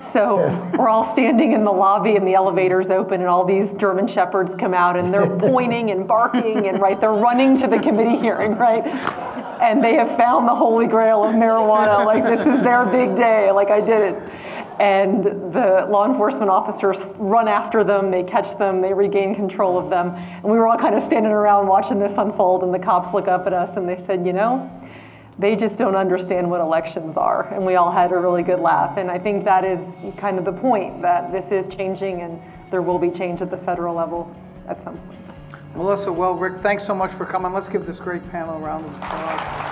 So 0.00 0.36
we're 0.78 0.88
all 0.88 1.12
standing 1.12 1.52
in 1.52 1.64
the 1.64 1.72
lobby 1.72 2.14
and 2.16 2.26
the 2.26 2.34
elevator's 2.34 2.90
open 2.90 3.20
and 3.20 3.28
all 3.28 3.44
these 3.44 3.74
German 3.74 4.06
shepherds 4.06 4.54
come 4.54 4.72
out 4.72 4.96
and 4.96 5.12
they're 5.12 5.38
pointing 5.38 5.90
and 5.90 6.06
barking 6.06 6.68
and 6.68 6.80
right, 6.80 7.00
they're 7.00 7.12
running 7.12 7.60
to 7.60 7.66
the 7.66 7.78
committee 7.78 8.16
hearing, 8.16 8.56
right? 8.56 8.86
And 9.60 9.82
they 9.82 9.94
have 9.94 10.16
found 10.16 10.46
the 10.46 10.54
holy 10.54 10.86
grail 10.86 11.24
of 11.24 11.34
marijuana. 11.34 12.06
Like 12.06 12.22
this 12.22 12.40
is 12.40 12.62
their 12.62 12.86
big 12.86 13.16
day. 13.16 13.50
Like 13.50 13.70
I 13.70 13.80
did 13.80 14.14
it. 14.14 14.32
And 14.78 15.24
the 15.24 15.86
law 15.90 16.08
enforcement 16.08 16.48
officers 16.48 17.04
run 17.16 17.48
after 17.48 17.82
them, 17.82 18.12
they 18.12 18.22
catch 18.22 18.56
them, 18.56 18.80
they 18.80 18.94
regain 18.94 19.34
control 19.34 19.76
of 19.76 19.90
them. 19.90 20.10
And 20.14 20.44
we 20.44 20.56
were 20.56 20.68
all 20.68 20.78
kind 20.78 20.94
of 20.94 21.02
standing 21.02 21.32
around 21.32 21.66
watching 21.66 21.98
this 21.98 22.12
unfold 22.16 22.62
and 22.62 22.72
the 22.72 22.78
cops 22.78 23.12
look 23.12 23.26
up 23.26 23.48
at 23.48 23.52
us 23.52 23.76
and 23.76 23.88
they 23.88 24.00
said, 24.06 24.24
you 24.24 24.32
know, 24.32 24.70
they 25.38 25.54
just 25.54 25.78
don't 25.78 25.94
understand 25.94 26.50
what 26.50 26.60
elections 26.60 27.16
are. 27.16 27.52
And 27.54 27.64
we 27.64 27.76
all 27.76 27.92
had 27.92 28.10
a 28.10 28.18
really 28.18 28.42
good 28.42 28.58
laugh. 28.58 28.98
And 28.98 29.10
I 29.10 29.18
think 29.18 29.44
that 29.44 29.64
is 29.64 29.78
kind 30.18 30.38
of 30.38 30.44
the 30.44 30.52
point 30.52 31.00
that 31.02 31.30
this 31.30 31.52
is 31.52 31.72
changing 31.72 32.22
and 32.22 32.40
there 32.70 32.82
will 32.82 32.98
be 32.98 33.10
change 33.10 33.40
at 33.40 33.50
the 33.50 33.56
federal 33.58 33.94
level 33.94 34.34
at 34.66 34.82
some 34.82 34.98
point. 34.98 35.18
Melissa, 35.76 36.12
well, 36.12 36.34
Rick, 36.34 36.60
thanks 36.60 36.84
so 36.84 36.94
much 36.94 37.12
for 37.12 37.24
coming. 37.24 37.52
Let's 37.52 37.68
give 37.68 37.86
this 37.86 38.00
great 38.00 38.28
panel 38.30 38.56
a 38.56 38.58
round 38.58 38.84
of 38.86 38.94
applause. 38.94 39.68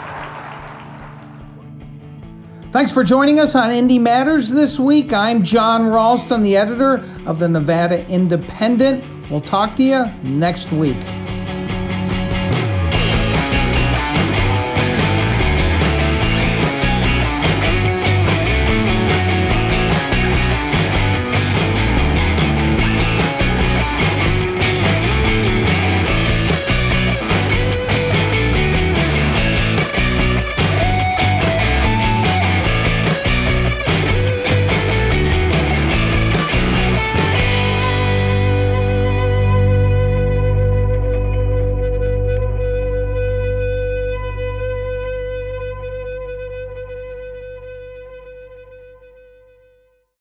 Thanks 2.72 2.92
for 2.92 3.02
joining 3.02 3.40
us 3.40 3.54
on 3.54 3.70
IndyMatters 3.70 4.50
this 4.50 4.78
week. 4.78 5.12
I'm 5.12 5.42
Jon 5.42 5.86
Ralston, 5.86 6.42
the 6.42 6.56
editor 6.56 7.04
of 7.26 7.38
the 7.38 7.48
Nevada 7.48 8.06
Independent. 8.08 9.30
We'll 9.30 9.40
talk 9.40 9.74
to 9.76 9.82
you 9.82 10.06
next 10.22 10.70
week. 10.70 10.98